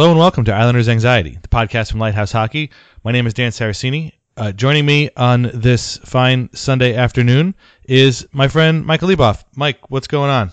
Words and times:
Hello 0.00 0.12
and 0.12 0.18
welcome 0.18 0.46
to 0.46 0.54
Islanders 0.54 0.88
Anxiety, 0.88 1.36
the 1.42 1.48
podcast 1.48 1.90
from 1.90 2.00
Lighthouse 2.00 2.32
Hockey. 2.32 2.70
My 3.04 3.12
name 3.12 3.26
is 3.26 3.34
Dan 3.34 3.50
Saraceni. 3.50 4.12
Uh, 4.34 4.50
joining 4.50 4.86
me 4.86 5.10
on 5.14 5.50
this 5.52 5.98
fine 5.98 6.48
Sunday 6.54 6.94
afternoon 6.94 7.54
is 7.84 8.26
my 8.32 8.48
friend 8.48 8.86
Michael 8.86 9.10
Lieboff. 9.10 9.44
Mike, 9.56 9.90
what's 9.90 10.06
going 10.06 10.30
on? 10.30 10.52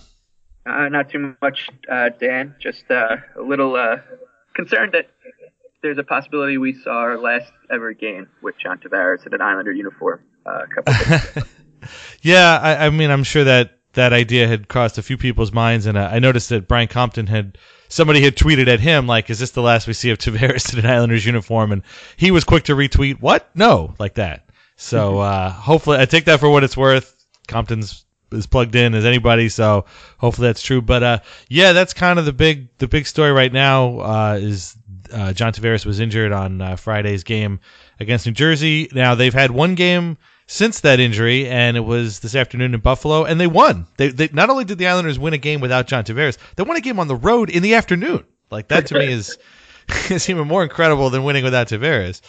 Uh, 0.66 0.90
not 0.90 1.08
too 1.08 1.34
much, 1.40 1.66
uh, 1.90 2.10
Dan. 2.20 2.56
Just 2.60 2.90
uh, 2.90 3.16
a 3.38 3.40
little 3.40 3.74
uh, 3.74 3.96
concerned 4.54 4.92
that 4.92 5.08
there's 5.82 5.96
a 5.96 6.04
possibility 6.04 6.58
we 6.58 6.74
saw 6.74 6.98
our 6.98 7.16
last 7.16 7.50
ever 7.70 7.94
game 7.94 8.28
with 8.42 8.54
John 8.62 8.78
Tavares 8.78 9.26
in 9.26 9.32
an 9.32 9.40
Islander 9.40 9.72
uniform 9.72 10.22
uh, 10.44 10.64
a 10.64 10.66
couple 10.66 10.92
of 10.92 11.08
days 11.08 11.36
ago. 11.36 11.46
Yeah, 12.20 12.58
I, 12.60 12.86
I 12.86 12.90
mean, 12.90 13.10
I'm 13.10 13.24
sure 13.24 13.44
that 13.44 13.78
that 13.94 14.12
idea 14.12 14.46
had 14.46 14.68
crossed 14.68 14.98
a 14.98 15.02
few 15.02 15.16
people's 15.16 15.52
minds, 15.52 15.86
and 15.86 15.96
uh, 15.96 16.10
I 16.12 16.18
noticed 16.18 16.50
that 16.50 16.68
Brian 16.68 16.88
Compton 16.88 17.28
had 17.28 17.56
somebody 17.88 18.20
had 18.20 18.36
tweeted 18.36 18.68
at 18.68 18.80
him 18.80 19.06
like, 19.06 19.30
"Is 19.30 19.38
this 19.38 19.50
the 19.50 19.62
last 19.62 19.86
we 19.86 19.92
see 19.92 20.10
of 20.10 20.18
Tavares 20.18 20.72
in 20.72 20.78
an 20.80 20.90
Islanders 20.90 21.26
uniform?" 21.26 21.72
And 21.72 21.82
he 22.16 22.30
was 22.30 22.44
quick 22.44 22.64
to 22.64 22.74
retweet, 22.74 23.20
"What? 23.20 23.48
No!" 23.54 23.94
like 23.98 24.14
that. 24.14 24.48
So 24.76 25.18
uh, 25.20 25.50
hopefully, 25.50 25.98
I 25.98 26.04
take 26.04 26.26
that 26.26 26.40
for 26.40 26.50
what 26.50 26.64
it's 26.64 26.76
worth. 26.76 27.14
Compton's 27.46 28.04
as 28.32 28.46
plugged 28.46 28.74
in 28.74 28.94
as 28.94 29.04
anybody, 29.04 29.48
so 29.48 29.86
hopefully 30.18 30.48
that's 30.48 30.62
true. 30.62 30.82
But 30.82 31.02
uh, 31.02 31.18
yeah, 31.48 31.72
that's 31.72 31.94
kind 31.94 32.18
of 32.18 32.24
the 32.24 32.32
big 32.32 32.68
the 32.78 32.88
big 32.88 33.06
story 33.06 33.32
right 33.32 33.52
now 33.52 34.00
uh, 34.00 34.38
is 34.40 34.76
uh, 35.12 35.32
John 35.32 35.52
Tavares 35.52 35.86
was 35.86 36.00
injured 36.00 36.32
on 36.32 36.60
uh, 36.60 36.76
Friday's 36.76 37.24
game 37.24 37.60
against 38.00 38.26
New 38.26 38.32
Jersey. 38.32 38.88
Now 38.92 39.14
they've 39.14 39.34
had 39.34 39.50
one 39.50 39.74
game 39.74 40.18
since 40.48 40.80
that 40.80 40.98
injury, 40.98 41.46
and 41.46 41.76
it 41.76 41.80
was 41.80 42.20
this 42.20 42.34
afternoon 42.34 42.74
in 42.74 42.80
Buffalo, 42.80 43.24
and 43.24 43.38
they 43.38 43.46
won. 43.46 43.86
They, 43.98 44.08
they 44.08 44.28
not 44.32 44.50
only 44.50 44.64
did 44.64 44.78
the 44.78 44.88
Islanders 44.88 45.18
win 45.18 45.34
a 45.34 45.38
game 45.38 45.60
without 45.60 45.86
John 45.86 46.04
Tavares, 46.04 46.38
they 46.56 46.62
won 46.64 46.76
a 46.76 46.80
game 46.80 46.98
on 46.98 47.06
the 47.06 47.14
road 47.14 47.50
in 47.50 47.62
the 47.62 47.74
afternoon. 47.74 48.24
Like 48.50 48.68
that 48.68 48.86
to 48.86 48.98
me 48.98 49.06
is 49.12 49.38
is 50.10 50.28
even 50.28 50.48
more 50.48 50.62
incredible 50.62 51.10
than 51.10 51.22
winning 51.22 51.44
without 51.44 51.68
Tavares. 51.68 52.22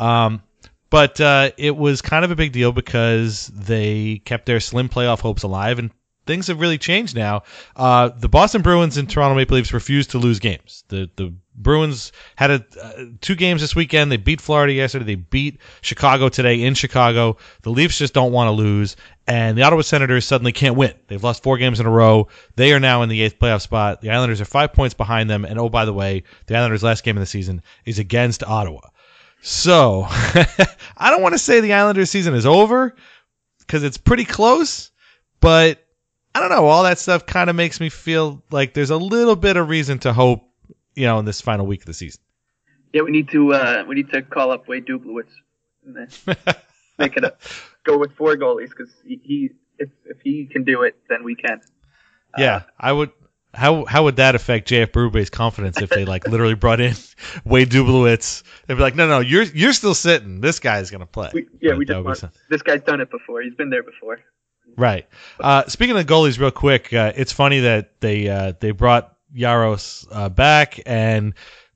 Um, 0.00 0.42
but 0.88 1.20
uh, 1.20 1.50
it 1.58 1.76
was 1.76 2.00
kind 2.00 2.24
of 2.24 2.30
a 2.30 2.36
big 2.36 2.52
deal 2.52 2.72
because 2.72 3.48
they 3.48 4.22
kept 4.24 4.46
their 4.46 4.60
slim 4.60 4.88
playoff 4.88 5.20
hopes 5.20 5.42
alive, 5.42 5.78
and 5.78 5.90
things 6.26 6.46
have 6.46 6.60
really 6.60 6.78
changed 6.78 7.14
now. 7.14 7.42
Uh, 7.76 8.08
the 8.08 8.28
Boston 8.28 8.62
Bruins 8.62 8.96
and 8.96 9.08
Toronto 9.08 9.36
Maple 9.36 9.56
Leafs 9.56 9.74
refused 9.74 10.12
to 10.12 10.18
lose 10.18 10.38
games. 10.38 10.84
The 10.88 11.10
the 11.16 11.34
Bruins 11.56 12.12
had 12.36 12.50
a, 12.50 12.64
uh, 12.82 13.04
two 13.20 13.34
games 13.34 13.60
this 13.60 13.74
weekend. 13.74 14.12
They 14.12 14.16
beat 14.16 14.40
Florida 14.40 14.72
yesterday. 14.72 15.04
They 15.04 15.14
beat 15.14 15.60
Chicago 15.80 16.28
today 16.28 16.62
in 16.62 16.74
Chicago. 16.74 17.38
The 17.62 17.70
Leafs 17.70 17.98
just 17.98 18.14
don't 18.14 18.32
want 18.32 18.48
to 18.48 18.52
lose, 18.52 18.96
and 19.26 19.56
the 19.56 19.62
Ottawa 19.62 19.82
Senators 19.82 20.24
suddenly 20.24 20.52
can't 20.52 20.76
win. 20.76 20.94
They've 21.08 21.22
lost 21.22 21.42
four 21.42 21.58
games 21.58 21.80
in 21.80 21.86
a 21.86 21.90
row. 21.90 22.28
They 22.56 22.72
are 22.72 22.80
now 22.80 23.02
in 23.02 23.08
the 23.08 23.22
eighth 23.22 23.38
playoff 23.38 23.62
spot. 23.62 24.00
The 24.00 24.10
Islanders 24.10 24.40
are 24.40 24.46
five 24.46 24.72
points 24.72 24.94
behind 24.94 25.30
them. 25.30 25.44
And 25.44 25.58
oh, 25.58 25.68
by 25.68 25.84
the 25.84 25.92
way, 25.92 26.24
the 26.46 26.56
Islanders' 26.56 26.82
last 26.82 27.04
game 27.04 27.16
of 27.16 27.20
the 27.20 27.26
season 27.26 27.62
is 27.84 27.98
against 27.98 28.44
Ottawa. 28.44 28.80
So 29.40 30.04
I 30.96 31.10
don't 31.10 31.22
want 31.22 31.34
to 31.34 31.38
say 31.38 31.60
the 31.60 31.72
Islanders' 31.72 32.10
season 32.10 32.34
is 32.34 32.46
over 32.46 32.94
because 33.60 33.82
it's 33.82 33.98
pretty 33.98 34.24
close, 34.24 34.90
but 35.40 35.82
I 36.34 36.40
don't 36.40 36.50
know. 36.50 36.66
All 36.66 36.82
that 36.82 36.98
stuff 36.98 37.26
kind 37.26 37.48
of 37.48 37.56
makes 37.56 37.80
me 37.80 37.88
feel 37.88 38.42
like 38.50 38.74
there's 38.74 38.90
a 38.90 38.96
little 38.96 39.36
bit 39.36 39.56
of 39.56 39.68
reason 39.68 39.98
to 40.00 40.12
hope, 40.12 40.50
you 40.96 41.06
know, 41.06 41.18
in 41.18 41.24
this 41.24 41.40
final 41.40 41.66
week 41.66 41.80
of 41.82 41.86
the 41.86 41.94
season. 41.94 42.20
yeah, 42.92 43.02
we 43.02 43.10
need 43.12 43.28
to 43.30 43.52
uh, 43.52 43.84
we 43.86 43.94
need 43.94 44.10
to 44.10 44.22
call 44.22 44.50
up 44.50 44.66
Wade 44.66 44.86
Dubielewicz 44.86 45.30
and 45.84 45.94
then 45.96 46.36
make 46.98 47.16
it 47.16 47.24
a 47.24 47.36
go 47.84 47.96
with 47.98 48.12
four 48.16 48.34
goalies 48.36 48.70
because 48.70 48.90
he, 49.06 49.20
he 49.22 49.50
if 49.78 49.90
if 50.06 50.16
he 50.24 50.46
can 50.46 50.64
do 50.64 50.82
it, 50.82 50.96
then 51.08 51.22
we 51.22 51.34
can. 51.36 51.60
Yeah, 52.38 52.62
I 52.78 52.92
would. 52.92 53.10
How 53.54 53.86
how 53.86 54.04
would 54.04 54.16
that 54.16 54.34
affect 54.34 54.68
JF 54.68 54.88
Berube's 54.88 55.30
confidence 55.30 55.80
if 55.80 55.88
they 55.88 56.04
like 56.04 56.28
literally 56.28 56.54
brought 56.54 56.80
in 56.80 56.94
Wade 57.44 57.70
Dubielewicz? 57.70 58.42
They'd 58.66 58.74
be 58.74 58.80
like, 58.80 58.94
no, 58.96 59.08
no, 59.08 59.20
you're 59.20 59.44
you're 59.44 59.72
still 59.72 59.94
sitting. 59.94 60.42
This 60.42 60.58
guy's 60.58 60.90
gonna 60.90 61.06
play. 61.06 61.30
We, 61.32 61.46
yeah, 61.62 61.70
But 61.70 61.78
we 61.78 61.84
just 61.86 62.22
want, 62.22 62.34
this 62.50 62.60
guy's 62.60 62.82
done 62.82 63.00
it 63.00 63.10
before. 63.10 63.40
He's 63.40 63.54
been 63.54 63.70
there 63.70 63.82
before. 63.82 64.20
Right. 64.76 65.08
Uh, 65.40 65.64
speaking 65.68 65.96
of 65.96 66.04
goalies, 66.04 66.38
real 66.38 66.50
quick, 66.50 66.92
uh, 66.92 67.12
it's 67.16 67.32
funny 67.32 67.60
that 67.60 68.00
they 68.00 68.28
uh, 68.28 68.52
they 68.60 68.72
brought 68.72 69.15
Yaros 69.36 70.06
uh, 70.10 70.28
back, 70.28 70.80
and 70.86 71.34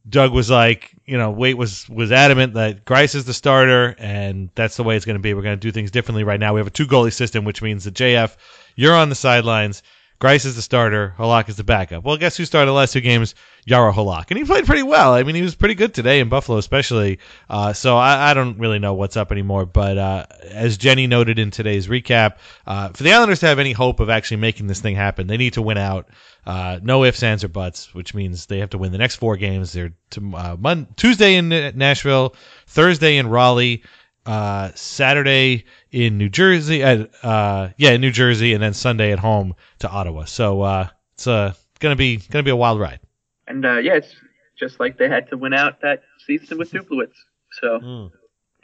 Doug 0.08 0.32
was 0.32 0.50
like, 0.50 0.94
you 1.06 1.18
know, 1.18 1.30
Weight 1.30 1.56
was 1.56 1.88
was 1.88 2.10
adamant 2.10 2.54
that 2.54 2.84
Greiss 2.84 3.14
is 3.14 3.24
the 3.24 3.34
starter, 3.34 3.94
and 3.98 4.50
that's 4.54 4.76
the 4.76 4.82
way 4.82 4.96
it's 4.96 5.04
going 5.04 5.16
to 5.16 5.22
be. 5.22 5.34
We're 5.34 5.42
going 5.42 5.58
to 5.58 5.60
do 5.60 5.72
things 5.72 5.90
differently 5.90 6.24
right 6.24 6.40
now. 6.40 6.54
We 6.54 6.60
have 6.60 6.66
a 6.66 6.70
two 6.70 6.86
goalie 6.86 7.12
system, 7.12 7.44
which 7.44 7.62
means 7.62 7.84
that 7.84 7.94
JF, 7.94 8.36
you're 8.76 8.94
on 8.94 9.08
the 9.08 9.14
sidelines. 9.14 9.82
Greiss 10.20 10.44
is 10.44 10.55
the 10.55 10.62
starter. 10.62 11.14
Halak 11.19 11.49
is 11.49 11.56
the 11.56 11.64
backup. 11.64 12.05
Well, 12.05 12.19
guess 12.19 12.37
who 12.37 12.44
started 12.44 12.69
the 12.69 12.75
last 12.75 12.93
two 12.93 13.00
games? 13.00 13.34
Jaro 13.67 13.93
Halak. 13.93 14.26
And 14.28 14.38
he 14.38 14.44
played 14.44 14.67
pretty 14.67 14.82
well. 14.82 15.14
I 15.14 15.22
mean, 15.22 15.34
he 15.34 15.40
was 15.40 15.55
pretty 15.55 15.75
good 15.75 15.94
today 15.94 16.20
in 16.20 16.28
Buffalo, 16.28 16.58
especially. 16.58 17.20
Uh, 17.49 17.72
so 17.72 17.96
I, 17.96 18.31
I 18.31 18.34
don't 18.34 18.58
really 18.58 18.78
know 18.78 18.93
what's 18.93 19.17
up 19.17 19.32
anymore. 19.32 19.64
But 19.64 19.96
uh, 19.96 20.26
as 20.50 20.76
Jenny 20.76 21.06
noted 21.06 21.38
in 21.38 21.50
today's 21.50 21.88
recap, 21.88 22.37
uh, 22.67 22.90
for 22.90 23.02
the 23.02 23.12
Islanders 23.12 23.40
to 23.40 23.46
have 23.46 23.58
any 23.58 23.72
hope 23.72 23.99
of 23.99 24.11
actually 24.11 24.38
making 24.38 24.67
this 24.67 24.81
thing 24.81 24.94
happen, 24.94 25.26
they 25.26 25.38
need 25.38 25.55
to 25.55 25.62
win 25.62 25.78
out. 25.78 26.08
Uh, 26.44 26.81
no 26.82 27.05
ifs, 27.05 27.22
ands, 27.22 27.44
or 27.44 27.49
buts, 27.49 27.94
which 27.94 28.14
means 28.14 28.46
they 28.46 28.58
have 28.58 28.70
to 28.70 28.78
win 28.78 28.93
the 28.93 28.99
next 28.99 29.17
four 29.17 29.37
games. 29.37 29.72
They're 29.72 29.93
to, 30.11 30.32
uh, 30.34 30.56
Mon- 30.58 30.88
Tuesday 30.96 31.37
in 31.37 31.49
Nashville, 31.49 32.34
Thursday 32.67 33.17
in 33.17 33.28
Raleigh, 33.28 33.82
uh, 34.26 34.70
Saturday 34.75 35.64
in 35.90 36.19
New 36.19 36.28
Jersey, 36.28 36.82
uh, 36.82 37.06
uh, 37.22 37.70
yeah, 37.76 37.90
in 37.90 38.00
New 38.00 38.11
Jersey, 38.11 38.55
and 38.55 38.62
then 38.62 38.75
Sunday 38.75 39.12
at 39.12 39.19
home 39.19 39.55
to 39.81 39.88
Ottawa. 39.88 40.25
So 40.25 40.62
uh, 40.62 40.88
it's 41.14 41.26
a 41.26 41.55
gonna 41.81 41.96
be 41.96 42.19
gonna 42.19 42.43
be 42.43 42.50
a 42.50 42.56
wild 42.56 42.81
ride. 42.81 43.00
And 43.46 43.64
uh, 43.64 43.78
yeah, 43.78 43.94
it's 43.94 44.14
just 44.58 44.78
like 44.78 44.99
they 44.99 45.08
had 45.08 45.28
to 45.31 45.37
win 45.37 45.55
out 45.55 45.81
that 45.82 46.02
season 46.26 46.58
with 46.58 46.70
Dubielewicz. 46.72 47.14
So, 47.61 48.11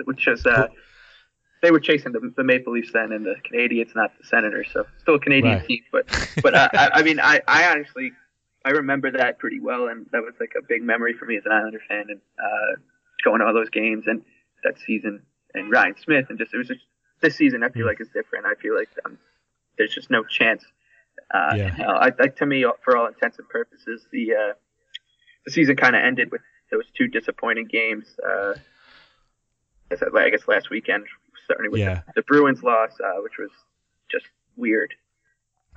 which 0.04 0.28
is 0.28 0.44
uh, 0.46 0.68
they 1.62 1.70
were 1.70 1.80
chasing 1.80 2.12
the, 2.12 2.32
the 2.36 2.44
Maple 2.44 2.72
Leafs 2.72 2.92
then, 2.92 3.12
and 3.12 3.24
the 3.24 3.34
Canadiens, 3.50 3.94
not 3.96 4.12
the 4.18 4.26
Senators. 4.26 4.68
So 4.72 4.86
still 5.00 5.16
a 5.16 5.20
Canadian 5.20 5.58
Right. 5.58 5.66
team, 5.66 5.82
but 5.90 6.06
but 6.42 6.54
uh, 6.54 6.68
I, 6.72 6.90
I 6.94 7.02
mean, 7.02 7.18
I 7.18 7.40
I 7.48 7.66
honestly 7.72 8.12
I 8.64 8.70
remember 8.70 9.10
that 9.12 9.38
pretty 9.38 9.60
well, 9.60 9.88
and 9.88 10.06
that 10.12 10.22
was 10.22 10.34
like 10.38 10.52
a 10.58 10.62
big 10.62 10.82
memory 10.82 11.14
for 11.14 11.24
me 11.24 11.36
as 11.36 11.46
an 11.46 11.52
Islander 11.52 11.80
fan, 11.88 12.06
and 12.08 12.20
uh, 12.38 12.76
going 13.24 13.40
to 13.40 13.46
all 13.46 13.54
those 13.54 13.70
games 13.70 14.04
and 14.06 14.22
that 14.64 14.74
season, 14.86 15.22
and 15.56 15.70
Ryan 15.70 15.94
Smyth, 16.02 16.26
and 16.30 16.38
just 16.38 16.52
it 16.54 16.58
was 16.58 16.68
just 16.68 16.80
this 17.20 17.34
season. 17.36 17.62
I 17.62 17.68
feel 17.70 17.86
like 17.86 18.00
is 18.00 18.08
different. 18.14 18.46
I 18.46 18.54
feel 18.54 18.74
like 18.76 18.88
um, 19.04 19.18
there's 19.78 19.94
just 19.94 20.10
no 20.10 20.24
chance. 20.24 20.64
Uh, 21.32 21.54
Yeah. 21.56 21.76
you 21.76 21.82
know, 21.84 21.90
I, 21.94 22.10
I, 22.18 22.28
to 22.28 22.46
me, 22.46 22.64
for 22.84 22.96
all 22.96 23.06
intents 23.06 23.38
and 23.38 23.48
purposes, 23.48 24.06
the 24.12 24.32
uh, 24.34 24.52
the 25.44 25.52
season 25.52 25.76
kind 25.76 25.96
of 25.96 26.02
ended 26.04 26.30
with 26.30 26.42
those 26.70 26.84
two 26.96 27.08
disappointing 27.08 27.66
games. 27.66 28.06
Uh, 28.24 28.54
I 29.90 29.96
said, 29.96 30.08
I 30.16 30.30
guess 30.30 30.46
last 30.48 30.68
weekend, 30.70 31.04
starting 31.44 31.70
with 31.70 31.80
Yeah. 31.80 32.02
the, 32.08 32.12
the 32.16 32.22
Bruins 32.22 32.62
loss, 32.62 32.90
uh, 33.02 33.20
which 33.22 33.38
was 33.38 33.50
just 34.10 34.26
weird. 34.56 34.94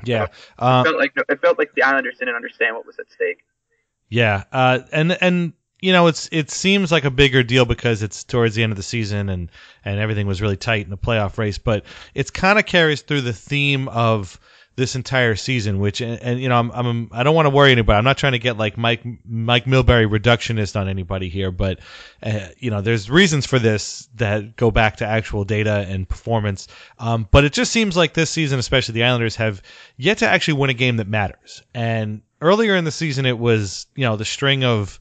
Yeah. 0.04 0.24
It 0.24 0.31
Um, 0.58 0.84
felt 0.86 0.98
like 0.98 1.14
it 1.16 1.42
felt 1.42 1.58
like 1.60 1.74
the 1.76 1.84
Islanders 1.84 2.18
didn't 2.20 2.36
understand 2.36 2.76
what 2.76 2.86
was 2.86 2.98
at 3.00 3.12
stake. 3.12 3.40
Yeah, 4.12 4.46
uh, 4.52 4.80
and 4.92 5.16
and 5.22 5.54
you 5.81 5.94
know 5.94 6.08
it's 6.08 6.30
it 6.31 6.52
seems 6.52 6.92
like 6.92 7.06
a 7.06 7.12
bigger 7.12 7.44
deal 7.44 7.66
because 7.66 8.04
it's 8.04 8.24
towards 8.24 8.56
the 8.56 8.64
end 8.64 8.72
of 8.72 8.78
the 8.78 8.84
season 8.84 9.30
and 9.30 9.50
and 9.86 10.00
everything 10.00 10.28
was 10.28 10.42
really 10.42 10.58
tight 10.58 10.84
in 10.84 10.90
the 10.90 10.98
playoff 10.98 11.38
race, 11.38 11.58
but 11.58 11.84
it's 12.14 12.31
kind 12.31 12.60
of 12.60 12.66
carries 12.66 13.02
through 13.02 13.22
the 13.22 13.34
theme 13.34 13.88
of 13.88 14.40
this 14.80 14.96
entire 14.96 15.36
season, 15.36 15.80
which 15.80 16.00
and, 16.00 16.20
and 16.22 16.40
you 16.40 16.50
know 16.50 16.58
I'm, 16.58 16.72
I'm 16.72 17.10
I 17.12 17.24
don't 17.24 17.36
want 17.36 17.46
to 17.46 17.50
worry 17.50 17.72
anybody. 17.72 17.98
I'm 17.98 18.04
not 18.06 18.18
trying 18.18 18.31
to 18.31 18.40
get 18.40 18.58
like 18.58 18.78
Mike 18.78 19.04
Mike 19.26 19.66
Milbury 19.66 20.10
reductionist 20.10 20.80
on 20.80 20.88
anybody 20.88 21.30
here, 21.30 21.52
but 21.52 21.80
uh, 22.24 22.48
you 22.58 22.72
know 22.72 22.81
there's 22.81 23.10
reasons 23.10 23.46
for 23.46 23.60
this 23.60 24.08
that 24.16 24.56
go 24.56 24.72
back 24.72 24.98
to 24.98 25.06
actual 25.06 25.44
data 25.44 25.86
and 25.90 26.08
performance. 26.08 26.68
Um, 26.98 27.28
but 27.30 27.44
it 27.44 27.54
just 27.54 27.72
seems 27.72 27.96
like 27.98 28.14
this 28.14 28.30
season, 28.30 28.58
especially 28.58 28.94
the 28.94 29.04
Islanders, 29.04 29.36
have 29.36 29.62
yet 29.98 30.20
to 30.20 30.28
actually 30.28 30.56
win 30.56 30.70
a 30.70 30.74
game 30.74 30.98
that 30.98 31.08
matters. 31.08 31.62
And 31.74 32.22
earlier 32.42 32.76
in 32.76 32.86
the 32.86 32.92
season, 32.92 33.26
it 33.26 33.38
was 33.38 33.86
you 33.96 34.06
know 34.06 34.16
the 34.16 34.26
string 34.26 34.64
of 34.64 35.00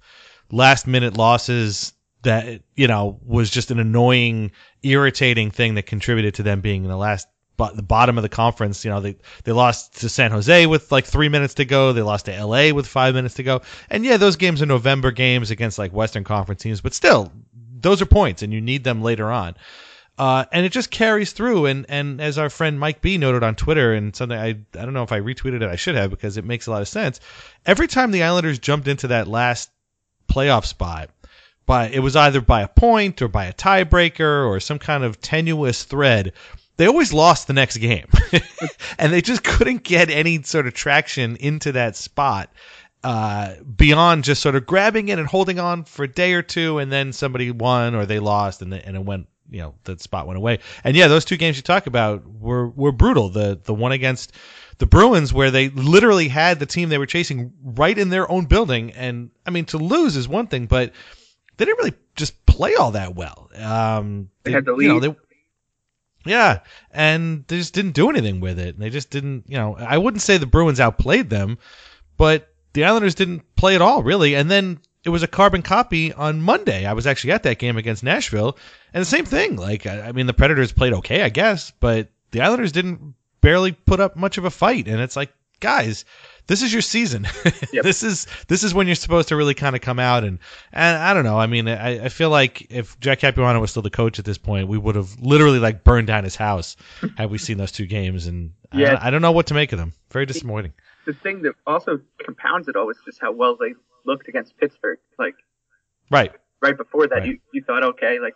last 0.51 0.87
minute 0.87 1.17
losses 1.17 1.93
that 2.23 2.63
you 2.75 2.87
know 2.87 3.19
was 3.25 3.51
just 3.51 3.71
an 3.71 3.79
annoying, 3.79 4.51
irritating 4.83 5.51
thing 5.51 5.75
that 5.75 5.87
contributed 5.87 6.35
to 6.35 6.43
them 6.43 6.61
being 6.61 6.85
in 6.85 6.91
the 6.91 6.97
last 6.97 7.29
but 7.57 7.75
the 7.75 7.83
bottom 7.83 8.17
of 8.17 8.23
the 8.23 8.29
conference. 8.29 8.85
You 8.85 8.91
know 8.91 9.01
they 9.01 9.17
they 9.45 9.53
lost 9.53 10.01
to 10.01 10.09
San 10.09 10.31
Jose 10.31 10.67
with 10.67 10.91
like 10.91 11.05
three 11.05 11.29
minutes 11.29 11.55
to 11.55 11.65
go. 11.65 11.93
They 11.93 12.03
lost 12.03 12.27
to 12.27 12.45
LA 12.45 12.73
with 12.73 12.87
five 12.87 13.15
minutes 13.15 13.35
to 13.35 13.43
go. 13.43 13.63
And 13.91 14.05
yeah, 14.05 14.17
those 14.17 14.37
games 14.37 14.63
are 14.63 14.67
November 14.67 15.11
games 15.11 15.51
against 15.51 15.79
like 15.79 15.93
Western 15.93 16.25
Conference 16.25 16.63
teams, 16.63 16.81
but 16.81 16.95
still, 16.95 17.33
those 17.81 18.01
are 18.01 18.07
points, 18.07 18.43
and 18.43 18.53
you 18.53 18.61
need 18.61 18.85
them 18.85 19.03
later 19.03 19.31
on. 19.31 19.57
Uh, 20.19 20.45
and 20.51 20.67
it 20.67 20.73
just 20.73 20.91
carries 20.91 21.33
through. 21.33 21.67
And, 21.67 21.87
and 21.89 22.21
as 22.21 22.39
our 22.39 22.51
friend 22.51 22.81
Mike 22.81 23.01
B 23.01 23.19
noted 23.19 23.45
on 23.45 23.55
Twitter, 23.55 23.95
and 23.95 24.15
something 24.17 24.37
I, 24.37 24.49
I 24.49 24.85
don't 24.85 24.93
know 24.93 25.05
if 25.05 25.13
I 25.13 25.21
retweeted 25.21 25.63
it, 25.63 25.71
I 25.71 25.77
should 25.77 25.95
have 25.95 26.11
because 26.11 26.37
it 26.37 26.45
makes 26.45 26.67
a 26.67 26.73
lot 26.73 26.83
of 26.83 26.89
sense. 26.89 27.21
Every 27.65 27.87
time 27.87 28.11
the 28.11 28.25
Islanders 28.25 28.59
jumped 28.59 28.89
into 28.89 29.07
that 29.09 29.29
last 29.29 29.71
playoff 30.29 30.65
spot, 30.65 31.11
But 31.67 31.93
it 31.93 32.01
was 32.01 32.17
either 32.17 32.41
by 32.41 32.63
a 32.63 32.69
point 32.69 33.21
or 33.21 33.29
by 33.29 33.47
a 33.47 33.53
tiebreaker 33.53 34.47
or 34.49 34.61
some 34.61 34.79
kind 34.79 35.05
of 35.05 35.21
tenuous 35.21 35.85
thread. 35.85 36.33
They 36.77 36.87
always 36.87 37.13
lost 37.13 37.49
the 37.49 37.53
next 37.55 37.79
game, 37.79 38.07
and 38.99 39.13
they 39.13 39.21
just 39.21 39.43
couldn't 39.43 39.83
get 39.83 40.11
any 40.11 40.43
sort 40.43 40.69
of 40.69 40.75
traction 40.75 41.35
into 41.37 41.73
that 41.73 41.97
spot 41.97 42.51
uh, 43.05 43.55
beyond 43.77 44.25
just 44.25 44.43
sort 44.43 44.57
of 44.57 44.67
grabbing 44.67 45.09
it 45.09 45.19
and 45.19 45.27
holding 45.29 45.59
on 45.59 45.85
for 45.85 46.05
a 46.05 46.09
day 46.09 46.35
or 46.35 46.43
two, 46.43 46.79
and 46.79 46.91
then 46.91 47.13
somebody 47.13 47.51
won 47.51 47.95
or 47.95 48.07
they 48.07 48.19
lost, 48.19 48.63
and, 48.63 48.73
and 48.75 48.97
it 48.97 49.05
went, 49.05 49.27
you 49.51 49.61
know, 49.61 49.75
that 49.85 50.01
spot 50.01 50.27
went 50.27 50.37
away. 50.37 50.59
And 50.85 50.97
yeah, 50.97 51.09
those 51.09 51.25
two 51.25 51.37
games 51.37 51.57
you 51.57 51.63
talk 51.63 51.87
about 51.87 52.27
were 52.27 52.69
were 52.69 52.93
brutal. 52.93 53.29
The 53.29 53.59
the 53.63 53.75
one 53.75 53.93
against 53.93 54.33
the 54.79 54.87
Bruins, 54.87 55.33
where 55.33 55.51
they 55.51 55.69
literally 55.71 56.29
had 56.29 56.59
the 56.59 56.67
team 56.67 56.89
they 56.89 56.99
were 56.99 57.07
chasing 57.07 57.53
right 57.63 57.97
in 57.97 58.09
their 58.11 58.31
own 58.31 58.47
building, 58.47 58.93
and 58.93 59.31
I 59.47 59.51
mean, 59.51 59.65
to 59.67 59.79
lose 59.79 60.17
is 60.17 60.29
one 60.29 60.47
thing, 60.47 60.67
but 60.67 60.93
they 61.57 61.65
didn't 61.65 61.79
really 61.79 61.95
just 62.17 62.47
play 62.47 62.75
all 62.77 62.93
that 62.93 63.15
well. 63.15 63.51
Um, 63.57 64.31
They 64.45 64.53
had 64.53 64.65
the 64.65 64.77
you 64.77 64.89
know, 64.89 65.01
they- 65.01 65.17
yeah, 66.25 66.61
and 66.91 67.45
they 67.49 67.59
just 67.59 67.75
didn't 67.75 67.93
do 67.93 68.11
anything 68.11 68.41
with 68.41 68.59
it. 68.59 68.79
They 68.79 68.91
just 68.91 69.11
didn't, 69.11 69.45
you 69.49 69.57
know, 69.57 69.77
I 69.77 69.99
wouldn't 69.99 70.23
say 70.23 70.37
the 70.37 70.47
Bruins 70.47 70.81
outplayed 70.81 71.31
them, 71.31 71.59
but 72.17 72.49
the 72.73 72.85
Islanders 72.85 73.15
didn't 73.15 73.43
play 73.57 73.75
at 73.75 73.81
all, 73.83 74.03
really. 74.03 74.35
And 74.35 74.51
then 74.51 74.79
it 75.05 75.11
was 75.11 75.23
a 75.23 75.29
carbon 75.29 75.63
copy 75.63 76.13
on 76.13 76.43
Monday. 76.43 76.85
I 76.85 76.93
was 76.93 77.07
actually 77.07 77.33
at 77.33 77.45
that 77.45 77.59
game 77.59 77.77
against 77.79 78.03
Nashville, 78.05 78.59
and 78.93 79.01
the 79.01 79.07
same 79.07 79.25
thing. 79.25 79.57
Like, 79.57 79.87
I 79.87 80.09
I 80.09 80.13
mean, 80.13 80.27
the 80.27 80.35
Predators 80.35 80.73
played 80.73 80.93
okay, 80.95 81.23
I 81.23 81.31
guess, 81.31 81.73
but 81.81 82.09
the 82.31 82.43
Islanders 82.43 82.73
didn't 82.73 83.15
barely 83.41 83.73
put 83.73 84.01
up 84.01 84.17
much 84.17 84.39
of 84.39 84.45
a 84.45 84.51
fight. 84.51 84.89
And 84.89 85.01
it's 85.01 85.17
like, 85.17 85.33
guys, 85.61 86.05
this 86.47 86.63
is 86.63 86.73
your 86.73 86.83
season. 86.83 87.27
Yep. 87.73 87.83
this 87.85 88.03
is 88.03 88.27
this 88.49 88.63
is 88.65 88.73
when 88.73 88.87
you're 88.87 88.97
supposed 88.97 89.29
to 89.29 89.37
really 89.37 89.53
kind 89.53 89.77
of 89.77 89.83
come 89.83 89.99
out 89.99 90.25
and 90.25 90.39
and 90.73 90.97
I 90.97 91.13
don't 91.13 91.25
know. 91.25 91.39
I 91.39 91.47
mean, 91.47 91.69
I, 91.69 92.07
I 92.07 92.09
feel 92.09 92.31
like 92.31 92.67
if 92.71 92.99
Jack 92.99 93.19
Capuano 93.21 93.61
was 93.61 93.71
still 93.71 93.83
the 93.83 93.91
coach 93.91 94.19
at 94.19 94.25
this 94.25 94.39
point, 94.39 94.69
we 94.69 94.79
would 94.79 94.95
have 94.95 95.21
literally 95.21 95.59
like 95.59 95.85
burned 95.85 96.07
down 96.07 96.25
his 96.25 96.35
house 96.35 96.77
had 97.19 97.31
we 97.31 97.37
seen 97.37 97.59
those 97.59 97.73
two 97.73 97.85
games. 97.87 98.27
And 98.27 98.53
I- 98.73 98.79
Yeah. 98.81 98.99
I, 99.03 99.11
don't 99.11 99.21
know 99.21 99.33
what 99.33 99.49
to 99.49 99.55
make 99.55 99.73
of 99.73 99.79
them. 99.79 99.93
Very 100.11 100.25
disappointing. 100.25 100.73
The 101.05 101.13
thing 101.13 101.43
that 101.43 101.55
also 101.67 102.01
compounds 102.25 102.69
it 102.69 102.77
all 102.77 102.89
is 102.89 102.99
just 103.05 103.21
how 103.21 103.33
well 103.33 103.57
they 103.57 103.75
looked 104.07 104.29
against 104.29 104.57
Pittsburgh. 104.57 104.99
Like 105.19 105.35
Right. 106.11 106.33
right 106.63 106.77
before 106.77 107.07
that, 107.09 107.17
Right. 107.17 107.27
you 107.27 107.39
you 107.53 107.63
thought, 107.63 107.85
okay, 107.85 108.19
like 108.19 108.35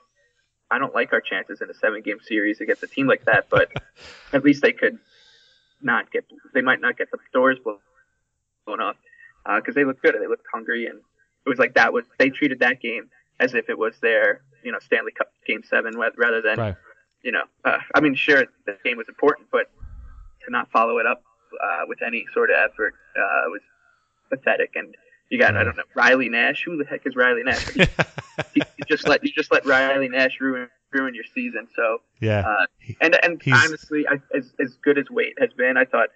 I 0.73 0.79
don't 0.79 0.95
like 0.95 1.13
our 1.13 1.21
chances 1.21 1.61
in 1.61 1.69
a 1.71 1.75
seven 1.75 2.01
game 2.03 2.19
series 2.27 2.61
against 2.61 2.83
a 2.83 2.87
team 2.87 3.07
like 3.07 3.25
that, 3.27 3.47
but 3.51 3.71
at 4.33 4.43
least 4.45 4.63
they 4.63 4.73
could 4.73 4.99
not 5.83 6.11
get 6.11 6.25
they 6.55 6.63
might 6.63 6.81
not 6.81 6.97
get 6.97 7.11
the 7.11 7.19
doors 7.33 7.59
blown 7.63 8.81
off 8.81 8.97
because 9.57 9.75
they 9.75 9.85
looked 9.85 10.01
good 10.03 10.15
and 10.15 10.23
they 10.23 10.29
looked 10.29 10.47
hungry 10.53 10.87
and 10.87 10.99
it 11.45 11.49
was 11.49 11.59
like 11.59 11.75
that 11.75 11.93
was 11.93 12.05
they 12.19 12.31
treated 12.31 12.61
that 12.61 12.81
game 12.81 13.11
as 13.41 13.55
if 13.55 13.69
it 13.69 13.77
was 13.77 13.95
their 14.01 14.43
you 14.63 14.71
know 14.71 14.79
Stanley 14.79 15.11
Cup 15.13 15.29
game 15.47 15.63
seven 15.69 15.99
rather 15.99 16.41
than 16.41 16.59
Right. 16.59 16.77
you 17.25 17.33
know 17.33 17.43
uh, 17.65 17.79
I 17.95 18.01
mean 18.01 18.15
sure 18.15 18.45
the 18.65 18.79
game 18.85 18.97
was 18.97 19.09
important 19.09 19.49
but 19.51 19.71
to 20.45 20.51
not 20.53 20.71
follow 20.71 20.99
it 20.99 21.07
up 21.07 21.25
uh, 21.61 21.83
with 21.89 22.01
any 22.01 22.25
sort 22.33 22.51
of 22.51 22.57
effort 22.71 22.95
uh, 23.17 23.49
was 23.51 23.61
pathetic 24.31 24.71
and 24.77 24.95
you 25.33 25.39
got 25.39 25.57
I 25.57 25.65
don't 25.65 25.77
know 25.77 25.83
Riley 25.95 26.29
Nash 26.29 26.63
who 26.65 26.77
the 26.77 26.85
heck 26.85 27.07
is 27.07 27.17
Riley 27.17 27.43
Nash 27.43 27.75
you, 27.75 27.87
you 28.55 28.63
just 28.87 29.09
let 29.09 29.25
you 29.25 29.33
just 29.33 29.51
let 29.51 29.65
Riley 29.65 30.09
Nash 30.09 30.41
ruin 30.41 30.69
ruin 30.93 31.15
your 31.15 31.25
season 31.35 31.67
so 31.75 31.99
yeah. 32.21 32.41
uh, 32.47 32.67
and 33.01 33.19
and 33.25 33.43
He's- 33.43 33.59
honestly, 33.67 34.07
I, 34.07 34.21
as 34.37 34.53
as 34.61 34.77
good 34.85 34.99
as 34.99 35.11
Wade 35.11 35.35
has 35.39 35.51
been, 35.55 35.77
I 35.77 35.85
thought 35.87 36.11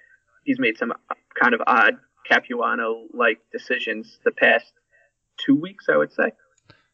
he's 0.45 0.59
made 0.59 0.77
some 0.77 0.93
kind 1.41 1.55
of 1.55 1.63
odd 1.67 1.95
Capuano 2.29 3.07
like 3.13 3.39
decisions 3.53 4.19
the 4.25 4.31
past 4.33 4.73
two 5.45 5.55
weeks. 5.55 5.87
I 5.89 5.97
would 5.97 6.13
say. 6.13 6.33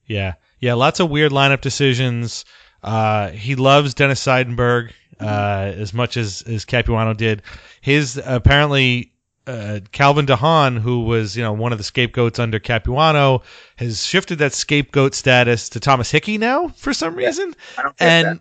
Yeah, 0.06 0.34
yeah, 0.60 0.74
lots 0.74 1.00
of 1.00 1.10
weird 1.10 1.32
lineup 1.32 1.60
decisions. 1.60 2.44
Uh, 2.82 3.30
he 3.30 3.54
loves 3.54 3.94
Dennis 3.94 4.24
Seidenberg 4.24 4.92
uh, 5.20 5.72
as 5.76 5.92
much 5.92 6.16
as 6.16 6.42
as 6.42 6.64
Capuano 6.64 7.14
did. 7.14 7.42
His 7.80 8.20
apparently 8.24 9.11
uh, 9.46 9.80
Calvin 9.90 10.26
de 10.26 10.36
Haan, 10.36 10.76
who 10.76 11.00
was 11.00 11.36
you 11.36 11.42
know 11.42 11.52
one 11.52 11.72
of 11.72 11.78
the 11.78 11.84
scapegoats 11.84 12.38
under 12.38 12.58
Capuano, 12.58 13.42
has 13.76 14.04
shifted 14.04 14.38
that 14.38 14.52
scapegoat 14.52 15.14
status 15.14 15.68
to 15.70 15.80
Thomas 15.80 16.10
Hickey 16.10 16.38
now 16.38 16.68
for 16.68 16.94
some 16.94 17.14
reason. 17.14 17.54
I 17.76 17.82
don't 17.82 17.96
get 17.96 18.08
and 18.08 18.26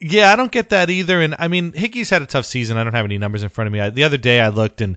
yeah, 0.00 0.32
I 0.32 0.36
don't 0.36 0.52
get 0.52 0.70
that 0.70 0.90
either. 0.90 1.20
And 1.20 1.34
I 1.38 1.48
mean, 1.48 1.72
Hickey's 1.72 2.10
had 2.10 2.22
a 2.22 2.26
tough 2.26 2.46
season. 2.46 2.76
I 2.76 2.84
don't 2.84 2.94
have 2.94 3.04
any 3.04 3.18
numbers 3.18 3.42
in 3.42 3.48
front 3.48 3.66
of 3.66 3.72
me. 3.72 3.80
I, 3.80 3.90
the 3.90 4.04
other 4.04 4.18
day 4.18 4.40
I 4.40 4.48
looked, 4.48 4.80
and 4.80 4.96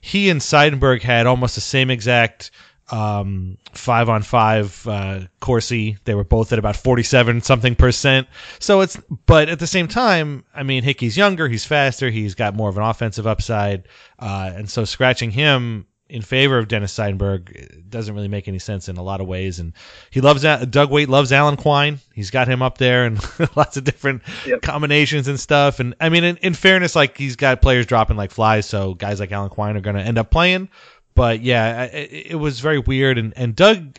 he 0.00 0.28
and 0.28 0.40
Seidenberg 0.40 1.02
had 1.02 1.26
almost 1.26 1.54
the 1.54 1.60
same 1.60 1.90
exact 1.90 2.50
um, 2.90 3.58
five 3.72 4.08
on 4.08 4.22
five 4.22 4.86
uh, 4.86 5.20
Corsi. 5.40 5.96
They 6.04 6.14
were 6.14 6.24
both 6.24 6.52
at 6.52 6.58
about 6.58 6.76
forty-seven 6.76 7.40
something 7.42 7.74
percent. 7.74 8.28
So 8.58 8.80
it's, 8.82 8.96
but 9.26 9.48
at 9.48 9.58
the 9.58 9.66
same 9.66 9.88
time, 9.88 10.44
I 10.54 10.62
mean, 10.62 10.82
Hickey's 10.82 11.16
younger, 11.16 11.48
he's 11.48 11.64
faster, 11.64 12.10
he's 12.10 12.34
got 12.34 12.54
more 12.54 12.68
of 12.68 12.76
an 12.76 12.82
offensive 12.84 13.26
upside, 13.26 13.88
uh, 14.18 14.52
and 14.54 14.68
so 14.68 14.84
scratching 14.84 15.30
him 15.30 15.86
in 16.06 16.20
favor 16.20 16.58
of 16.58 16.68
Dennis 16.68 16.92
Seidenberg 16.96 17.88
doesn't 17.88 18.14
really 18.14 18.28
make 18.28 18.46
any 18.46 18.58
sense 18.58 18.90
in 18.90 18.98
a 18.98 19.02
lot 19.02 19.22
of 19.22 19.26
ways. 19.26 19.58
And 19.58 19.72
he 20.10 20.20
loves 20.20 20.44
Al- 20.44 20.66
Doug 20.66 20.90
Weight 20.90 21.08
loves 21.08 21.32
Alan 21.32 21.56
Quine. 21.56 21.98
He's 22.14 22.30
got 22.30 22.46
him 22.46 22.60
up 22.60 22.76
there 22.76 23.06
and 23.06 23.18
lots 23.56 23.78
of 23.78 23.84
different 23.84 24.22
Yep. 24.46 24.60
combinations 24.60 25.28
and 25.28 25.40
stuff. 25.40 25.80
And 25.80 25.94
I 26.00 26.10
mean, 26.10 26.22
in, 26.22 26.36
in 26.36 26.52
fairness, 26.52 26.94
like 26.94 27.16
he's 27.16 27.36
got 27.36 27.62
players 27.62 27.86
dropping 27.86 28.18
like 28.18 28.30
flies, 28.32 28.66
so 28.66 28.92
guys 28.92 29.18
like 29.18 29.32
Alan 29.32 29.48
Quine 29.48 29.78
are 29.78 29.80
going 29.80 29.96
to 29.96 30.02
end 30.02 30.18
up 30.18 30.30
playing. 30.30 30.68
But 31.14 31.42
yeah, 31.42 31.84
it, 31.84 32.32
it 32.32 32.34
was 32.36 32.60
very 32.60 32.78
weird. 32.78 33.18
And 33.18 33.32
and 33.36 33.54
Doug, 33.54 33.98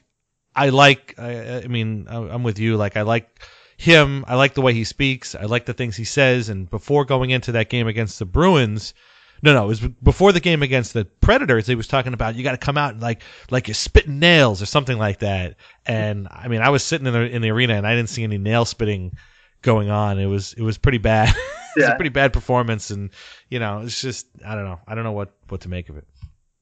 I 0.55 0.69
like. 0.69 1.15
I, 1.17 1.63
I 1.63 1.67
mean, 1.67 2.07
I'm 2.09 2.43
with 2.43 2.59
you. 2.59 2.77
Like 2.77 2.97
I 2.97 3.03
like 3.03 3.41
him. 3.77 4.23
I 4.27 4.35
like 4.35 4.53
the 4.53 4.61
way 4.61 4.73
he 4.73 4.83
speaks. 4.83 5.35
I 5.35 5.43
like 5.43 5.65
the 5.65 5.73
things 5.73 5.95
he 5.97 6.03
says. 6.05 6.49
And 6.49 6.69
before 6.69 7.05
going 7.05 7.29
into 7.31 7.53
that 7.53 7.69
game 7.69 7.87
against 7.87 8.19
the 8.19 8.25
Bruins, 8.25 8.93
No, 9.41 9.53
no, 9.53 9.65
it 9.65 9.67
was 9.67 9.79
before 9.79 10.31
the 10.31 10.39
game 10.39 10.63
against 10.63 10.93
the 10.93 11.05
Predators. 11.05 11.67
He 11.67 11.75
was 11.75 11.87
talking 11.87 12.13
about 12.13 12.35
you 12.35 12.43
got 12.43 12.53
to 12.53 12.57
come 12.57 12.77
out 12.77 12.93
and 12.93 13.01
like 13.01 13.21
like 13.51 13.67
you're 13.67 13.75
spitting 13.75 14.19
nails 14.19 14.61
or 14.61 14.65
something 14.65 14.97
like 14.97 15.19
that. 15.19 15.57
And 15.85 16.27
I 16.31 16.47
mean, 16.47 16.61
I 16.61 16.69
was 16.69 16.83
sitting 16.83 17.05
in 17.07 17.13
the 17.13 17.21
in 17.29 17.41
the 17.41 17.51
arena 17.51 17.75
and 17.75 17.85
I 17.85 17.95
didn't 17.95 18.09
see 18.09 18.23
any 18.23 18.37
nail 18.37 18.65
spitting 18.65 19.17
going 19.61 19.89
on. 19.89 20.19
It 20.19 20.25
was 20.27 20.53
it 20.53 20.61
was 20.63 20.77
pretty 20.77 20.97
bad. 20.99 21.29
it 21.75 21.81
was 21.81 21.89
a 21.89 21.93
pretty 21.93 22.09
bad 22.09 22.33
performance, 22.33 22.91
and 22.91 23.09
you 23.49 23.59
know, 23.59 23.81
it's 23.81 24.01
just 24.01 24.27
I 24.45 24.55
don't 24.55 24.65
know. 24.65 24.79
I 24.87 24.95
don't 24.95 25.03
know 25.03 25.11
what 25.11 25.33
what 25.49 25.61
to 25.61 25.69
make 25.69 25.89
of 25.89 25.97
it. 25.97 26.07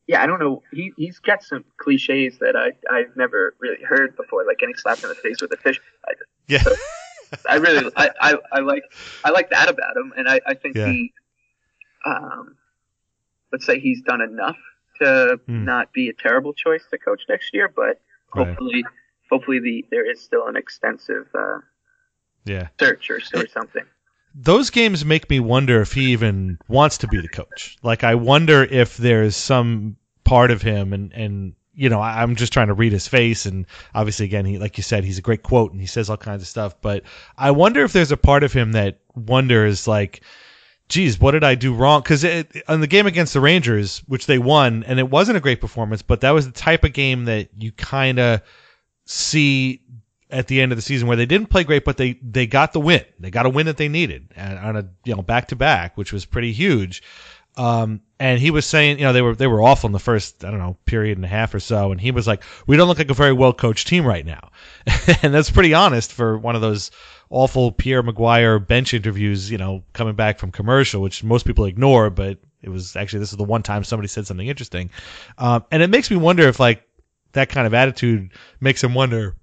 Yeah, 0.08 0.22
I 0.22 0.26
don't 0.26 0.40
know. 0.40 0.64
He 0.72 0.92
he's 0.98 1.20
got 1.20 1.44
some 1.44 1.64
cliches 1.78 2.38
that 2.40 2.56
I 2.56 2.74
I've 2.94 3.16
never 3.16 3.56
really 3.60 3.82
heard 3.84 4.16
before, 4.18 4.46
like 4.46 4.60
getting 4.60 4.76
slapped 4.76 5.04
in 5.04 5.10
the 5.10 5.16
face 5.16 5.42
with 5.42 5.52
a 5.54 5.58
fish. 5.58 5.80
I, 6.08 6.14
Yeah. 6.48 6.64
I 7.50 7.56
really 7.56 7.90
I, 7.96 8.10
I, 8.20 8.36
I 8.52 8.60
like 8.60 8.84
I 9.24 9.30
like 9.32 9.50
that 9.52 9.70
about 9.70 9.96
him, 9.96 10.14
and 10.18 10.28
I 10.28 10.42
I 10.46 10.54
think 10.56 10.78
Yeah. 10.78 10.86
he, 10.88 11.14
um, 12.06 12.56
let's 13.52 13.66
say 13.66 13.80
he's 13.80 14.02
done 14.02 14.22
enough 14.22 14.58
to 15.02 15.40
Hmm. 15.46 15.66
not 15.66 15.94
be 15.94 16.10
a 16.10 16.14
terrible 16.14 16.54
choice 16.54 16.84
to 16.92 16.98
coach 16.98 17.24
next 17.30 17.54
year, 17.54 17.72
but 17.74 18.02
Right. 18.36 18.48
hopefully 18.48 18.86
hopefully 19.32 19.60
the 19.60 19.86
there 19.90 20.10
is 20.10 20.22
still 20.22 20.48
an 20.48 20.56
extensive 20.58 21.28
uh, 21.34 21.60
Yeah. 22.46 22.68
search 22.80 23.10
or 23.10 23.20
or 23.36 23.48
something. 23.48 23.86
Those 24.36 24.70
games 24.70 25.06
make 25.06 25.30
me 25.30 25.40
wonder 25.40 25.82
if 25.82 25.94
he 25.94 26.12
even 26.12 26.58
wants 26.68 26.98
to 27.00 27.08
be 27.08 27.22
the 27.22 27.28
coach. 27.28 27.78
Like 27.84 28.04
I 28.04 28.16
wonder 28.16 28.64
if 28.64 28.98
there's 28.98 29.36
some 29.36 29.98
part 30.24 30.52
of 30.52 30.62
him 30.62 30.94
and 30.94 31.14
and 31.14 31.54
you 31.76 31.90
know, 31.90 32.00
I, 32.00 32.22
I'm 32.22 32.36
just 32.36 32.54
trying 32.54 32.68
to 32.68 32.74
read 32.74 32.92
his 32.92 33.08
face 33.08 33.46
and 33.46 33.66
obviously 33.96 34.26
again 34.26 34.46
he 34.46 34.58
like 34.58 34.78
you 34.78 34.84
said, 34.84 35.04
he's 35.04 35.18
a 35.18 35.24
great 35.24 35.44
quote 35.44 35.72
and 35.72 35.82
he 35.82 35.88
says 35.88 36.10
all 36.10 36.18
kinds 36.18 36.42
of 36.42 36.48
stuff, 36.48 36.80
but 36.82 37.04
I 37.38 37.52
wonder 37.52 37.84
if 37.84 37.94
there's 37.94 38.12
a 38.12 38.18
part 38.18 38.44
of 38.44 38.54
him 38.54 38.72
that 38.74 39.00
wonders 39.16 39.88
like 39.88 40.22
geez, 40.90 41.20
what 41.20 41.32
did 41.32 41.44
I 41.44 41.56
do 41.56 41.74
wrong? 41.74 42.02
Because 42.02 42.26
on 42.68 42.82
the 42.82 42.88
game 42.88 43.08
against 43.08 43.34
the 43.34 43.40
Rangers, 43.40 44.00
which 44.08 44.26
they 44.26 44.38
won, 44.38 44.84
and 44.84 45.00
it 45.00 45.10
wasn't 45.10 45.38
a 45.38 45.42
great 45.42 45.62
performance, 45.62 46.02
but 46.02 46.22
that 46.22 46.32
was 46.32 46.46
the 46.46 46.52
type 46.52 46.84
of 46.84 46.94
game 46.94 47.26
that 47.26 47.50
you 47.58 47.72
kind 47.72 48.20
of 48.20 48.42
see 49.06 49.82
at 50.34 50.48
the 50.48 50.62
end 50.62 50.72
of 50.72 50.78
the 50.78 50.82
season 50.82 51.08
where 51.08 51.16
they 51.16 51.26
didn't 51.26 51.48
play 51.48 51.64
great, 51.64 51.86
but 51.86 51.96
they 51.98 52.14
they 52.22 52.48
got 52.48 52.74
the 52.74 52.80
win. 52.80 53.06
They 53.20 53.30
got 53.30 53.46
a 53.46 53.50
win 53.50 53.68
that 53.68 53.78
they 53.78 53.88
needed 53.88 54.34
on 54.38 54.76
a 54.76 54.90
you 55.06 55.16
know 55.16 55.22
back 55.22 55.50
to 55.50 55.56
back, 55.56 55.96
which 55.96 56.12
was 56.12 56.26
pretty 56.26 56.52
huge. 56.52 57.04
Um, 57.56 58.02
and 58.20 58.40
he 58.40 58.50
was 58.50 58.66
saying, 58.66 58.98
you 58.98 59.06
know, 59.06 59.14
they 59.14 59.22
were 59.22 59.36
they 59.36 59.48
were 59.48 59.62
awful 59.62 59.88
in 59.88 59.92
the 59.92 60.00
first 60.00 60.44
I 60.44 60.50
don't 60.50 60.60
know 60.60 60.76
period 60.86 61.18
and 61.18 61.26
a 61.26 61.30
half 61.30 61.54
or 61.54 61.60
so, 61.60 61.92
and 61.92 62.02
he 62.02 62.12
was 62.12 62.26
like, 62.26 62.44
we 62.66 62.76
don't 62.76 62.88
look 62.88 62.98
like 62.98 63.12
a 63.12 63.14
very 63.14 63.34
well 63.34 63.54
coached 63.54 63.88
team 63.88 64.06
right 64.06 64.26
now, 64.26 64.50
and 65.22 65.34
that's 65.34 65.52
pretty 65.52 65.74
honest 65.74 66.12
for 66.12 66.38
one 66.38 66.56
of 66.56 66.62
those 66.62 66.90
awful 67.30 67.72
Pierre 67.72 68.04
McGuire 68.04 68.66
bench 68.66 68.94
interviews, 68.94 69.52
you 69.52 69.58
know, 69.58 69.84
coming 69.94 70.16
back 70.16 70.40
from 70.40 70.52
commercial, 70.52 71.02
which 71.02 71.24
most 71.24 71.46
people 71.46 71.66
ignore, 71.66 72.10
but 72.10 72.40
it 72.62 72.70
was 72.70 72.96
actually 72.96 73.20
this 73.20 73.32
is 73.32 73.38
the 73.38 73.44
one 73.44 73.62
time 73.62 73.84
somebody 73.84 74.08
said 74.08 74.26
something 74.26 74.48
interesting, 74.48 74.90
um, 75.38 75.64
and 75.70 75.84
it 75.84 75.92
makes 75.92 76.10
me 76.10 76.18
wonder 76.18 76.48
if 76.48 76.60
like 76.60 76.84
that 77.34 77.50
kind 77.50 77.68
of 77.68 77.74
attitude 77.76 78.32
makes 78.60 78.84
him 78.84 78.96
wonder 78.96 79.36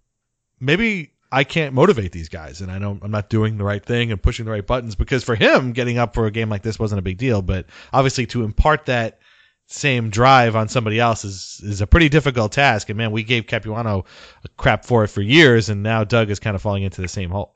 maybe 0.61 1.13
I 1.33 1.45
can't 1.45 1.75
motivate 1.75 2.13
these 2.13 2.29
guys 2.29 2.61
and 2.61 2.71
I 2.71 2.79
don't 2.79 3.03
I'm 3.03 3.11
not 3.11 3.29
doing 3.31 3.57
the 3.59 3.65
right 3.65 3.85
thing 3.85 4.13
and 4.13 4.23
pushing 4.23 4.45
the 4.45 4.51
right 4.51 4.67
buttons 4.67 4.95
because 4.95 5.25
for 5.25 5.35
him 5.35 5.73
getting 5.73 5.99
up 5.99 6.15
for 6.15 6.27
a 6.27 6.31
game 6.31 6.49
like 6.49 6.63
this 6.63 6.79
wasn't 6.79 6.99
a 6.99 7.03
big 7.03 7.19
deal 7.19 7.43
but 7.43 7.67
obviously 7.93 8.27
to 8.27 8.45
impart 8.45 8.87
that 8.87 9.19
same 9.67 10.11
drive 10.11 10.57
on 10.57 10.69
somebody 10.69 10.99
else 10.99 11.25
is 11.25 11.61
is 11.63 11.81
a 11.81 11.87
pretty 11.87 12.09
difficult 12.09 12.51
task 12.53 12.89
and 12.89 12.99
man 12.99 13.13
we 13.13 13.23
gave 13.23 13.47
Capuano 13.47 14.05
a 14.45 14.49
crap 14.57 14.85
for 14.85 15.05
it 15.05 15.09
for 15.09 15.23
years 15.23 15.69
and 15.69 15.83
now 15.83 16.03
Doug 16.05 16.31
is 16.31 16.41
kind 16.41 16.57
of 16.57 16.63
falling 16.63 16.83
into 16.83 17.01
the 17.01 17.09
same 17.09 17.31
hole. 17.31 17.55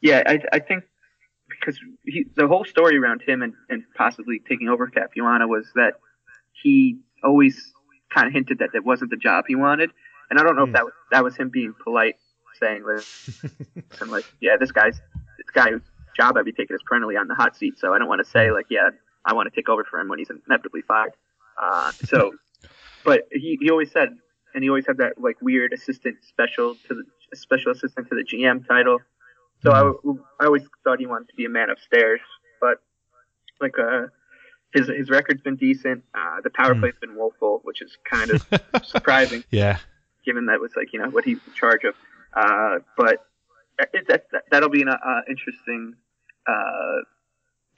Yeah, 0.00 0.22
I, 0.24 0.40
I 0.52 0.58
think 0.60 0.84
because 1.50 1.76
he, 2.04 2.26
the 2.36 2.46
whole 2.46 2.64
story 2.64 2.96
around 2.96 3.22
him 3.22 3.42
and, 3.42 3.54
and 3.68 3.82
possibly 3.96 4.40
taking 4.48 4.68
over 4.68 4.86
Capuano 4.86 5.48
was 5.48 5.66
that 5.74 5.94
he 6.62 7.00
always 7.24 7.72
kind 8.14 8.28
of 8.28 8.32
hinted 8.32 8.60
that 8.60 8.70
that 8.74 8.84
wasn't 8.84 9.10
the 9.10 9.16
job 9.16 9.46
he 9.48 9.56
wanted, 9.56 9.90
and 10.30 10.38
I 10.38 10.44
don't 10.44 10.54
know 10.54 10.66
Hmm. 10.66 10.68
if 10.68 10.74
that 10.74 10.84
was, 10.84 10.92
that 11.10 11.24
was 11.24 11.36
him 11.36 11.48
being 11.48 11.74
polite, 11.82 12.14
saying 12.58 12.84
like, 12.84 13.04
I'm 14.00 14.10
like, 14.10 14.24
yeah, 14.40 14.56
this 14.58 14.72
guy's 14.72 14.94
this 15.38 15.50
guy 15.54 15.70
whose 15.70 15.82
job 16.16 16.36
I'd 16.36 16.44
be 16.44 16.52
taking 16.52 16.74
is 16.74 16.82
perennially 16.84 17.16
on 17.16 17.28
the 17.28 17.34
hot 17.34 17.56
seat, 17.56 17.78
so 17.78 17.92
I 17.94 17.98
don't 17.98 18.08
want 18.08 18.24
to 18.24 18.30
say 18.30 18.50
like, 18.50 18.66
yeah, 18.70 18.90
I 19.24 19.34
want 19.34 19.48
to 19.52 19.54
take 19.54 19.68
over 19.68 19.84
for 19.84 19.98
him 20.00 20.08
when 20.08 20.18
he's 20.18 20.30
inevitably 20.46 20.82
fired. 20.82 21.12
Uh, 21.60 21.92
so, 22.04 22.32
but 23.04 23.22
he, 23.32 23.58
he 23.60 23.70
always 23.70 23.90
said, 23.90 24.08
and 24.54 24.62
he 24.64 24.68
always 24.70 24.86
had 24.86 24.98
that 24.98 25.20
like 25.20 25.36
weird 25.40 25.72
assistant 25.72 26.16
special 26.26 26.76
to 26.88 26.94
the 26.94 27.36
special 27.36 27.72
assistant 27.72 28.08
to 28.08 28.14
the 28.14 28.24
GM 28.24 28.66
title. 28.66 28.98
So 29.62 29.72
I, 29.72 30.12
I 30.40 30.46
always 30.46 30.62
thought 30.84 30.98
he 31.00 31.06
wanted 31.06 31.28
to 31.30 31.34
be 31.36 31.44
a 31.44 31.48
man 31.48 31.68
upstairs, 31.70 32.20
but 32.60 32.78
like 33.60 33.74
uh, 33.78 34.06
his 34.72 34.86
his 34.88 35.10
record's 35.10 35.42
been 35.42 35.56
decent. 35.56 36.04
Uh, 36.14 36.40
the 36.42 36.50
power 36.50 36.74
Hmm. 36.74 36.80
play's 36.80 36.94
been 37.00 37.16
woeful, 37.16 37.60
which 37.64 37.82
is 37.82 37.96
kind 38.08 38.30
of 38.30 38.40
surprising 38.82 39.42
Yeah. 39.50 39.78
given 40.24 40.46
that 40.46 40.60
was 40.60 40.72
like 40.76 40.92
you 40.92 41.00
know 41.00 41.10
what 41.10 41.24
he's 41.24 41.38
in 41.46 41.52
charge 41.54 41.84
of. 41.84 41.94
Uh, 42.38 42.78
but 42.96 43.24
it, 43.92 44.06
that, 44.08 44.26
that 44.32 44.42
that'll 44.50 44.68
be 44.68 44.82
an 44.82 44.88
uh, 44.88 45.20
interesting 45.28 45.94
uh, 46.46 46.98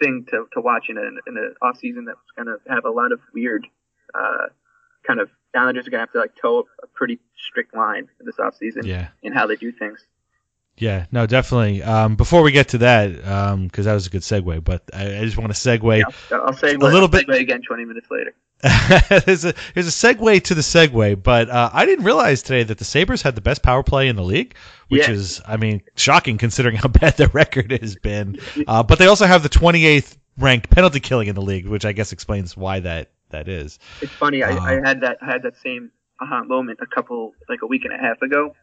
thing 0.01 0.27
to, 0.31 0.47
to 0.53 0.61
watch 0.61 0.87
in 0.89 0.99
an 0.99 1.19
in 1.27 1.55
off 1.63 1.79
season 1.79 2.05
that's 2.05 2.19
going 2.37 2.47
to 2.47 2.57
have 2.73 2.85
a 2.85 2.91
lot 2.91 3.13
of 3.13 3.21
weird 3.35 3.67
uh, 4.15 4.47
kind 5.07 5.21
of 5.21 5.31
Islanders 5.55 5.87
are 5.87 5.91
going 5.91 5.99
to 5.99 6.07
have 6.07 6.13
to 6.13 6.19
like 6.21 6.33
toe 6.41 6.65
a 6.83 6.87
pretty 6.89 7.19
strict 7.49 7.75
line 7.75 8.09
this 8.21 8.39
off 8.39 8.55
season 8.57 8.85
Yeah. 8.87 9.09
in 9.23 9.33
how 9.33 9.47
they 9.47 9.57
do 9.57 9.73
things. 9.73 10.05
Yeah, 10.77 11.07
no, 11.13 11.27
definitely. 11.27 11.83
Um, 11.83 12.17
before 12.17 12.43
we 12.43 12.53
get 12.53 12.69
to 12.69 12.79
that, 12.79 13.09
because 13.65 13.85
that 13.87 13.93
was 13.95 14.07
a 14.07 14.11
good 14.11 14.23
segue, 14.23 14.65
but 14.65 14.83
I, 14.95 15.19
I 15.19 15.25
just 15.25 15.37
want 15.37 15.53
to 15.55 15.59
segue 15.59 15.99
Yeah, 15.99 16.37
I'll 16.39 16.53
say 16.55 16.75
A 16.75 16.79
little 16.79 17.09
bit- 17.09 17.29
again 17.29 17.63
20 17.63 17.85
minutes 17.85 18.09
later. 18.11 18.35
there's 19.27 19.45
a 19.45 19.55
there's 19.75 19.87
a 19.89 19.91
segue 20.15 20.43
to 20.45 20.55
the 20.55 20.61
segue, 20.61 21.23
but 21.23 21.49
uh, 21.49 21.71
I 21.73 21.87
didn't 21.87 22.05
realize 22.05 22.43
today 22.43 22.63
that 22.63 22.79
the 22.79 22.85
Sabres 22.85 23.23
had 23.23 23.35
the 23.35 23.41
best 23.41 23.63
power 23.63 23.83
play 23.83 24.09
in 24.09 24.17
the 24.17 24.23
league, 24.23 24.55
which 24.89 25.09
Yeah. 25.09 25.15
is, 25.15 25.41
I 25.47 25.57
mean, 25.57 25.83
shocking 25.97 26.37
considering 26.39 26.77
how 26.77 26.89
bad 27.01 27.17
their 27.17 27.29
record 27.29 27.73
has 27.73 27.97
been. 27.97 28.39
Uh, 28.67 28.83
but 28.83 28.99
they 28.99 29.07
also 29.07 29.27
have 29.27 29.43
the 29.43 29.49
28th 29.49 30.17
ranked 30.39 30.69
penalty 30.71 31.01
killing 31.01 31.29
in 31.29 31.35
the 31.35 31.43
league, 31.43 31.67
which 31.67 31.85
I 31.85 31.93
guess 31.93 32.13
explains 32.13 32.57
why 32.57 32.81
that 32.81 33.11
that 33.31 33.49
is. 33.49 33.79
It's 34.01 34.15
funny. 34.17 34.43
I, 34.43 34.51
Uh, 34.51 34.61
I 34.61 34.73
had 34.89 35.01
that 35.01 35.19
I 35.23 35.27
had 35.27 35.43
that 35.45 35.57
same 35.57 35.91
aha 36.21 36.43
moment 36.45 36.81
a 36.83 36.87
couple 36.87 37.33
like 37.49 37.63
a 37.63 37.67
week 37.67 37.85
and 37.85 37.95
a 37.95 37.99
half 37.99 38.21
ago. 38.23 38.55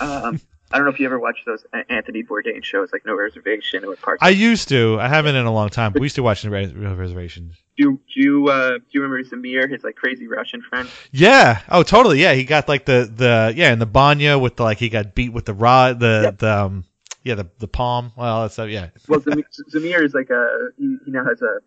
Um, 0.00 0.40
I 0.74 0.78
don't 0.78 0.86
know 0.86 0.92
if 0.92 0.98
you 0.98 1.06
ever 1.06 1.20
watched 1.20 1.46
those 1.46 1.64
Anthony 1.88 2.24
Bourdain 2.24 2.64
shows 2.64 2.92
like 2.92 3.06
No 3.06 3.14
Reservation 3.14 3.84
or 3.84 3.94
Parks. 3.94 4.18
I 4.20 4.30
used 4.30 4.68
to, 4.70 4.98
I 5.00 5.06
haven't 5.08 5.36
in 5.36 5.46
a 5.46 5.52
long 5.52 5.68
time, 5.68 5.92
but 5.92 6.00
we 6.00 6.06
used 6.06 6.16
to 6.16 6.22
watch 6.24 6.42
the 6.42 6.50
Res- 6.50 6.74
reservations. 6.74 7.54
do 7.78 8.00
do 8.12 8.20
you 8.20 8.48
uh, 8.48 8.78
do 8.78 8.84
you 8.90 9.02
remember 9.02 9.22
Zamir, 9.28 9.70
his 9.70 9.84
like 9.84 9.94
crazy 9.94 10.26
Russian 10.26 10.62
friend? 10.62 10.88
Yeah. 11.12 11.60
Oh, 11.68 11.84
totally. 11.84 12.20
Yeah, 12.20 12.34
he 12.34 12.42
got 12.44 12.68
like 12.68 12.84
the 12.86 13.08
the 13.14 13.54
yeah, 13.56 13.72
in 13.72 13.78
the 13.78 13.86
banya 13.86 14.36
with 14.36 14.56
the 14.56 14.64
like 14.64 14.78
he 14.78 14.88
got 14.88 15.14
beat 15.14 15.32
with 15.32 15.44
the 15.44 15.54
rod, 15.54 16.00
the 16.00 16.20
Yep. 16.24 16.38
the 16.38 16.58
um, 16.64 16.84
yeah, 17.22 17.36
the 17.36 17.48
the 17.60 17.68
palm. 17.68 18.10
Well, 18.16 18.42
that's 18.42 18.58
uh, 18.58 18.64
yeah. 18.64 18.88
Well, 19.08 19.20
Zamir, 19.20 19.44
Zamir 19.72 20.04
is 20.04 20.12
like 20.12 20.30
a 20.30 20.70
he, 20.76 20.96
he 21.06 21.10
now 21.12 21.24
has 21.24 21.40
a, 21.40 21.58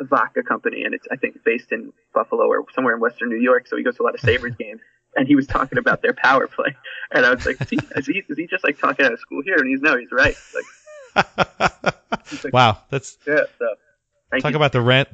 a 0.00 0.04
vodka 0.04 0.42
company, 0.42 0.84
and 0.84 0.94
it's 0.94 1.06
I 1.10 1.16
think 1.16 1.42
based 1.44 1.72
in 1.72 1.92
Buffalo 2.12 2.44
or 2.46 2.64
somewhere 2.74 2.94
in 2.94 3.00
Western 3.00 3.30
New 3.30 3.40
York. 3.40 3.66
So 3.68 3.76
he 3.78 3.82
goes 3.82 3.96
to 3.96 4.02
a 4.02 4.04
lot 4.04 4.14
of 4.14 4.20
Sabres 4.20 4.54
games, 4.58 4.80
and 5.16 5.26
he 5.26 5.34
was 5.36 5.46
talking 5.46 5.78
about 5.78 6.02
their 6.02 6.12
power 6.14 6.46
play, 6.46 6.76
and 7.12 7.24
I 7.26 7.34
was 7.34 7.44
like, 7.46 7.60
is 7.60 7.68
he 7.70 7.78
is 7.96 8.06
he, 8.06 8.22
is 8.28 8.36
he 8.38 8.46
just 8.46 8.64
like 8.64 8.78
talking 8.78 9.06
out 9.06 9.12
of 9.12 9.20
school 9.20 9.42
here? 9.42 9.56
And 9.56 9.68
he's 9.68 9.80
no, 9.80 9.96
he's 9.96 10.12
right. 10.12 10.36
Like 10.54 10.64
he's 12.28 12.44
like, 12.44 12.52
wow, 12.52 12.78
that's 12.90 13.18
yeah. 13.26 13.44
So 13.58 13.74
talk 14.40 14.50
you. 14.52 14.56
about 14.56 14.72
the 14.72 14.80
rant, 14.80 15.08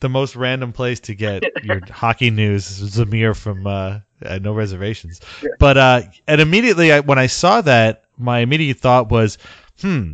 the 0.00 0.08
most 0.08 0.36
random 0.36 0.72
place 0.72 1.00
to 1.00 1.14
get 1.14 1.44
your 1.64 1.80
hockey 1.90 2.30
news. 2.30 2.64
Zamir 2.66 3.36
from 3.36 3.66
uh, 3.66 4.00
uh, 4.24 4.38
No 4.38 4.52
Reservations, 4.52 5.20
Yeah. 5.42 5.50
but 5.58 5.76
uh, 5.76 6.02
and 6.26 6.40
immediately 6.40 6.92
I, 6.92 7.00
when 7.00 7.18
I 7.18 7.26
saw 7.26 7.60
that, 7.62 8.04
my 8.16 8.40
immediate 8.40 8.78
thought 8.78 9.10
was, 9.10 9.38
hmm, 9.80 10.12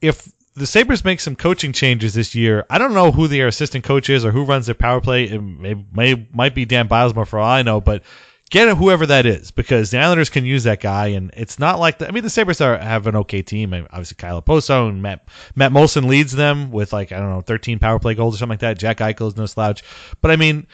if 0.00 0.30
the 0.54 0.66
Sabres 0.66 1.04
make 1.04 1.20
some 1.20 1.36
coaching 1.36 1.72
changes 1.72 2.14
this 2.14 2.34
year. 2.34 2.66
I 2.68 2.78
don't 2.78 2.92
know 2.92 3.12
who 3.12 3.28
their 3.28 3.46
assistant 3.46 3.84
coach 3.84 4.10
is 4.10 4.24
or 4.24 4.32
who 4.32 4.44
runs 4.44 4.66
their 4.66 4.74
power 4.74 5.00
play. 5.00 5.24
It 5.24 5.40
may, 5.40 5.74
may 5.92 6.26
might 6.32 6.54
be 6.54 6.64
Dan 6.64 6.88
Bylsma 6.88 7.26
for 7.26 7.38
all 7.38 7.48
I 7.48 7.62
know, 7.62 7.80
but 7.80 8.02
get 8.48 8.76
whoever 8.76 9.06
that 9.06 9.26
is 9.26 9.50
because 9.50 9.90
the 9.90 9.98
Islanders 9.98 10.30
can 10.30 10.44
use 10.44 10.64
that 10.64 10.80
guy, 10.80 11.08
and 11.08 11.30
it's 11.36 11.58
not 11.58 11.78
like 11.78 11.98
the, 11.98 12.08
I 12.08 12.10
mean 12.10 12.22
the 12.22 12.30
Sabres 12.30 12.60
are 12.60 12.78
have 12.78 13.06
an 13.06 13.16
okay 13.16 13.42
team. 13.42 13.74
Obviously 13.74 14.16
Kyle 14.16 14.40
Okposo 14.40 14.88
and 14.88 15.02
Matt 15.02 15.28
Matt 15.54 15.72
Moulson 15.72 16.08
leads 16.08 16.32
them 16.32 16.70
with 16.70 16.92
like 16.92 17.12
I 17.12 17.18
don't 17.18 17.30
know 17.30 17.40
13 17.40 17.78
power 17.78 17.98
play 17.98 18.14
goals 18.14 18.34
or 18.34 18.38
something 18.38 18.54
like 18.54 18.60
that. 18.60 18.78
Jack 18.78 18.98
Eichel 18.98 19.28
is 19.28 19.36
no 19.36 19.46
slouch, 19.46 19.82
but 20.20 20.30
I 20.30 20.36
mean 20.36 20.66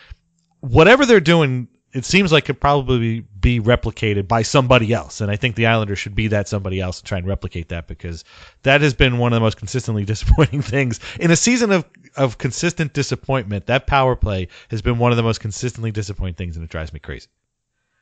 whatever 0.60 1.06
they're 1.06 1.20
doing. 1.20 1.68
It 1.92 2.04
seems 2.04 2.32
like 2.32 2.50
it 2.50 2.54
probably 2.54 3.20
be 3.20 3.60
replicated 3.60 4.26
by 4.26 4.42
somebody 4.42 4.92
else, 4.92 5.20
and 5.20 5.30
I 5.30 5.36
think 5.36 5.54
the 5.54 5.66
Islanders 5.66 6.00
should 6.00 6.16
be 6.16 6.26
that 6.26 6.48
somebody 6.48 6.80
else 6.80 6.98
and 6.98 7.06
try 7.06 7.18
and 7.18 7.26
replicate 7.26 7.68
that 7.68 7.86
because 7.86 8.24
that 8.64 8.80
has 8.80 8.94
been 8.94 9.18
one 9.18 9.32
of 9.32 9.36
the 9.36 9.40
most 9.40 9.58
consistently 9.58 10.04
disappointing 10.12 10.62
things 10.62 10.98
in 11.20 11.30
a 11.30 11.36
season 11.36 11.70
of 11.70 11.84
of 12.16 12.36
consistent 12.38 12.94
disappointment. 12.94 13.66
That 13.66 13.86
power 13.86 14.16
play 14.16 14.48
has 14.70 14.82
been 14.82 14.98
one 14.98 15.12
of 15.12 15.16
the 15.16 15.22
most 15.22 15.38
consistently 15.38 15.92
disappointing 15.92 16.34
things, 16.34 16.56
and 16.56 16.64
it 16.64 16.70
drives 16.70 16.92
me 16.92 16.98
crazy. 16.98 17.28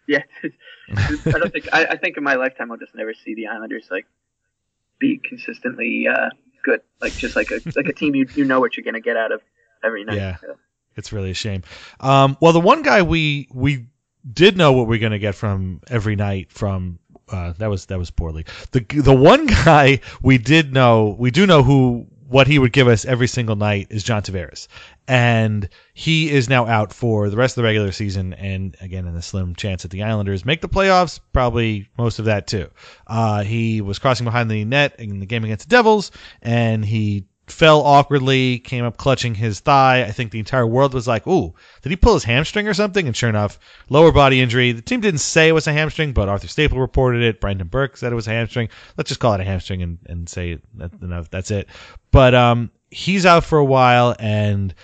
Yeah, 0.06 0.22
I 0.96 1.16
don't 1.32 1.52
think 1.52 1.68
I, 1.72 1.86
I 1.86 1.96
think 1.96 2.16
in 2.16 2.24
my 2.24 2.34
lifetime 2.34 2.70
I'll 2.70 2.78
just 2.78 2.94
never 2.94 3.14
see 3.14 3.34
the 3.34 3.46
Islanders 3.46 3.86
like 3.90 4.06
be 4.98 5.18
consistently 5.18 6.06
uh, 6.08 6.30
good, 6.64 6.80
like 7.00 7.12
just 7.14 7.36
like 7.36 7.50
a 7.50 7.60
like 7.76 7.86
a 7.86 7.92
team 7.92 8.14
you 8.14 8.26
you 8.34 8.44
know 8.44 8.60
what 8.60 8.76
you're 8.76 8.84
gonna 8.84 9.00
get 9.00 9.16
out 9.16 9.32
of 9.32 9.40
every 9.84 10.04
night. 10.04 10.16
Yeah. 10.16 10.36
So, 10.38 10.56
It's 10.96 11.12
really 11.12 11.30
a 11.30 11.34
shame. 11.34 11.62
Um, 12.00 12.36
well, 12.40 12.52
the 12.52 12.60
one 12.60 12.82
guy 12.82 13.02
we 13.02 13.48
we 13.52 13.86
did 14.30 14.56
know 14.56 14.72
what 14.72 14.86
we 14.86 14.96
are 14.96 15.00
going 15.00 15.12
to 15.12 15.18
get 15.18 15.34
from 15.34 15.80
every 15.88 16.16
night 16.16 16.52
from 16.52 16.98
uh, 17.28 17.52
that 17.58 17.68
was 17.68 17.86
that 17.86 17.98
was 17.98 18.10
poorly. 18.10 18.44
The 18.72 18.80
the 18.80 19.14
one 19.14 19.46
guy 19.64 20.00
we 20.22 20.38
did 20.38 20.72
know 20.72 21.16
we 21.18 21.30
do 21.30 21.46
know 21.46 21.62
who 21.62 22.06
what 22.32 22.46
he 22.46 22.58
would 22.58 22.72
give 22.72 22.88
us 22.88 23.04
every 23.04 23.28
single 23.28 23.56
night 23.56 23.86
is 23.90 24.02
John 24.02 24.22
Tavares, 24.22 24.66
and 25.06 25.68
he 25.92 26.30
is 26.30 26.48
now 26.48 26.66
out 26.66 26.92
for 26.92 27.28
the 27.28 27.36
rest 27.36 27.52
of 27.52 27.56
the 27.62 27.66
regular 27.66 27.92
season, 27.92 28.32
and 28.34 28.74
again 28.80 29.06
in 29.06 29.14
the 29.14 29.20
slim 29.20 29.54
chance 29.54 29.82
that 29.82 29.90
the 29.90 30.02
Islanders 30.02 30.44
make 30.44 30.62
the 30.62 30.68
playoffs, 30.68 31.20
probably 31.34 31.88
most 31.98 32.18
of 32.18 32.24
that 32.24 32.46
too. 32.46 32.70
Uh, 33.06 33.42
he 33.42 33.82
was 33.82 33.98
crossing 33.98 34.24
behind 34.24 34.50
the 34.50 34.64
net 34.64 34.98
in 34.98 35.20
the 35.20 35.26
game 35.26 35.44
against 35.44 35.68
the 35.68 35.76
Devils, 35.76 36.10
and 36.40 36.84
he 36.84 37.26
fell 37.46 37.82
awkwardly, 37.82 38.58
came 38.60 38.84
up 38.84 38.96
clutching 38.96 39.34
his 39.34 39.60
thigh. 39.60 40.02
I 40.02 40.10
think 40.10 40.30
the 40.30 40.38
entire 40.38 40.66
world 40.66 40.94
was 40.94 41.08
like, 41.08 41.26
"Ooh, 41.26 41.54
did 41.82 41.90
he 41.90 41.96
pull 41.96 42.14
his 42.14 42.24
hamstring 42.24 42.68
or 42.68 42.74
something?" 42.74 43.06
And 43.06 43.16
sure 43.16 43.28
enough, 43.28 43.58
lower 43.88 44.12
body 44.12 44.40
injury. 44.40 44.72
The 44.72 44.82
team 44.82 45.00
didn't 45.00 45.20
say 45.20 45.48
it 45.48 45.52
was 45.52 45.66
a 45.66 45.72
hamstring, 45.72 46.12
but 46.12 46.28
Arthur 46.28 46.48
Staple 46.48 46.78
reported 46.78 47.22
it. 47.22 47.40
Brendan 47.40 47.68
Burke 47.68 47.96
said 47.96 48.12
it 48.12 48.16
was 48.16 48.28
a 48.28 48.30
hamstring. 48.30 48.68
Let's 48.96 49.08
just 49.08 49.20
call 49.20 49.34
it 49.34 49.40
a 49.40 49.44
hamstring 49.44 49.82
and, 49.82 49.98
and 50.06 50.28
say 50.28 50.58
that, 50.74 51.30
that's 51.30 51.50
it. 51.50 51.68
But 52.10 52.34
um, 52.34 52.70
he's 52.90 53.26
out 53.26 53.44
for 53.44 53.58
a 53.58 53.64
while, 53.64 54.14
and 54.18 54.74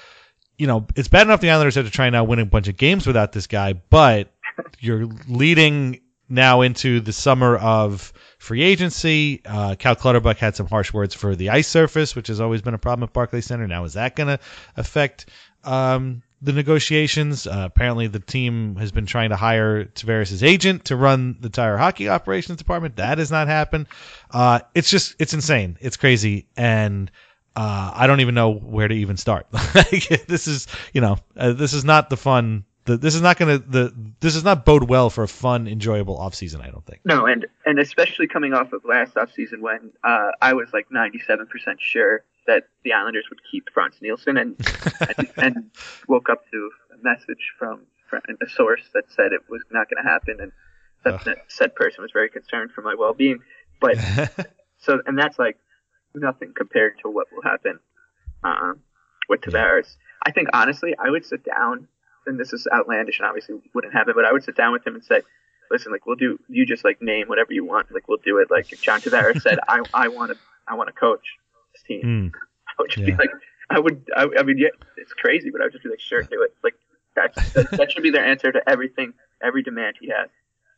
you 0.57 0.67
know 0.67 0.87
it's 0.97 1.09
bad 1.09 1.27
enough 1.27 1.41
the 1.41 1.51
Islanders 1.51 1.77
have 1.77 1.87
to 1.87 1.93
try 1.93 2.11
now 2.11 2.25
win 2.25 2.39
a 2.39 2.47
bunch 2.47 2.69
of 2.69 2.77
games 2.77 3.07
without 3.07 3.33
this 3.33 3.47
guy, 3.47 3.75
but 3.75 4.33
you're 4.81 5.07
leading 5.29 6.01
now 6.29 6.61
into 6.63 7.01
the 7.01 7.13
summer 7.13 7.57
of 7.57 8.13
free 8.39 8.63
agency. 8.63 9.43
Uh, 9.45 9.75
Cal 9.79 9.97
Clutterbuck 9.97 10.39
had 10.39 10.57
some 10.57 10.67
harsh 10.67 10.93
words 10.93 11.15
for 11.15 11.37
the 11.37 11.51
ice 11.51 11.69
surface, 11.69 12.17
which 12.17 12.29
has 12.29 12.41
always 12.41 12.63
been 12.63 12.75
a 12.75 12.79
problem 12.79 13.07
at 13.09 13.13
Barclays 13.13 13.47
Center. 13.47 13.67
Now, 13.67 13.85
is 13.85 13.95
that 13.95 14.17
going 14.17 14.29
to 14.29 14.39
affect 14.77 15.27
um, 15.65 16.23
the 16.41 16.53
negotiations? 16.53 17.47
Uh, 17.47 17.65
apparently, 17.67 18.07
the 18.07 18.21
team 18.21 18.77
has 18.77 18.93
been 18.93 19.07
trying 19.07 19.31
to 19.31 19.37
hire 19.37 19.85
Tavares' 19.85 20.43
agent 20.43 20.87
to 20.87 20.97
run 20.97 21.37
the 21.41 21.47
entire 21.47 21.77
hockey 21.77 22.09
operations 22.09 22.59
department. 22.59 22.97
That 22.97 23.19
has 23.19 23.31
not 23.31 23.49
happened. 23.49 23.87
Uh, 24.31 24.61
it's 24.75 24.91
just, 24.91 25.17
it's 25.19 25.35
insane. 25.35 25.77
It's 25.81 25.97
crazy. 25.97 26.47
And 26.57 27.11
uh, 27.57 27.91
I 27.93 28.07
don't 28.07 28.21
even 28.21 28.37
know 28.37 28.53
where 28.55 28.87
to 28.87 28.95
even 28.95 29.17
start. 29.17 29.49
this 30.31 30.47
is, 30.47 30.69
you 30.93 31.01
know, 31.01 31.19
uh, 31.37 31.53
this 31.53 31.73
is 31.73 31.85
not 31.85 32.09
the 32.09 32.17
fun 32.17 32.65
the, 32.89 32.97
this 32.97 33.15
is 33.15 33.21
not 33.21 33.37
going 33.37 33.61
to 33.61 33.69
the 33.69 33.95
this 34.21 34.35
is 34.35 34.45
not 34.45 34.65
bode 34.65 34.89
well 34.89 35.11
for 35.11 35.23
a 35.23 35.29
fun, 35.29 35.69
enjoyable 35.69 36.17
off 36.17 36.35
season. 36.35 36.63
I 36.63 36.71
don't 36.71 36.85
think. 36.87 37.01
No, 37.05 37.27
and 37.27 37.47
and 37.67 37.79
especially 37.79 38.27
coming 38.27 38.55
off 38.55 38.73
of 38.73 38.83
last 38.85 39.17
off 39.17 39.31
season 39.35 39.61
when 39.61 39.93
uh, 40.03 40.31
I 40.41 40.55
was 40.55 40.73
like 40.73 40.91
ninety 40.91 41.21
seven 41.21 41.47
percent 41.47 41.81
sure 41.83 42.25
that 42.47 42.65
the 42.85 42.95
Islanders 42.95 43.27
would 43.29 43.41
keep 43.51 43.69
Frans 43.75 43.97
Nielsen, 44.01 44.39
and, 44.39 44.57
and 45.19 45.29
and 45.37 45.71
woke 46.09 46.31
up 46.31 46.51
to 46.51 46.71
a 46.99 47.03
message 47.03 47.53
from 47.59 47.83
a 48.11 48.49
source 48.49 48.83
that 48.95 49.05
said 49.15 49.33
it 49.33 49.43
was 49.51 49.63
not 49.71 49.89
going 49.91 50.03
to 50.03 50.09
happen, 50.09 50.39
and 50.41 50.53
that, 51.05 51.25
that 51.25 51.45
said 51.49 51.75
person 51.75 52.03
was 52.03 52.11
very 52.11 52.31
concerned 52.31 52.71
for 52.75 52.81
my 52.81 52.95
well 52.99 53.13
being. 53.13 53.41
But 53.81 53.99
so 54.79 55.01
and 55.05 55.19
that's 55.19 55.39
like 55.39 55.59
nothing 56.15 56.55
compared 56.57 56.95
to 57.03 57.11
what 57.11 57.27
will 57.31 57.43
happen 57.43 57.79
um, 58.43 58.81
with 59.29 59.43
Tavares. 59.43 59.85
Yeah. 59.85 60.05
I 60.25 60.31
think 60.33 60.49
honestly, 60.55 60.95
I 60.99 61.11
would 61.11 61.27
sit 61.27 61.45
down 61.45 61.87
and 62.29 62.39
this 62.39 62.53
is 62.53 62.67
outlandish 62.73 63.19
and 63.19 63.27
obviously 63.27 63.57
wouldn't 63.75 63.93
happen, 63.93 64.13
but 64.15 64.25
I 64.25 64.33
would 64.33 64.45
sit 64.45 64.57
down 64.57 64.73
with 64.73 64.87
him 64.87 64.95
and 64.95 65.05
say, 65.05 65.23
listen, 65.71 65.93
like 65.93 66.07
we'll 66.07 66.17
do, 66.17 66.39
you 66.49 66.67
just 66.67 66.85
like 66.85 67.03
name 67.03 67.29
whatever 67.29 67.53
you 67.53 67.65
want, 67.65 67.91
like 67.93 68.09
we'll 68.09 68.19
do 68.19 68.39
it. 68.39 68.51
Like 68.51 68.73
if 68.73 68.81
John 68.83 69.01
Tavares 69.01 69.43
said, 69.43 69.59
I 69.69 69.81
I 69.93 70.09
want 70.09 70.33
to 70.33 70.39
I 70.67 70.75
want 70.75 70.89
to 70.89 70.93
coach 70.93 71.27
this 71.73 71.83
team, 71.83 72.03
mm. 72.03 72.31
I 72.69 72.73
would 72.79 72.91
just 72.91 73.01
yeah. 73.01 73.17
be 73.17 73.17
like, 73.17 73.31
I 73.71 73.79
would, 73.79 74.09
I, 74.17 74.29
I 74.39 74.43
mean, 74.43 74.59
yeah, 74.59 74.69
it's 74.97 75.13
crazy, 75.13 75.51
but 75.51 75.61
I 75.61 75.65
would 75.65 75.73
just 75.73 75.85
be 75.85 75.91
like, 75.91 76.01
sure, 76.01 76.23
do 76.23 76.43
it. 76.43 76.55
Like 76.63 76.75
that's, 77.17 77.53
that, 77.53 77.71
that 77.73 77.93
should 77.93 78.03
be 78.03 78.11
their 78.11 78.25
answer 78.25 78.53
to 78.53 78.61
everything, 78.69 79.15
every 79.43 79.63
demand 79.63 79.97
he 80.01 80.09
has. 80.09 80.29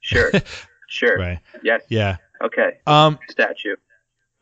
Sure, 0.01 0.33
sure, 0.89 1.19
right, 1.19 1.41
yes, 1.63 1.83
yeah, 1.89 2.17
okay. 2.43 2.79
Um, 2.87 3.19
statue. 3.29 3.77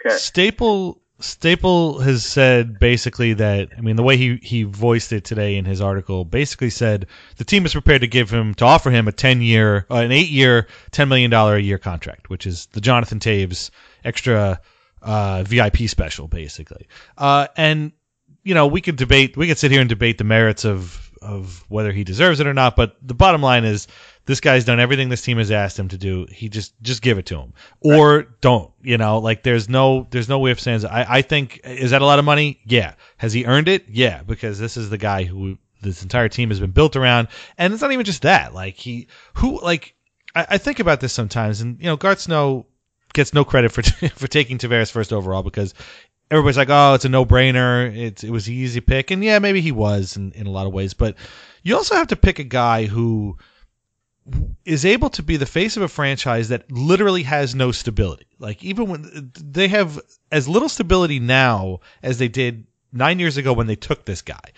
Okay. 0.01 0.15
Staple 0.17 1.01
Staple 1.21 1.99
has 1.99 2.25
said 2.25 2.79
basically 2.79 3.33
that 3.35 3.71
I 3.77 3.81
mean 3.81 3.97
the 3.97 4.05
way 4.05 4.17
he 4.17 4.37
he 4.37 4.63
voiced 4.63 5.13
it 5.13 5.25
today 5.25 5.57
in 5.57 5.65
his 5.65 5.81
article 5.81 6.25
basically 6.25 6.71
said 6.71 7.07
the 7.39 7.45
team 7.45 7.67
is 7.67 7.73
prepared 7.73 8.03
to 8.03 8.07
give 8.07 8.31
him 8.31 8.55
to 8.55 8.65
offer 8.65 8.91
him 8.91 9.09
a 9.09 9.13
10 9.13 9.43
year 9.43 9.85
uh, 9.91 9.97
an 9.97 10.13
8 10.13 10.29
year 10.29 10.69
10 10.93 11.09
million 11.09 11.31
dollar 11.31 11.57
a 11.57 11.61
year 11.61 11.79
contract 11.79 12.31
which 12.31 12.47
is 12.47 12.67
the 12.67 12.81
Jonathan 12.81 13.19
Toews 13.19 13.71
extra 14.05 14.61
uh, 15.03 15.43
VIP 15.45 15.89
special 15.89 16.29
basically. 16.29 16.87
Uh, 17.17 17.49
and 17.57 17.93
you 18.45 18.55
know 18.55 18.69
we 18.69 18.81
could 18.81 18.97
debate 18.97 19.37
we 19.37 19.49
could 19.49 19.59
sit 19.59 19.73
here 19.73 19.81
and 19.81 19.89
debate 19.89 20.19
the 20.19 20.25
merits 20.25 20.65
of 20.65 21.08
of 21.23 21.65
whether 21.69 21.93
he 21.93 22.05
deserves 22.05 22.41
it 22.41 22.47
or 22.47 22.55
not 22.55 22.77
but 22.77 22.97
the 23.03 23.15
bottom 23.15 23.43
line 23.43 23.65
is 23.65 23.89
this 24.29 24.41
guy's 24.41 24.67
done 24.67 24.79
everything 24.79 25.09
this 25.09 25.23
team 25.23 25.39
has 25.39 25.51
asked 25.51 25.79
him 25.79 25.89
to 25.89 25.97
do. 25.97 26.27
He 26.31 26.51
just 26.51 26.75
just 26.83 27.01
give 27.01 27.17
it 27.17 27.25
to 27.27 27.39
him 27.39 27.55
or 27.81 28.19
right. 28.19 28.27
don't. 28.43 28.71
You 28.83 28.99
know, 28.99 29.21
like 29.21 29.43
there's 29.43 29.71
no 29.71 30.07
there's 30.11 30.29
no 30.29 30.39
way 30.39 30.51
of 30.51 30.61
saying. 30.61 30.85
I 30.85 31.17
I 31.17 31.23
think 31.23 31.63
is 31.65 31.93
that 31.93 32.03
a 32.03 32.05
lot 32.05 32.19
of 32.19 32.27
money? 32.27 32.61
Yeah. 32.67 32.93
Has 33.17 33.33
he 33.33 33.47
earned 33.47 33.69
it? 33.69 33.87
Yeah, 33.89 34.23
because 34.23 34.59
this 34.59 34.77
is 34.77 34.91
the 34.91 34.99
guy 34.99 35.25
who 35.25 35.57
this 35.81 36.03
entire 36.03 36.29
team 36.29 36.51
has 36.51 36.61
been 36.61 36.73
built 36.73 36.95
around, 36.95 37.29
and 37.57 37.73
it's 37.73 37.81
not 37.81 37.91
even 37.91 38.05
just 38.05 38.23
that. 38.23 38.53
Like 38.53 38.75
he 38.75 39.09
who 39.33 39.63
like 39.63 39.95
I, 40.35 40.47
I 40.51 40.59
think 40.59 40.79
about 40.79 41.01
this 41.01 41.15
sometimes, 41.15 41.63
and 41.63 41.81
you 41.81 41.87
know, 41.87 41.97
Garth 41.97 42.21
Snow 42.21 42.67
gets 43.15 43.33
no 43.33 43.47
credit 43.47 43.73
for 43.73 43.83
for 44.11 44.29
taking 44.29 44.59
Tavares 44.59 44.93
first 44.93 45.11
overall 45.11 45.43
because 45.43 45.73
everybody's 46.31 46.57
like, 46.57 46.71
oh, 46.71 46.95
it's 46.95 47.05
a 47.05 47.09
no 47.09 47.25
brainer. 47.25 47.95
It's 47.97 48.25
it 48.25 48.31
was 48.31 48.49
easy 48.49 48.81
pick, 48.81 49.11
and 49.11 49.23
yeah, 49.23 49.39
maybe 49.39 49.61
he 49.61 49.73
was 49.73 50.17
in, 50.17 50.33
in 50.33 50.47
a 50.47 50.51
lot 50.51 50.67
of 50.67 50.73
ways, 50.73 50.95
but 50.95 51.17
you 51.63 51.77
also 51.77 51.95
have 51.95 52.09
to 52.09 52.17
pick 52.17 52.39
a 52.39 52.45
guy 52.45 52.87
who 52.87 53.37
is 54.65 54.85
able 54.85 55.09
to 55.11 55.23
be 55.23 55.37
the 55.37 55.47
face 55.47 55.77
of 55.77 55.83
a 55.83 55.89
franchise 55.89 56.49
that 56.49 56.71
literally 56.71 57.23
has 57.23 57.55
no 57.55 57.73
stability. 57.73 58.27
Like 58.39 58.63
even 58.63 58.89
when 58.89 59.33
they 59.43 59.69
have 59.69 60.01
as 60.31 60.49
little 60.49 60.69
stability 60.69 61.19
now 61.19 61.81
as 62.03 62.19
they 62.19 62.29
did 62.29 62.67
nine 62.93 63.19
years 63.19 63.37
ago 63.37 63.53
when 63.53 63.67
they 63.67 63.77
took 63.77 64.05
this 64.05 64.23
guy, 64.23 64.53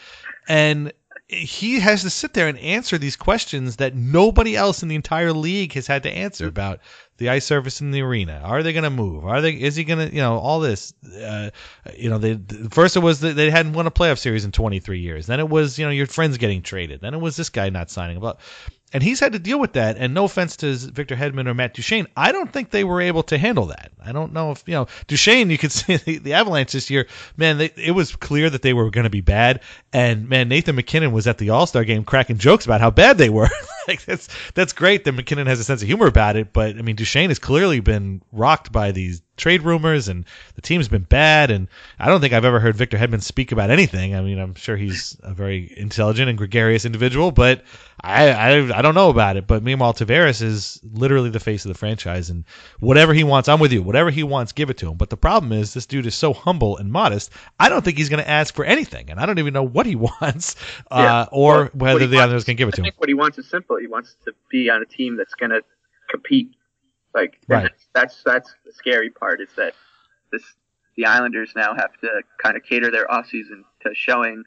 and 0.48 0.92
he 1.30 1.78
has 1.78 2.02
to 2.02 2.10
sit 2.10 2.34
there 2.34 2.48
and 2.48 2.58
answer 2.58 2.98
these 2.98 3.14
questions 3.14 3.76
that 3.76 3.94
nobody 3.94 4.56
else 4.56 4.82
in 4.82 4.88
the 4.88 4.96
entire 4.96 5.32
league 5.32 5.72
has 5.74 5.86
had 5.86 6.02
to 6.02 6.10
answer 6.10 6.48
about 6.48 6.80
the 7.18 7.28
ice 7.28 7.44
surface 7.44 7.80
in 7.80 7.92
the 7.92 8.02
arena. 8.02 8.40
Are 8.42 8.64
they 8.64 8.72
going 8.72 8.84
to 8.84 8.90
move? 8.90 9.24
Are 9.24 9.40
they? 9.40 9.52
Is 9.52 9.76
he 9.76 9.84
going 9.84 10.08
to? 10.08 10.12
You 10.12 10.22
know, 10.22 10.38
all 10.38 10.58
this. 10.58 10.92
Uh, 11.22 11.50
you 11.96 12.10
know, 12.10 12.18
they, 12.18 12.36
first 12.70 12.96
it 12.96 13.00
was 13.00 13.20
they 13.20 13.48
hadn't 13.48 13.74
won 13.74 13.86
a 13.86 13.92
playoff 13.92 14.18
series 14.18 14.44
in 14.44 14.50
23 14.50 14.98
years. 14.98 15.26
Then 15.26 15.38
it 15.38 15.48
was 15.48 15.78
you 15.78 15.84
know 15.84 15.92
your 15.92 16.06
friends 16.06 16.36
getting 16.36 16.62
traded. 16.62 17.00
Then 17.00 17.14
it 17.14 17.20
was 17.20 17.36
this 17.36 17.48
guy 17.48 17.70
not 17.70 17.90
signing. 17.90 18.18
But 18.18 18.40
and 18.92 19.02
he's 19.02 19.20
had 19.20 19.32
to 19.32 19.38
deal 19.38 19.60
with 19.60 19.74
that. 19.74 19.96
And 19.96 20.14
no 20.14 20.24
offense 20.24 20.56
to 20.58 20.74
Victor 20.74 21.16
Hedman 21.16 21.46
or 21.46 21.54
Matt 21.54 21.74
Duchene, 21.74 22.06
I 22.16 22.32
don't 22.32 22.52
think 22.52 22.70
they 22.70 22.84
were 22.84 23.00
able 23.00 23.22
to 23.24 23.38
handle 23.38 23.66
that. 23.66 23.92
I 24.04 24.12
don't 24.12 24.32
know 24.32 24.50
if 24.50 24.62
you 24.66 24.74
know 24.74 24.86
Duchene. 25.06 25.50
You 25.50 25.58
could 25.58 25.72
see 25.72 25.96
the, 25.96 26.18
the 26.18 26.32
Avalanche 26.34 26.72
this 26.72 26.90
year, 26.90 27.06
man. 27.36 27.58
They, 27.58 27.70
it 27.76 27.92
was 27.92 28.16
clear 28.16 28.50
that 28.50 28.62
they 28.62 28.72
were 28.72 28.90
going 28.90 29.04
to 29.04 29.10
be 29.10 29.20
bad. 29.20 29.60
And 29.92 30.28
man, 30.28 30.48
Nathan 30.48 30.76
MacKinnon 30.76 31.12
was 31.12 31.26
at 31.26 31.38
the 31.38 31.50
All 31.50 31.66
Star 31.66 31.84
game 31.84 32.04
cracking 32.04 32.38
jokes 32.38 32.64
about 32.64 32.80
how 32.80 32.90
bad 32.90 33.18
they 33.18 33.30
were. 33.30 33.48
like 33.90 34.04
that's 34.04 34.28
that's 34.54 34.72
great 34.72 35.04
that 35.04 35.12
MacKinnon 35.12 35.46
has 35.46 35.60
a 35.60 35.64
sense 35.64 35.82
of 35.82 35.88
humor 35.88 36.06
about 36.06 36.36
it. 36.36 36.52
But 36.52 36.76
I 36.76 36.82
mean, 36.82 36.96
Duchene 36.96 37.30
has 37.30 37.38
clearly 37.38 37.80
been 37.80 38.22
rocked 38.32 38.72
by 38.72 38.92
these 38.92 39.22
trade 39.40 39.62
rumors, 39.62 40.06
and 40.08 40.24
the 40.54 40.60
team's 40.60 40.86
been 40.86 41.02
bad. 41.02 41.50
And 41.50 41.66
I 41.98 42.06
don't 42.06 42.20
think 42.20 42.32
I've 42.32 42.44
ever 42.44 42.60
heard 42.60 42.76
Victor 42.76 42.96
Hedman 42.96 43.22
speak 43.22 43.50
about 43.50 43.70
anything. 43.70 44.14
I 44.14 44.20
mean, 44.20 44.38
I'm 44.38 44.54
sure 44.54 44.76
he's 44.76 45.16
a 45.22 45.34
very 45.34 45.72
intelligent 45.76 46.28
and 46.28 46.38
gregarious 46.38 46.84
individual, 46.84 47.32
but 47.32 47.64
I, 48.02 48.30
I, 48.30 48.78
I 48.78 48.82
don't 48.82 48.94
know 48.94 49.10
about 49.10 49.36
it. 49.36 49.46
But 49.46 49.62
meanwhile, 49.62 49.94
Tavares 49.94 50.42
is 50.42 50.80
literally 50.92 51.30
the 51.30 51.40
face 51.40 51.64
of 51.64 51.70
the 51.70 51.78
franchise, 51.78 52.30
and 52.30 52.44
whatever 52.78 53.12
he 53.12 53.24
wants, 53.24 53.48
I'm 53.48 53.58
with 53.58 53.72
you. 53.72 53.82
Whatever 53.82 54.10
he 54.10 54.22
wants, 54.22 54.52
give 54.52 54.70
it 54.70 54.78
to 54.78 54.90
him. 54.90 54.96
But 54.96 55.10
the 55.10 55.16
problem 55.16 55.52
is, 55.52 55.74
this 55.74 55.86
dude 55.86 56.06
is 56.06 56.14
so 56.14 56.32
humble 56.32 56.76
and 56.76 56.92
modest. 56.92 57.30
I 57.58 57.68
don't 57.68 57.84
think 57.84 57.96
he's 57.98 58.08
going 58.08 58.22
to 58.22 58.30
ask 58.30 58.54
for 58.54 58.64
anything, 58.64 59.10
and 59.10 59.18
I 59.18 59.26
don't 59.26 59.38
even 59.38 59.54
know 59.54 59.64
what 59.66 59.86
he 59.86 59.96
wants, 60.20 60.56
uh, 60.90 61.00
yeah. 61.00 61.26
or 61.32 61.70
well, 61.74 61.94
whether 61.94 62.06
the 62.06 62.18
others 62.18 62.44
can 62.44 62.56
give 62.56 62.68
it 62.68 62.74
to 62.74 62.82
him. 62.82 62.92
what 62.98 63.08
he 63.08 63.14
wants 63.14 63.38
is 63.38 63.48
simple. 63.48 63.78
He 63.80 63.86
wants 63.86 64.16
to 64.24 64.32
be 64.50 64.70
on 64.70 64.82
a 64.82 64.86
team 64.86 65.16
that's 65.16 65.34
going 65.34 65.50
to 65.50 65.62
compete. 66.10 66.50
Like 67.14 67.38
right. 67.48 67.70
that's 67.94 68.22
that's 68.24 68.54
the 68.64 68.72
scary 68.72 69.10
part 69.10 69.40
is 69.40 69.48
that 69.56 69.74
this 70.30 70.42
the 70.96 71.06
Islanders 71.06 71.52
now 71.56 71.74
have 71.74 71.92
to 72.02 72.22
kind 72.42 72.56
of 72.56 72.62
cater 72.62 72.90
their 72.90 73.10
off 73.10 73.26
season 73.26 73.64
to 73.82 73.94
showing 73.94 74.44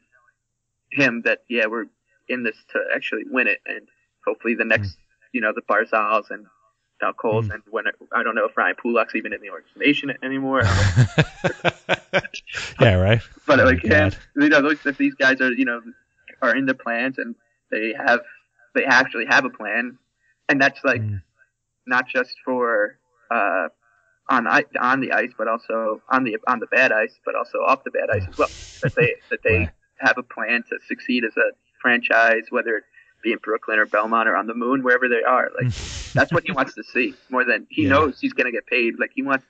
him 0.91 1.23
that 1.25 1.39
yeah 1.49 1.65
we're 1.65 1.85
in 2.29 2.43
this 2.43 2.55
to 2.71 2.79
actually 2.95 3.23
win 3.29 3.47
it 3.47 3.59
and 3.65 3.87
hopefully 4.25 4.55
the 4.55 4.63
next 4.63 4.91
mm. 4.91 4.97
you 5.33 5.41
know 5.41 5.51
the 5.53 5.61
Barzals 5.61 6.29
and 6.29 6.45
Dal 7.01 7.13
Colles 7.13 7.47
mm. 7.47 7.55
and 7.55 7.63
when 7.69 7.87
it, 7.87 7.95
I 8.15 8.23
don't 8.23 8.35
know 8.35 8.45
if 8.45 8.55
Ryan 8.55 8.75
Pulock's 8.81 9.15
even 9.15 9.33
in 9.33 9.41
the 9.41 9.49
organization 9.49 10.13
anymore. 10.23 10.61
yeah, 12.79 12.93
right. 12.93 13.21
But 13.45 13.59
oh 13.59 13.65
like 13.65 13.83
him, 13.83 14.13
you 14.37 14.49
know, 14.49 14.69
if 14.69 14.97
these 14.97 15.15
guys 15.15 15.41
are 15.41 15.51
you 15.51 15.65
know 15.65 15.81
are 16.41 16.55
in 16.55 16.65
the 16.65 16.75
plans 16.75 17.17
and 17.17 17.35
they 17.71 17.93
have 17.93 18.21
they 18.73 18.85
actually 18.85 19.25
have 19.25 19.45
a 19.45 19.49
plan, 19.49 19.97
and 20.49 20.61
that's 20.61 20.79
like 20.83 21.01
mm. 21.01 21.21
not 21.85 22.07
just 22.07 22.35
for 22.45 22.97
uh, 23.31 23.67
on 24.29 24.47
on 24.79 24.99
the 24.99 25.11
ice, 25.11 25.31
but 25.37 25.47
also 25.47 26.01
on 26.09 26.23
the 26.23 26.37
on 26.47 26.59
the 26.59 26.67
bad 26.67 26.91
ice, 26.91 27.13
but 27.25 27.35
also 27.35 27.59
off 27.59 27.83
the 27.83 27.91
bad 27.91 28.09
ice 28.09 28.25
as 28.27 28.37
well. 28.37 28.49
That 28.83 28.95
they 28.95 29.15
that 29.29 29.39
they 29.43 29.57
right. 29.59 29.69
have 29.99 30.17
a 30.17 30.23
plan 30.23 30.63
to 30.69 30.77
succeed 30.87 31.23
as 31.23 31.37
a 31.37 31.51
franchise, 31.81 32.43
whether 32.49 32.77
it 32.77 32.83
be 33.23 33.31
in 33.31 33.37
Brooklyn 33.41 33.79
or 33.79 33.85
Belmont 33.85 34.27
or 34.27 34.35
on 34.35 34.47
the 34.47 34.53
moon, 34.53 34.83
wherever 34.83 35.07
they 35.07 35.23
are. 35.23 35.49
Like 35.55 35.73
that's 36.13 36.33
what 36.33 36.43
he 36.43 36.51
wants 36.51 36.73
to 36.75 36.83
see 36.83 37.15
more 37.29 37.45
than 37.45 37.65
he 37.69 37.83
Yeah. 37.83 37.89
knows 37.89 38.19
he's 38.19 38.33
going 38.33 38.45
to 38.45 38.51
get 38.51 38.67
paid. 38.67 38.99
Like 38.99 39.11
he 39.15 39.21
wants 39.21 39.45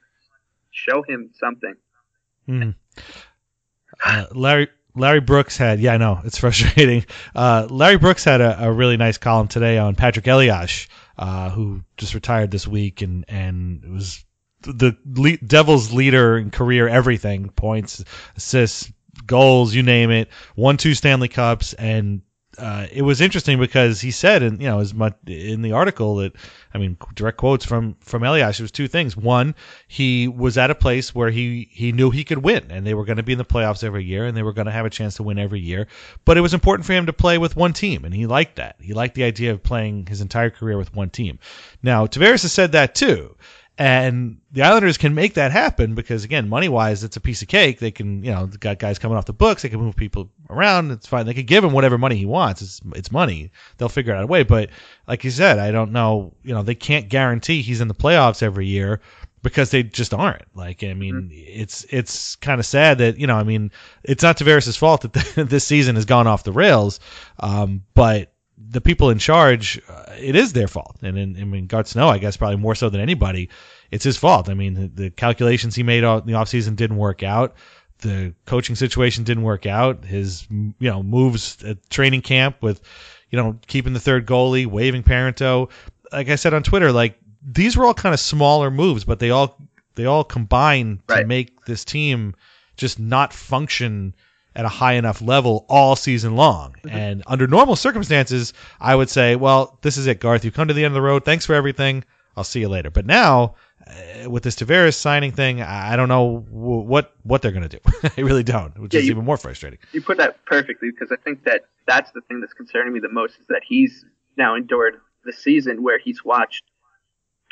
show 0.69 1.03
him 1.03 1.31
something. 1.39 1.75
Mm. 2.47 2.75
Uh, 4.03 4.25
Larry 4.33 4.67
Larry 4.95 5.21
Brooks 5.21 5.57
had 5.57 5.79
yeah 5.79 5.93
I 5.93 5.97
know 5.97 6.19
it's 6.23 6.37
frustrating. 6.39 7.05
Uh, 7.35 7.67
Larry 7.69 7.97
Brooks 7.97 8.23
had 8.23 8.41
a, 8.41 8.65
a 8.65 8.71
really 8.71 8.97
nice 8.97 9.17
column 9.17 9.47
today 9.47 9.77
on 9.77 9.95
Patrik 9.95 10.27
Elias, 10.27 10.87
uh, 11.17 11.49
who 11.49 11.83
just 11.97 12.13
retired 12.13 12.51
this 12.51 12.67
week 12.67 13.01
and 13.01 13.25
and 13.27 13.83
was 13.93 14.23
the 14.61 14.95
le- 15.05 15.37
Devils 15.37 15.91
leader 15.91 16.37
in 16.37 16.49
career 16.49 16.87
everything 16.87 17.49
points 17.49 18.03
assists 18.37 18.91
goals 19.27 19.73
you 19.73 19.83
name 19.83 20.09
it 20.09 20.29
won 20.55 20.77
two 20.77 20.93
Stanley 20.93 21.27
Cups 21.27 21.73
and 21.73 22.21
uh, 22.57 22.87
it 22.91 23.01
was 23.01 23.21
interesting 23.21 23.59
because 23.59 24.01
he 24.01 24.11
said, 24.11 24.43
and 24.43 24.61
you 24.61 24.67
know, 24.67 24.79
as 24.79 24.93
much 24.93 25.15
in 25.25 25.61
the 25.61 25.71
article 25.71 26.17
that, 26.17 26.33
I 26.73 26.77
mean, 26.77 26.97
direct 27.15 27.37
quotes 27.37 27.65
from 27.65 27.95
from 27.99 28.23
Elias. 28.23 28.59
It 28.59 28.63
was 28.63 28.71
two 28.71 28.87
things. 28.87 29.17
One, 29.17 29.55
he 29.87 30.27
was 30.27 30.57
at 30.57 30.69
a 30.69 30.75
place 30.75 31.15
where 31.15 31.29
he 31.29 31.69
he 31.71 31.91
knew 31.91 32.11
he 32.11 32.23
could 32.23 32.39
win, 32.39 32.67
and 32.69 32.85
they 32.85 32.93
were 32.93 33.05
going 33.05 33.17
to 33.17 33.23
be 33.23 33.31
in 33.31 33.37
the 33.37 33.45
playoffs 33.45 33.83
every 33.83 34.03
year, 34.03 34.25
and 34.25 34.37
they 34.37 34.43
were 34.43 34.53
going 34.53 34.67
to 34.67 34.71
have 34.71 34.85
a 34.85 34.89
chance 34.89 35.15
to 35.15 35.23
win 35.23 35.39
every 35.39 35.59
year. 35.59 35.87
But 36.25 36.37
it 36.37 36.41
was 36.41 36.53
important 36.53 36.85
for 36.85 36.93
him 36.93 37.07
to 37.07 37.13
play 37.13 37.37
with 37.37 37.55
one 37.55 37.73
team, 37.73 38.05
and 38.05 38.13
he 38.13 38.27
liked 38.27 38.57
that. 38.57 38.75
He 38.79 38.93
liked 38.93 39.15
the 39.15 39.23
idea 39.23 39.51
of 39.51 39.63
playing 39.63 40.07
his 40.07 40.21
entire 40.21 40.49
career 40.49 40.77
with 40.77 40.95
one 40.95 41.09
team. 41.09 41.39
Now, 41.81 42.05
Tavares 42.05 42.43
has 42.43 42.51
said 42.51 42.73
that 42.73 42.95
too. 42.95 43.35
And 43.75 44.37
the 44.51 44.61
Islanders 44.61 44.97
can 44.97 45.15
make 45.15 45.33
that 45.33 45.51
happen 45.51 45.95
because, 45.95 46.23
again, 46.23 46.47
money 46.47 46.69
wise, 46.69 47.03
it's 47.03 47.17
a 47.17 47.21
piece 47.21 47.41
of 47.41 47.47
cake. 47.47 47.79
They 47.79 47.89
can, 47.89 48.23
you 48.23 48.31
know, 48.31 48.45
got 48.45 48.77
guys 48.77 48.99
coming 48.99 49.17
off 49.17 49.25
the 49.25 49.33
books. 49.33 49.63
They 49.63 49.69
can 49.69 49.79
move 49.79 49.95
people 49.95 50.29
around. 50.47 50.91
It's 50.91 51.07
fine. 51.07 51.25
They 51.25 51.33
can 51.33 51.47
give 51.47 51.63
him 51.63 51.71
whatever 51.71 51.97
money 51.97 52.15
he 52.15 52.27
wants. 52.27 52.61
It's 52.61 52.81
it's 52.95 53.11
money. 53.11 53.51
They'll 53.77 53.89
figure 53.89 54.13
out 54.13 54.23
a 54.23 54.27
way. 54.27 54.43
But 54.43 54.69
like 55.07 55.23
you 55.23 55.31
said, 55.31 55.57
I 55.57 55.71
don't 55.71 55.91
know. 55.91 56.35
You 56.43 56.53
know, 56.53 56.61
they 56.61 56.75
can't 56.75 57.09
guarantee 57.09 57.63
he's 57.63 57.81
in 57.81 57.87
the 57.87 57.95
playoffs 57.95 58.43
every 58.43 58.67
year 58.67 59.01
because 59.41 59.71
they 59.71 59.83
just 59.83 60.13
aren't. 60.13 60.45
Like, 60.55 60.83
I 60.83 60.93
mean, 60.93 61.29
it's 61.31 61.85
it's 61.89 62.35
kind 62.35 62.59
of 62.59 62.67
sad 62.67 62.99
that 62.99 63.17
you 63.17 63.25
know, 63.25 63.35
I 63.35 63.43
mean, 63.43 63.71
it's 64.03 64.23
not 64.23 64.37
Tavares' 64.37 64.77
fault 64.77 65.01
that 65.01 65.33
this 65.49 65.65
season 65.65 65.95
has 65.95 66.05
gone 66.05 66.27
off 66.27 66.43
the 66.43 66.51
rails, 66.51 66.99
um, 67.39 67.83
but 67.95 68.32
the 68.57 68.81
people 68.81 69.09
in 69.09 69.19
charge, 69.19 69.81
uh, 69.89 70.05
it 70.17 70.35
is 70.35 70.53
their 70.53 70.67
fault. 70.67 70.97
And 71.01 71.17
in, 71.17 71.37
I 71.39 71.43
mean, 71.43 71.67
Garth 71.67 71.87
Snow, 71.87 72.09
I 72.09 72.17
guess, 72.17 72.37
probably 72.37 72.57
more 72.57 72.75
so 72.75 72.89
than 72.89 73.01
anybody, 73.01 73.49
it's 73.91 74.03
his 74.03 74.17
fault. 74.17 74.49
I 74.49 74.53
mean, 74.53 74.73
the, 74.73 74.87
the 74.87 75.09
calculations 75.09 75.75
he 75.75 75.83
made 75.83 76.03
in 76.03 76.25
the 76.25 76.33
offseason 76.33 76.75
didn't 76.75 76.97
work 76.97 77.23
out. 77.23 77.55
The 77.99 78.33
coaching 78.45 78.75
situation 78.75 79.23
didn't 79.23 79.43
work 79.43 79.65
out. 79.65 80.03
His, 80.03 80.47
you 80.49 80.73
know, 80.79 81.03
moves 81.03 81.63
at 81.63 81.89
training 81.89 82.21
camp 82.21 82.57
with, 82.61 82.81
you 83.29 83.37
know, 83.37 83.57
keeping 83.67 83.93
the 83.93 83.99
third 83.99 84.25
goalie, 84.27 84.67
waiving 84.67 85.03
Parenteau. 85.03 85.69
Like 86.11 86.29
I 86.29 86.35
said 86.35 86.53
on 86.53 86.63
Twitter, 86.63 86.91
like 86.91 87.17
these 87.45 87.77
were 87.77 87.85
all 87.85 87.93
kind 87.93 88.13
of 88.13 88.19
smaller 88.19 88.69
moves, 88.69 89.03
but 89.03 89.19
they 89.19 89.29
all 89.29 89.57
they 89.95 90.05
all 90.05 90.23
combine 90.23 91.01
to 91.07 91.25
make 91.25 91.65
this 91.65 91.85
team 91.85 92.35
just 92.77 92.99
not 92.99 93.31
function 93.33 94.15
at 94.55 94.65
a 94.65 94.69
high 94.69 94.93
enough 94.93 95.21
level 95.21 95.65
all 95.69 95.95
season 95.95 96.35
long. 96.35 96.75
And 96.89 97.23
under 97.27 97.47
normal 97.47 97.75
circumstances, 97.75 98.53
I 98.79 98.95
would 98.95 99.09
say, 99.09 99.35
well, 99.35 99.79
this 99.81 99.97
is 99.97 100.05
it, 100.07 100.19
Garth. 100.19 100.45
You've 100.45 100.53
come 100.53 100.67
to 100.67 100.73
the 100.73 100.85
end 100.85 100.91
of 100.91 100.95
the 100.95 101.01
road. 101.01 101.25
Thanks 101.25 101.45
for 101.45 101.53
everything. 101.55 102.03
I'll 102.37 102.43
see 102.43 102.59
you 102.59 102.69
later. 102.69 102.89
But 102.89 103.05
now, 103.05 103.55
uh, 103.87 104.29
with 104.29 104.43
this 104.43 104.55
Tavares 104.55 104.95
signing 104.95 105.31
thing, 105.31 105.61
I 105.61 105.95
don't 105.95 106.07
know 106.07 106.37
wh- 106.49 106.85
what 106.87 107.13
what 107.23 107.41
they're 107.41 107.51
going 107.51 107.67
to 107.67 107.79
do. 107.79 108.09
I 108.17 108.21
really 108.21 108.43
don't, 108.43 108.77
which 108.79 108.93
Yeah, 108.93 108.99
is 109.01 109.05
you- 109.07 109.11
even 109.11 109.25
more 109.25 109.37
frustrating. 109.37 109.79
You 109.91 110.01
put 110.01 110.17
that 110.17 110.43
perfectly 110.45 110.89
because 110.91 111.11
I 111.11 111.17
think 111.23 111.43
that 111.45 111.65
that's 111.87 112.11
the 112.11 112.21
thing 112.21 112.39
that's 112.39 112.53
concerning 112.53 112.93
me 112.93 112.99
the 112.99 113.09
most 113.09 113.39
is 113.39 113.47
that 113.49 113.61
he's 113.67 114.05
now 114.37 114.55
endured 114.55 114.95
the 115.25 115.33
season 115.33 115.83
where 115.83 115.99
he's 115.99 116.23
watched 116.25 116.63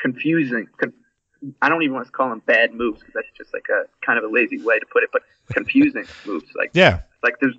confusing. 0.00 0.66
Con- 0.78 0.92
I 1.60 1.68
don't 1.68 1.82
even 1.82 1.94
want 1.94 2.06
to 2.06 2.12
call 2.12 2.28
them 2.30 2.42
bad 2.46 2.72
moves 2.72 3.00
because 3.00 3.14
that's 3.14 3.26
just 3.36 3.52
like 3.52 3.66
a 3.70 3.84
kind 4.04 4.18
of 4.18 4.24
a 4.24 4.28
lazy 4.32 4.58
way 4.58 4.78
to 4.78 4.86
put 4.86 5.02
it, 5.02 5.10
but 5.12 5.22
confusing 5.52 6.06
moves. 6.26 6.48
Like 6.54 6.70
Yeah. 6.74 7.00
like 7.22 7.34
there's 7.40 7.56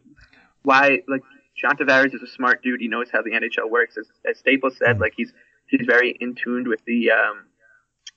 why 0.63 1.01
like 1.07 1.21
John 1.55 1.75
Tavares 1.77 2.13
is 2.15 2.21
a 2.21 2.27
smart 2.27 2.63
dude. 2.63 2.79
He 2.81 2.87
knows 2.87 3.07
how 3.11 3.21
the 3.21 3.31
NHL 3.31 3.69
works. 3.69 3.97
As, 3.97 4.07
as 4.29 4.39
Staples 4.39 4.77
said, 4.77 4.99
like 4.99 5.13
he's 5.15 5.33
he's 5.67 5.85
very 5.85 6.11
in 6.19 6.35
tuned 6.35 6.67
with 6.67 6.83
the 6.85 7.11
um, 7.11 7.45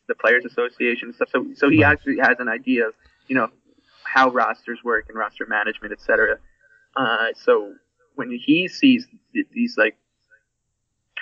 the 0.08 0.14
Players 0.14 0.44
Association 0.44 1.08
and 1.08 1.14
stuff. 1.14 1.28
So 1.30 1.46
so 1.54 1.68
he 1.68 1.82
Right. 1.82 1.92
actually 1.92 2.18
has 2.18 2.36
an 2.38 2.48
idea 2.48 2.86
of 2.88 2.94
you 3.26 3.34
know 3.36 3.48
how 4.04 4.30
rosters 4.30 4.78
work 4.84 5.06
and 5.08 5.18
roster 5.18 5.46
management, 5.46 5.92
etc. 5.92 6.38
Uh, 6.96 7.26
so 7.34 7.74
when 8.14 8.30
he 8.30 8.68
sees 8.68 9.06
th- 9.34 9.46
these 9.52 9.76
like 9.76 9.96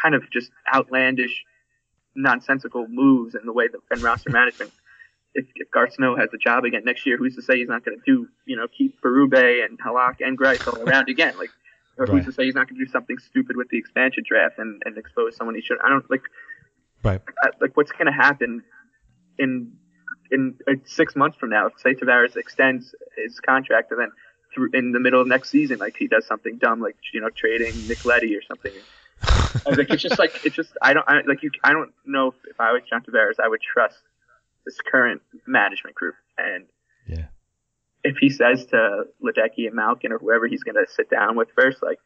kind 0.01 0.15
of 0.15 0.31
just 0.31 0.51
outlandish, 0.73 1.45
nonsensical 2.15 2.87
moves 2.89 3.35
in 3.35 3.47
the 3.47 3.53
way 3.53 3.69
that 3.69 3.81
and 3.91 4.03
roster 4.03 4.31
management. 4.31 4.73
If, 5.35 5.47
if 5.57 5.93
Snow 5.95 6.17
has 6.17 6.29
a 6.33 6.39
job 6.39 6.65
again 6.65 6.83
next 6.85 7.07
year, 7.07 7.17
who's 7.17 7.35
to 7.35 7.43
say 7.43 7.59
he's 7.59 7.69
not 7.69 7.85
going 7.85 7.99
to 7.99 8.05
do, 8.07 8.29
you 8.47 8.57
know, 8.57 8.67
keep 8.69 9.01
Berube 9.01 9.65
and 9.65 9.79
Halak 9.81 10.17
and 10.21 10.39
Greiss 10.39 10.67
all 10.67 10.81
around 10.81 11.09
again? 11.09 11.37
Like, 11.37 11.51
or 11.99 12.07
Right. 12.07 12.17
who's 12.17 12.27
to 12.27 12.33
say 12.33 12.45
he's 12.45 12.55
not 12.55 12.69
going 12.69 12.79
to 12.79 12.85
do 12.85 12.91
something 12.91 13.19
stupid 13.19 13.57
with 13.57 13.69
the 13.69 13.79
expansion 13.79 14.23
draft 14.27 14.59
and, 14.59 14.81
and 14.85 14.97
expose 14.97 15.37
someone 15.37 15.57
he 15.57 15.61
should? 15.61 15.79
I 15.85 15.89
don't 15.89 16.09
like, 16.09 16.23
Right. 17.03 17.21
I- 17.43 17.51
like 17.61 17.77
what's 17.77 17.91
going 17.93 18.07
to 18.07 18.13
happen 18.13 18.63
in 19.39 19.73
in 20.31 20.57
uh, 20.69 20.75
six 20.85 21.15
months 21.17 21.37
from 21.37 21.51
now? 21.51 21.67
If 21.67 21.79
say 21.81 21.95
Tavares 21.95 22.37
extends 22.37 22.95
his 23.17 23.41
contract 23.41 23.91
and 23.91 24.01
then 24.01 24.13
through 24.55 24.71
in 24.73 24.93
the 24.93 25.01
middle 25.01 25.21
of 25.21 25.27
next 25.27 25.51
season, 25.51 25.79
like 25.79 25.97
he 25.99 26.07
does 26.07 26.27
something 26.27 26.59
dumb, 26.59 26.81
like 26.81 26.97
you 27.13 27.21
know, 27.21 27.29
trading 27.31 27.87
Nick 27.87 28.05
Leddy 28.05 28.35
or 28.37 28.43
something. 28.47 28.73
I 29.67 29.69
was 29.71 29.79
like, 29.79 29.91
it's 29.91 30.03
just 30.03 30.19
like 30.19 30.45
it's 30.45 30.57
just 30.57 30.73
I 30.83 30.93
don't 30.95 31.09
I, 31.09 31.21
like 31.27 31.43
you. 31.43 31.51
I 31.63 31.73
don't 31.73 31.93
know 32.05 32.29
if, 32.29 32.35
if 32.51 32.61
I 32.61 32.73
was 32.73 32.83
John 32.89 33.03
Tavares, 33.03 33.35
I 33.43 33.49
would 33.49 33.61
trust 33.61 33.99
this 34.65 34.77
current 34.91 35.23
management 35.47 35.95
group. 35.95 36.15
And 36.39 36.65
Yeah. 37.07 37.27
if 38.03 38.17
he 38.19 38.31
says 38.31 38.67
to 38.67 39.05
Ledecky 39.23 39.67
and 39.67 39.75
Malkin 39.75 40.13
or 40.13 40.19
whoever 40.19 40.47
he's 40.47 40.63
going 40.63 40.75
to 40.77 40.87
sit 40.91 41.11
down 41.11 41.37
with 41.37 41.49
first, 41.55 41.83
like, 41.83 41.99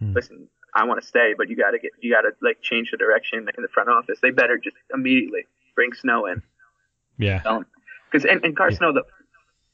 Hmm. 0.00 0.12
listen, 0.14 0.48
I 0.74 0.84
want 0.84 1.00
to 1.00 1.06
stay, 1.06 1.34
but 1.36 1.48
you 1.48 1.56
got 1.56 1.72
to 1.72 1.78
get 1.78 1.90
you 2.00 2.12
got 2.14 2.20
to 2.22 2.30
like 2.40 2.60
change 2.62 2.90
the 2.92 2.96
direction 2.96 3.38
in 3.56 3.62
the 3.62 3.68
front 3.68 3.88
office. 3.88 4.18
They 4.22 4.30
better 4.30 4.56
just 4.56 4.76
immediately 4.94 5.46
bring 5.74 5.92
Snow 5.92 6.26
in. 6.26 6.42
Yeah. 7.18 7.42
Because 8.10 8.24
and, 8.24 8.44
and 8.44 8.56
Carl 8.56 8.70
Snow, 8.72 8.92
the, 8.92 9.02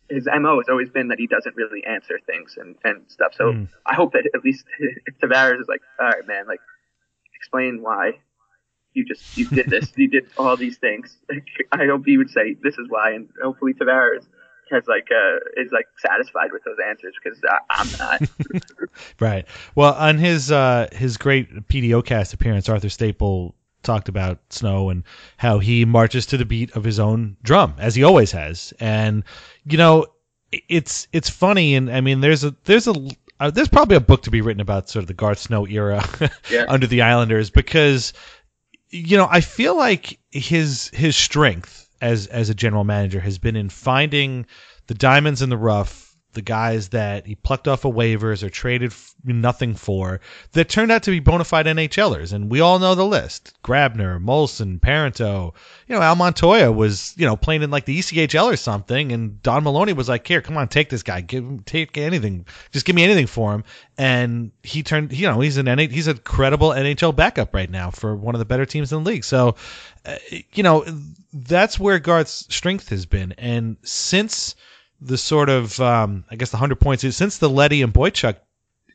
his 0.08 0.26
mo 0.26 0.58
has 0.58 0.68
always 0.68 0.88
been 0.90 1.08
that 1.08 1.18
he 1.18 1.26
doesn't 1.26 1.56
really 1.56 1.84
answer 1.84 2.18
things 2.26 2.56
and, 2.58 2.74
and 2.84 3.02
stuff. 3.08 3.32
So 3.34 3.52
Mm. 3.52 3.68
I 3.86 3.94
hope 3.94 4.12
that 4.14 4.28
at 4.34 4.42
least 4.44 4.64
if 4.78 5.18
Tavares 5.22 5.60
is 5.60 5.68
like, 5.68 5.82
all 6.00 6.06
right, 6.08 6.26
man, 6.26 6.46
like 6.46 6.60
explain 7.44 7.82
why 7.82 8.12
you 8.94 9.04
just 9.04 9.22
you 9.36 9.48
did 9.48 9.68
this, 9.68 9.92
you 9.96 10.08
did 10.08 10.26
all 10.38 10.56
these 10.56 10.78
things. 10.78 11.16
I 11.72 11.86
hope 11.86 12.06
he 12.06 12.16
would 12.16 12.30
say 12.30 12.56
this 12.62 12.74
is 12.74 12.86
why, 12.88 13.12
and 13.12 13.28
hopefully 13.42 13.74
Tavares 13.74 14.24
has 14.70 14.84
like 14.86 15.08
uh 15.10 15.60
is 15.60 15.72
like 15.72 15.86
satisfied 15.98 16.50
with 16.52 16.62
those 16.64 16.78
answers 16.88 17.14
because 17.22 17.38
I'm 17.70 17.90
not. 17.98 18.22
Right. 19.20 19.44
Well, 19.74 19.94
on 19.94 20.18
his 20.18 20.52
uh, 20.52 20.88
his 20.92 21.16
great 21.16 21.68
PDO 21.68 22.04
cast 22.04 22.32
appearance, 22.32 22.68
Arthur 22.68 22.88
Staple 22.88 23.54
talked 23.82 24.08
about 24.08 24.38
Snow 24.50 24.88
and 24.90 25.02
how 25.36 25.58
he 25.58 25.84
marches 25.84 26.26
to 26.26 26.36
the 26.36 26.44
beat 26.44 26.74
of 26.76 26.84
his 26.84 27.00
own 27.00 27.36
drum, 27.42 27.74
as 27.78 27.96
he 27.96 28.04
always 28.04 28.30
has. 28.30 28.72
And 28.78 29.24
you 29.66 29.78
know, 29.78 30.06
it's 30.52 31.08
it's 31.12 31.28
funny, 31.28 31.74
and 31.74 31.90
I 31.90 32.00
mean, 32.00 32.20
there's 32.20 32.44
a 32.44 32.54
there's 32.64 32.86
a 32.86 32.94
uh, 33.40 33.50
there's 33.50 33.68
probably 33.68 33.96
a 33.96 34.00
book 34.00 34.22
to 34.22 34.30
be 34.30 34.40
written 34.40 34.60
about 34.60 34.88
sort 34.88 35.02
of 35.02 35.06
the 35.08 35.14
Garth 35.14 35.38
Snow 35.38 35.66
era 35.66 36.04
Yeah. 36.50 36.64
under 36.68 36.86
the 36.86 37.02
Islanders 37.02 37.50
because 37.50 38.12
you 38.90 39.16
know 39.16 39.28
I 39.30 39.40
feel 39.40 39.76
like 39.76 40.18
his 40.30 40.88
his 40.94 41.16
strength 41.16 41.88
as 42.00 42.26
as 42.28 42.48
a 42.50 42.54
general 42.54 42.84
manager 42.84 43.20
has 43.20 43.38
been 43.38 43.56
in 43.56 43.68
finding 43.68 44.46
the 44.86 44.94
diamonds 44.94 45.40
in 45.42 45.48
the 45.48 45.56
rough, 45.56 46.03
the 46.34 46.42
guys 46.42 46.88
that 46.90 47.26
he 47.26 47.34
plucked 47.34 47.68
off 47.68 47.84
of 47.84 47.94
waivers 47.94 48.42
or 48.42 48.50
traded 48.50 48.92
nothing 49.24 49.74
for 49.74 50.20
that 50.52 50.68
turned 50.68 50.92
out 50.92 51.02
to 51.04 51.10
be 51.10 51.20
bona 51.20 51.44
fide 51.44 51.66
NHLers, 51.66 52.32
and 52.32 52.50
we 52.50 52.60
all 52.60 52.78
know 52.78 52.94
the 52.94 53.06
list: 53.06 53.54
Grabner, 53.64 54.22
Moulson, 54.22 54.78
Parenteau. 54.80 55.54
You 55.88 55.94
know, 55.94 56.02
Al 56.02 56.16
Montoya 56.16 56.70
was 56.70 57.14
you 57.16 57.26
know 57.26 57.36
playing 57.36 57.62
in 57.62 57.70
like 57.70 57.84
the 57.84 57.98
ECHL 57.98 58.52
or 58.52 58.56
something, 58.56 59.12
and 59.12 59.42
Don 59.42 59.64
Maloney 59.64 59.92
was 59.92 60.08
like, 60.08 60.26
"Here, 60.26 60.40
come 60.40 60.56
on, 60.56 60.68
take 60.68 60.90
this 60.90 61.02
guy, 61.02 61.20
give 61.20 61.44
him, 61.44 61.60
take 61.60 61.96
anything, 61.96 62.46
just 62.72 62.86
give 62.86 62.96
me 62.96 63.04
anything 63.04 63.26
for 63.26 63.54
him." 63.54 63.64
And 63.96 64.50
he 64.62 64.82
turned, 64.82 65.12
you 65.12 65.28
know, 65.28 65.40
he's 65.40 65.56
an 65.56 65.66
NH, 65.66 65.90
he's 65.90 66.08
a 66.08 66.14
credible 66.14 66.70
NHL 66.70 67.14
backup 67.14 67.54
right 67.54 67.70
now 67.70 67.90
for 67.90 68.16
one 68.16 68.34
of 68.34 68.40
the 68.40 68.44
better 68.44 68.66
teams 68.66 68.92
in 68.92 69.02
the 69.02 69.10
league. 69.10 69.24
So, 69.24 69.54
uh, 70.04 70.16
you 70.52 70.62
know, 70.62 70.84
that's 71.32 71.78
where 71.78 71.98
Garth's 71.98 72.46
strength 72.54 72.88
has 72.90 73.06
been, 73.06 73.32
and 73.38 73.76
since 73.82 74.54
the 75.04 75.18
sort 75.18 75.50
of 75.50 75.78
um, 75.80 76.24
I 76.30 76.36
guess 76.36 76.50
the 76.50 76.56
hundred 76.56 76.80
points 76.80 77.04
since 77.14 77.38
the 77.38 77.50
Leddy 77.50 77.82
and 77.82 77.92
Boychuk 77.92 78.36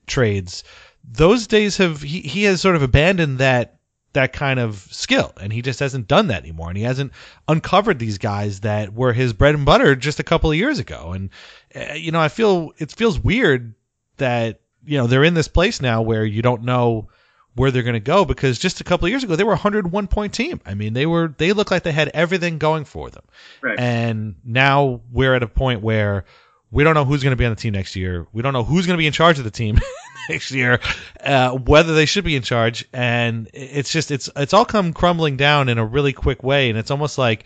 trades, 0.08 0.64
those 1.04 1.48
days 1.48 1.78
have 1.78 2.02
he, 2.02 2.22
he 2.22 2.44
has 2.44 2.60
sort 2.60 2.76
of 2.76 2.82
abandoned 2.82 3.38
that 3.38 3.80
that 4.14 4.34
kind 4.34 4.60
of 4.60 4.88
skill 4.90 5.32
and 5.40 5.54
he 5.54 5.62
just 5.62 5.80
hasn't 5.80 6.08
done 6.08 6.28
that 6.28 6.42
anymore 6.42 6.70
and 6.70 6.78
he 6.78 6.84
hasn't 6.84 7.12
uncovered 7.48 8.00
these 8.00 8.18
guys 8.18 8.62
that 8.62 8.92
were 8.92 9.14
his 9.14 9.34
bread 9.34 9.54
and 9.54 9.66
butter 9.66 9.96
just 9.96 10.20
a 10.20 10.24
couple 10.24 10.50
of 10.50 10.58
years 10.58 10.80
ago 10.80 11.12
and 11.14 11.30
uh, 11.76 11.94
you 11.94 12.12
know 12.12 12.20
I 12.20 12.28
feel 12.28 12.74
it 12.80 12.92
feels 12.92 13.20
weird 13.20 13.76
that 14.18 14.62
you 14.84 14.98
know 14.98 15.06
they're 15.06 15.24
in 15.24 15.36
this 15.36 15.48
place 15.48 15.80
now 15.80 16.02
where 16.02 16.26
you 16.26 16.42
don't 16.42 16.64
know 16.64 17.10
where 17.56 17.72
they're 17.72 17.84
going 17.84 17.94
to 17.94 18.00
go 18.00 18.26
because 18.26 18.58
just 18.60 18.80
a 18.80 18.84
couple 18.84 19.06
of 19.06 19.10
years 19.10 19.24
ago 19.24 19.36
they 19.36 19.44
were 19.44 19.52
a 19.52 19.56
101 19.56 20.08
point 20.08 20.34
team. 20.34 20.62
I 20.66 20.74
mean, 20.76 20.94
they 20.94 21.06
were 21.06 21.34
they 21.38 21.54
looked 21.54 21.72
like 21.72 21.84
they 21.84 21.92
had 21.92 22.10
everything 22.14 22.58
going 22.58 22.86
for 22.86 23.10
them. 23.10 23.24
Right. 23.62 23.80
And 23.80 24.36
now 24.46 25.02
we're 25.12 25.36
at 25.36 25.44
a 25.44 25.48
point 25.48 25.82
where 25.82 26.26
we 26.72 26.84
don't 26.84 26.94
know 26.94 27.06
who's 27.06 27.24
going 27.24 27.32
to 27.32 27.38
be 27.38 27.46
on 27.46 27.52
the 27.52 27.56
team 27.60 27.74
next 27.74 27.96
year. 27.96 28.28
We 28.32 28.42
don't 28.44 28.54
know 28.54 28.64
who's 28.64 28.86
going 28.86 28.96
to 28.96 29.02
be 29.02 29.08
in 29.08 29.14
charge 29.14 29.40
of 29.40 29.44
the 29.44 29.52
team 29.52 29.80
next 30.30 30.52
year, 30.52 30.80
uh, 31.24 31.52
whether 31.52 31.96
they 31.96 32.06
should 32.06 32.24
be 32.24 32.36
in 32.36 32.44
charge. 32.44 32.86
And 32.94 33.50
it's 33.54 33.92
just 33.92 34.12
it's 34.12 34.30
it's 34.36 34.54
all 34.54 34.66
come 34.66 34.94
crumbling 34.94 35.36
down 35.36 35.68
in 35.70 35.78
a 35.80 35.86
really 35.86 36.14
quick 36.14 36.44
way, 36.44 36.70
and 36.70 36.78
it's 36.78 36.92
almost 36.92 37.18
like 37.18 37.46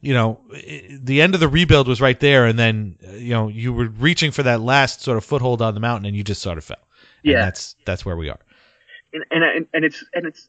you 0.00 0.14
know 0.14 0.40
the 1.02 1.20
end 1.20 1.34
of 1.34 1.40
the 1.40 1.48
rebuild 1.48 1.88
was 1.88 2.00
right 2.00 2.18
there, 2.20 2.46
and 2.46 2.58
then 2.58 2.96
you 3.14 3.30
know 3.30 3.48
you 3.48 3.72
were 3.72 3.88
reaching 3.88 4.30
for 4.30 4.44
that 4.44 4.60
last 4.60 5.02
sort 5.02 5.18
of 5.18 5.24
foothold 5.24 5.60
on 5.60 5.74
the 5.74 5.80
mountain, 5.80 6.06
and 6.06 6.16
you 6.16 6.22
just 6.22 6.40
sort 6.40 6.56
of 6.56 6.64
fell. 6.64 6.78
And 7.24 7.32
Yeah. 7.32 7.40
that's 7.44 7.74
that's 7.84 8.06
where 8.06 8.16
we 8.16 8.30
are. 8.30 8.38
And, 9.12 9.24
and 9.30 9.66
and 9.72 9.84
it's 9.84 10.04
and 10.14 10.26
it's 10.26 10.48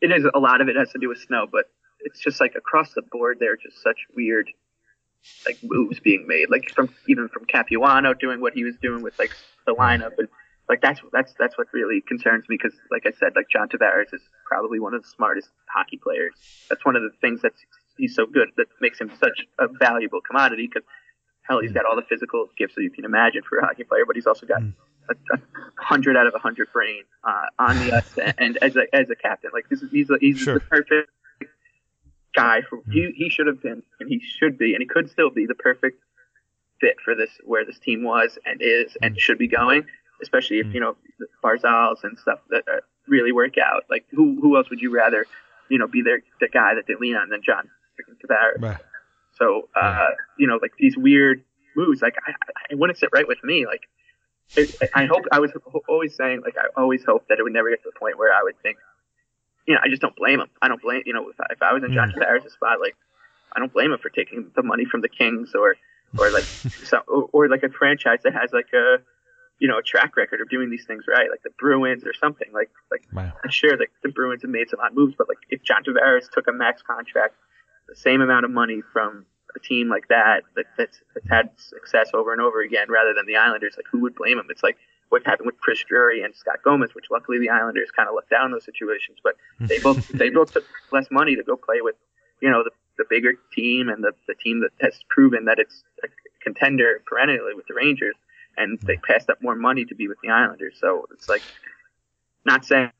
it 0.00 0.10
is 0.10 0.24
a 0.34 0.38
lot 0.38 0.60
of 0.60 0.68
it 0.68 0.76
has 0.76 0.90
to 0.92 0.98
do 0.98 1.08
with 1.08 1.18
snow, 1.18 1.46
but 1.50 1.66
it's 2.00 2.20
just 2.20 2.40
like 2.40 2.54
across 2.56 2.92
the 2.94 3.02
board 3.02 3.38
there 3.40 3.52
are 3.52 3.56
just 3.56 3.82
such 3.82 3.98
weird 4.14 4.48
like 5.46 5.58
moves 5.62 6.00
being 6.00 6.26
made, 6.26 6.50
like 6.50 6.70
from 6.74 6.94
even 7.08 7.28
from 7.28 7.44
Capuano 7.46 8.14
doing 8.14 8.40
what 8.40 8.52
he 8.52 8.64
was 8.64 8.74
doing 8.82 9.02
with 9.02 9.18
like 9.18 9.32
the 9.66 9.74
lineup 9.74 10.12
and 10.18 10.28
like 10.68 10.80
that's 10.80 11.00
that's 11.12 11.34
that's 11.38 11.58
what 11.58 11.68
really 11.72 12.02
concerns 12.06 12.48
me 12.48 12.56
because 12.60 12.76
like 12.90 13.04
I 13.06 13.12
said, 13.18 13.32
like 13.36 13.46
John 13.50 13.68
Tavares 13.68 14.12
is 14.12 14.22
probably 14.46 14.80
one 14.80 14.94
of 14.94 15.02
the 15.02 15.08
smartest 15.08 15.48
hockey 15.68 15.98
players. 16.02 16.34
That's 16.68 16.84
one 16.84 16.96
of 16.96 17.02
the 17.02 17.10
things 17.20 17.42
that's 17.42 17.58
he's 17.96 18.14
so 18.14 18.26
good 18.26 18.48
that 18.56 18.66
makes 18.80 19.00
him 19.00 19.10
such 19.20 19.46
a 19.58 19.68
valuable 19.68 20.20
commodity 20.20 20.68
because 20.72 20.86
hell, 21.44 21.60
he's 21.60 21.70
hmm. 21.70 21.74
got 21.74 21.86
all 21.86 21.96
the 21.96 22.02
physical 22.02 22.48
gifts 22.58 22.74
that 22.74 22.82
you 22.82 22.90
can 22.90 23.04
imagine 23.04 23.42
for 23.48 23.58
a 23.58 23.66
hockey 23.66 23.84
player, 23.84 24.04
but 24.06 24.16
he's 24.16 24.26
also 24.26 24.46
got 24.46 24.60
hmm. 24.60 24.70
a, 25.08 25.14
a 25.34 25.38
hundred 25.78 26.16
out 26.16 26.26
of 26.26 26.34
a 26.34 26.38
hundred 26.38 26.72
brain 26.72 27.02
uh, 27.22 27.46
on 27.58 27.78
the 27.78 27.92
ice 27.92 28.18
and, 28.18 28.34
and 28.38 28.58
as 28.62 28.76
a 28.76 28.86
as 28.94 29.10
a 29.10 29.16
captain. 29.16 29.50
Like 29.52 29.68
this 29.68 29.82
is 29.82 29.90
he's 29.90 30.10
a, 30.10 30.16
he's 30.20 30.38
Sure. 30.38 30.54
the 30.54 30.60
perfect 30.60 31.10
guy 32.34 32.62
for 32.68 32.80
he 32.90 33.04
hmm. 33.04 33.10
he 33.14 33.30
should 33.30 33.46
have 33.46 33.62
been 33.62 33.82
and 34.00 34.08
he 34.08 34.20
should 34.20 34.58
be 34.58 34.74
and 34.74 34.82
he 34.82 34.86
could 34.86 35.08
still 35.08 35.30
be 35.30 35.46
the 35.46 35.54
perfect 35.54 36.00
fit 36.80 36.96
for 37.04 37.14
this 37.14 37.30
where 37.44 37.64
this 37.64 37.78
team 37.78 38.02
was 38.02 38.38
and 38.44 38.60
is 38.60 38.96
and 39.02 39.18
should 39.18 39.38
be 39.38 39.48
going. 39.48 39.86
Especially 40.22 40.58
if 40.58 40.66
you 40.72 40.80
know 40.80 40.96
the 41.18 41.26
Barzals 41.42 42.02
and 42.02 42.18
stuff 42.18 42.38
that 42.50 42.62
uh, 42.68 42.80
really 43.06 43.32
work 43.32 43.58
out. 43.58 43.84
Like 43.90 44.06
who 44.10 44.38
who 44.40 44.56
else 44.56 44.70
would 44.70 44.80
you 44.80 44.94
rather 44.94 45.26
you 45.68 45.78
know 45.78 45.86
be 45.86 46.02
their 46.02 46.22
the 46.40 46.48
guy 46.48 46.74
that 46.74 46.86
they 46.86 46.94
lean 46.94 47.16
on 47.16 47.28
than 47.28 47.42
John 47.42 47.68
Tavares? 48.24 48.62
Right. 48.62 48.78
So, 49.38 49.68
uh, 49.74 50.10
you 50.38 50.46
know, 50.46 50.58
like 50.62 50.72
these 50.78 50.96
weird 50.96 51.42
moves, 51.76 52.02
like 52.02 52.14
I, 52.26 52.30
I- 52.32 52.66
it 52.70 52.78
wouldn't 52.78 52.98
sit 52.98 53.10
right 53.12 53.26
with 53.26 53.42
me. 53.44 53.66
Like, 53.66 53.82
it, 54.56 54.70
I 54.94 55.06
hope 55.06 55.24
I 55.32 55.40
was 55.40 55.50
always 55.88 56.14
saying, 56.14 56.42
like, 56.44 56.54
I 56.56 56.66
always 56.80 57.04
hoped 57.04 57.28
that 57.28 57.38
it 57.38 57.42
would 57.42 57.52
never 57.52 57.70
get 57.70 57.82
to 57.82 57.90
the 57.92 57.98
point 57.98 58.18
where 58.18 58.32
I 58.32 58.42
would 58.44 58.54
think, 58.62 58.76
you 59.66 59.74
know, 59.74 59.80
I 59.82 59.88
just 59.88 60.00
don't 60.00 60.14
blame 60.14 60.40
him. 60.40 60.48
I 60.62 60.68
don't 60.68 60.80
blame, 60.80 61.02
you 61.06 61.12
know, 61.12 61.28
if 61.28 61.40
I, 61.40 61.46
if 61.50 61.62
I 61.62 61.72
was 61.72 61.82
in 61.82 61.92
John 61.92 62.12
Tavares' 62.12 62.50
spot, 62.52 62.78
like, 62.80 62.94
I 63.54 63.58
don't 63.58 63.72
blame 63.72 63.92
him 63.92 63.98
for 63.98 64.10
taking 64.10 64.50
the 64.54 64.62
money 64.62 64.84
from 64.84 65.00
the 65.00 65.08
Kings 65.08 65.52
or, 65.54 65.74
or 66.18 66.30
like, 66.30 66.44
so, 66.84 66.98
or, 67.08 67.28
or 67.32 67.48
like 67.48 67.62
a 67.64 67.68
franchise 67.70 68.20
that 68.24 68.32
has 68.34 68.52
like 68.52 68.68
a, 68.72 68.98
you 69.58 69.66
know, 69.68 69.78
a 69.78 69.82
track 69.82 70.16
record 70.16 70.40
of 70.40 70.48
doing 70.48 70.70
these 70.70 70.84
things 70.84 71.04
right, 71.08 71.28
like 71.30 71.42
the 71.42 71.50
Bruins 71.58 72.04
or 72.04 72.12
something. 72.14 72.48
Like, 72.52 72.70
like 72.90 73.02
Wow. 73.12 73.32
I'm 73.42 73.50
sure 73.50 73.76
like 73.76 73.90
the 74.02 74.08
Bruins 74.10 74.42
have 74.42 74.50
made 74.50 74.70
some 74.70 74.80
odd 74.80 74.94
moves, 74.94 75.14
but 75.16 75.28
like 75.28 75.38
if 75.50 75.62
John 75.62 75.82
Tavares 75.84 76.30
took 76.30 76.46
a 76.48 76.52
max 76.52 76.82
contract, 76.82 77.34
the 77.88 77.96
same 77.96 78.20
amount 78.20 78.44
of 78.44 78.50
money 78.50 78.82
from 78.92 79.26
a 79.56 79.60
team 79.60 79.88
like 79.88 80.08
that, 80.08 80.42
that 80.56 80.66
that's, 80.76 81.00
that's 81.14 81.28
had 81.28 81.50
success 81.56 82.10
over 82.14 82.32
and 82.32 82.40
over 82.40 82.60
again, 82.60 82.90
rather 82.90 83.14
than 83.14 83.26
the 83.26 83.36
Islanders, 83.36 83.74
like 83.76 83.86
who 83.90 84.00
would 84.00 84.14
blame 84.14 84.36
them? 84.36 84.46
It's 84.50 84.62
like 84.62 84.76
what 85.10 85.24
happened 85.24 85.46
with 85.46 85.60
Chris 85.60 85.84
Drury 85.86 86.22
and 86.22 86.34
Scott 86.34 86.60
Gomez, 86.64 86.94
which 86.94 87.06
luckily 87.10 87.38
the 87.38 87.50
Islanders 87.50 87.90
kind 87.94 88.08
of 88.08 88.14
left 88.14 88.30
down 88.30 88.50
those 88.50 88.64
situations, 88.64 89.18
but 89.22 89.34
they 89.60 89.78
both 89.78 90.08
they 90.14 90.30
both 90.30 90.52
took 90.52 90.64
less 90.92 91.06
money 91.10 91.36
to 91.36 91.42
go 91.42 91.56
play 91.56 91.80
with, 91.80 91.96
you 92.40 92.50
know, 92.50 92.62
the 92.64 92.70
the 92.98 93.04
bigger 93.08 93.34
team 93.52 93.88
and 93.88 94.02
the 94.02 94.12
the 94.26 94.34
team 94.34 94.60
that 94.60 94.70
has 94.80 95.00
proven 95.08 95.44
that 95.44 95.58
it's 95.58 95.84
a 96.02 96.08
contender 96.42 97.02
perennially 97.06 97.54
with 97.54 97.66
the 97.66 97.74
Rangers, 97.74 98.16
and 98.56 98.78
they 98.80 98.96
passed 98.96 99.30
up 99.30 99.42
more 99.42 99.54
money 99.54 99.84
to 99.84 99.94
be 99.94 100.08
with 100.08 100.18
the 100.22 100.30
Islanders. 100.30 100.74
So 100.80 101.06
it's 101.12 101.28
like 101.28 101.42
not 102.44 102.64
saying 102.64 102.90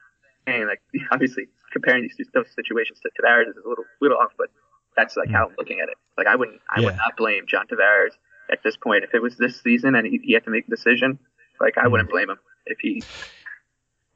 like 0.47 0.83
obviously 1.11 1.49
comparing 1.73 2.03
these 2.03 2.16
two 2.16 2.25
those 2.33 2.51
situations 2.55 3.01
to 3.01 3.11
Tavares 3.20 3.49
is 3.49 3.57
a 3.57 3.68
little 3.68 3.85
little 4.01 4.18
off, 4.18 4.33
but 4.38 4.51
that's 4.97 5.17
like 5.17 5.31
how 5.31 5.47
I'm 5.47 5.55
looking 5.59 5.81
at 5.81 5.89
it. 5.89 5.97
Like 6.17 6.27
I 6.27 6.37
wouldn't 6.37 6.61
I 6.69 6.81
would 6.81 6.97
not 6.97 7.17
blame 7.17 7.45
John 7.47 7.67
Tavares 7.67 8.13
at 8.51 8.63
this 8.63 8.77
point 8.77 9.05
if 9.05 9.15
it 9.15 9.23
was 9.23 9.37
this 9.37 9.61
season 9.61 9.95
and 9.95 10.07
he, 10.07 10.21
he 10.23 10.33
had 10.33 10.45
to 10.45 10.51
make 10.51 10.67
a 10.67 10.71
decision. 10.71 11.19
Like 11.61 11.79
I 11.79 11.89
wouldn't 11.89 12.09
mm. 12.09 12.13
blame 12.13 12.31
him 12.31 12.39
if 12.67 12.79
he. 12.81 13.03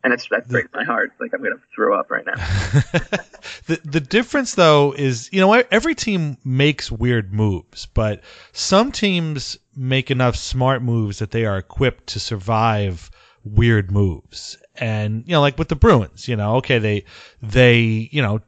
And 0.04 0.12
it's 0.12 0.28
that 0.28 0.46
breaks 0.48 0.68
my 0.72 0.84
heart. 0.84 1.12
Like 1.18 1.32
I'm 1.34 1.42
gonna 1.42 1.56
throw 1.74 1.98
up 1.98 2.10
right 2.10 2.24
now. 2.24 2.34
the 3.66 3.80
the 3.84 4.00
difference 4.00 4.54
though 4.54 4.94
is 4.96 5.28
you 5.32 5.40
know 5.40 5.52
every 5.52 5.94
team 5.96 6.36
makes 6.44 6.90
weird 6.90 7.32
moves, 7.32 7.86
but 7.86 8.22
some 8.52 8.92
teams 8.92 9.58
make 9.74 10.10
enough 10.10 10.36
smart 10.36 10.82
moves 10.82 11.18
that 11.18 11.32
they 11.32 11.46
are 11.46 11.58
equipped 11.58 12.06
to 12.08 12.20
survive 12.20 13.10
weird 13.44 13.90
moves. 13.90 14.56
And 14.76 15.24
you 15.26 15.32
know, 15.32 15.40
like 15.40 15.58
with 15.58 15.68
the 15.68 15.76
Bruins, 15.76 16.28
you 16.28 16.36
know, 16.36 16.56
okay, 16.56 16.78
they 16.78 17.04
they 17.42 18.08
you 18.12 18.22
know 18.22 18.40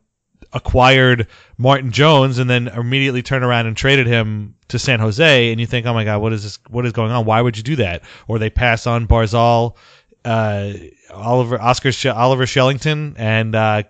acquired 0.52 1.26
Martin 1.58 1.92
Jones 1.92 2.38
and 2.38 2.48
then 2.50 2.68
immediately 2.68 3.22
turned 3.22 3.44
around 3.44 3.66
and 3.66 3.76
traded 3.76 4.06
him 4.06 4.54
to 4.68 4.78
San 4.78 5.00
Jose, 5.00 5.50
and 5.50 5.60
you 5.60 5.66
think, 5.66 5.86
oh 5.86 5.94
my 5.94 6.04
god, 6.04 6.20
what 6.20 6.32
is 6.32 6.42
this? 6.42 6.58
What 6.68 6.86
is 6.86 6.92
going 6.92 7.10
on? 7.10 7.24
Why 7.24 7.40
would 7.40 7.56
you 7.56 7.62
do 7.62 7.76
that? 7.76 8.02
Or 8.28 8.38
they 8.38 8.50
pass 8.50 8.86
on 8.86 9.06
Barzal, 9.06 9.76
uh, 10.24 10.72
Oliver 11.12 11.60
Oscar 11.60 11.90
Oliver 12.12 12.46
Shellington, 12.46 13.14
and 13.18 13.54
uh, 13.54 13.82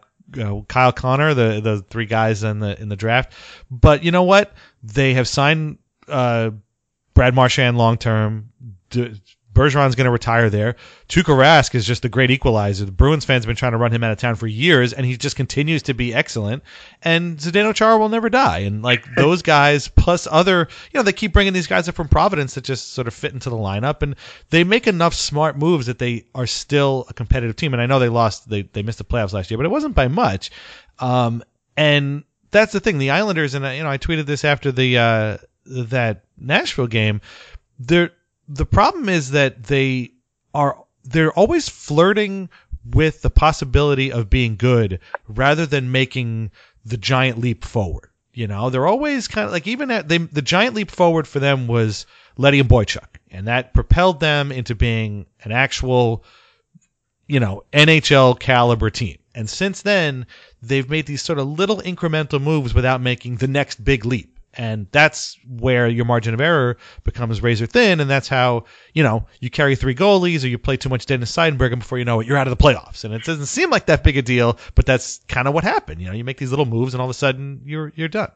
Kyle 0.69 0.93
Connor, 0.93 1.35
the 1.35 1.61
the 1.61 1.85
three 1.91 2.07
guys 2.07 2.43
in 2.43 2.61
the 2.61 2.81
in 2.81 2.89
the 2.89 2.97
draft. 2.97 3.33
But 3.71 4.05
you 4.05 4.11
know 4.11 4.25
what? 4.25 4.55
They 4.83 5.15
have 5.15 5.29
signed 5.29 5.79
uh, 6.09 6.51
Brad 7.15 7.35
Marchand 7.35 7.79
long 7.79 7.97
term. 7.99 8.51
D- 8.91 9.21
Bergeron's 9.61 9.95
going 9.95 10.07
to 10.07 10.11
retire 10.11 10.49
there. 10.49 10.77
Tuukka 11.09 11.37
Rask 11.37 11.75
is 11.75 11.87
just 11.87 12.05
a 12.07 12.09
great 12.09 12.31
equalizer. 12.31 12.87
The 12.87 12.93
Bruins 12.93 13.27
fans 13.27 13.45
have 13.45 13.49
been 13.49 13.57
trying 13.57 13.73
to 13.73 13.79
run 13.79 13.93
him 13.93 14.03
out 14.03 14.11
of 14.11 14.17
town 14.19 14.37
for 14.37 14.47
years, 14.47 14.95
and 14.95 15.05
he 15.05 15.19
just 15.19 15.37
continues 15.37 15.83
to 15.83 15.93
be 15.95 16.15
excellent. 16.15 16.63
And 17.03 17.37
Zdeno 17.37 17.75
Chara 17.75 17.99
will 17.99 18.09
never 18.09 18.31
die. 18.31 18.61
And 18.61 18.83
like 18.83 19.05
those 19.17 19.43
guys, 19.43 19.89
plus 19.89 20.27
other, 20.31 20.69
you 20.93 20.99
know, 20.99 21.03
they 21.03 21.13
keep 21.13 21.35
bringing 21.35 21.53
these 21.53 21.67
guys 21.67 21.89
up 21.91 21.95
from 21.95 22.09
Providence 22.09 22.55
that 22.55 22.65
just 22.65 22.95
sort 22.95 23.07
of 23.07 23.13
fit 23.13 23.35
into 23.35 23.51
the 23.51 23.57
lineup, 23.57 24.01
and 24.03 24.17
they 24.49 24.65
make 24.65 24.87
enough 24.87 25.13
smart 25.15 25.59
moves 25.59 25.87
that 25.87 25.99
they 25.99 26.25
are 26.35 26.47
still 26.47 27.05
a 27.11 27.13
competitive 27.13 27.57
team. 27.57 27.75
And 27.75 27.83
I 27.83 27.87
know 27.87 27.99
they 27.99 28.09
lost, 28.09 28.49
they 28.49 28.63
they 28.63 28.83
missed 28.83 28.99
the 28.99 29.05
playoffs 29.05 29.35
last 29.35 29.51
year, 29.51 29.59
but 29.59 29.67
it 29.67 29.71
wasn't 29.71 29.95
by 29.95 30.09
much. 30.09 30.51
Um, 31.01 31.43
and 31.77 32.25
that's 32.51 32.73
the 32.73 32.81
thing. 32.81 32.99
The 32.99 33.11
Islanders, 33.11 33.55
and 33.55 33.67
I- 33.67 33.75
you 33.75 33.83
know, 33.83 33.91
I 33.91 33.99
tweeted 33.99 34.27
this 34.27 34.45
after 34.45 34.73
the 34.73 34.97
uh, 34.99 35.37
that 35.67 36.25
Nashville 36.39 36.87
game. 36.87 37.21
They're 37.79 38.11
the 38.51 38.67
problem 38.67 39.09
is 39.09 39.31
that 39.31 39.65
they 39.65 40.11
are 40.53 40.85
they're 41.05 41.33
always 41.33 41.69
flirting 41.69 42.51
with 42.85 43.23
the 43.23 43.31
possibility 43.31 44.13
of 44.13 44.29
being 44.29 44.57
good 44.57 44.99
rather 45.29 45.67
than 45.67 45.93
making 45.93 46.51
the 46.85 46.97
giant 46.97 47.39
leap 47.39 47.65
forward. 47.65 48.11
You 48.35 48.47
know, 48.47 48.69
they're 48.71 48.87
always 48.87 49.29
kind 49.29 49.47
of 49.47 49.53
like 49.53 49.67
even 49.67 49.91
at 49.91 50.09
they 50.09 50.19
the 50.19 50.43
giant 50.43 50.75
leap 50.75 50.91
forward 50.91 51.29
for 51.29 51.39
them 51.39 51.69
was 51.69 52.07
Leddy 52.37 52.59
and 52.59 52.69
Boychuk, 52.69 53.19
and 53.31 53.47
that 53.47 53.73
propelled 53.73 54.19
them 54.19 54.51
into 54.51 54.75
being 54.75 55.27
an 55.43 55.53
actual 55.53 56.25
you 57.31 57.39
know, 57.39 57.63
NHL 57.73 58.41
caliber 58.41 58.91
team. 58.91 59.17
And 59.37 59.49
since 59.49 59.83
then, 59.83 60.27
they've 60.61 60.91
made 60.91 61.07
these 61.07 61.23
sort 61.23 61.39
of 61.39 61.47
little 61.47 61.79
incremental 61.79 62.43
moves 62.43 62.75
without 62.75 63.01
making 63.01 63.37
the 63.37 63.47
next 63.47 63.85
big 63.85 64.05
leap. 64.05 64.40
And 64.55 64.89
that's 64.91 65.39
where 65.47 65.87
your 65.87 66.05
margin 66.05 66.35
of 66.35 66.41
error 66.41 66.77
becomes 67.05 67.41
razor 67.41 67.67
thin. 67.67 68.01
And 68.01 68.11
that's 68.11 68.27
how, 68.29 68.65
you 68.95 69.03
know, 69.03 69.25
you 69.41 69.49
carry 69.49 69.77
three 69.77 69.95
goalies 69.95 70.43
or 70.43 70.49
you 70.49 70.59
play 70.59 70.77
too 70.77 70.89
much 70.89 71.07
Dennis 71.07 71.31
Seidenberg 71.31 71.71
and 71.73 71.79
before 71.81 71.99
you 71.99 72.05
know 72.05 72.19
it, 72.21 72.27
you're 72.27 72.37
out 72.37 72.49
of 72.49 72.59
the 72.59 72.63
playoffs. 72.63 73.05
And 73.05 73.15
it 73.15 73.23
doesn't 73.23 73.47
seem 73.47 73.71
like 73.71 73.87
that 73.87 74.03
big 74.03 74.17
a 74.17 74.23
deal, 74.23 74.59
but 74.75 74.87
that's 74.87 75.21
kind 75.29 75.47
of 75.47 75.55
what 75.55 75.63
happened. 75.63 76.01
You 76.01 76.09
know, 76.09 76.15
you 76.15 76.25
make 76.25 76.39
these 76.39 76.51
little 76.51 76.67
moves 76.67 76.95
and 76.95 77.01
all 77.01 77.07
of 77.07 77.11
a 77.11 77.15
sudden 77.15 77.61
you're, 77.65 77.93
you're 77.95 78.09
done. 78.09 78.33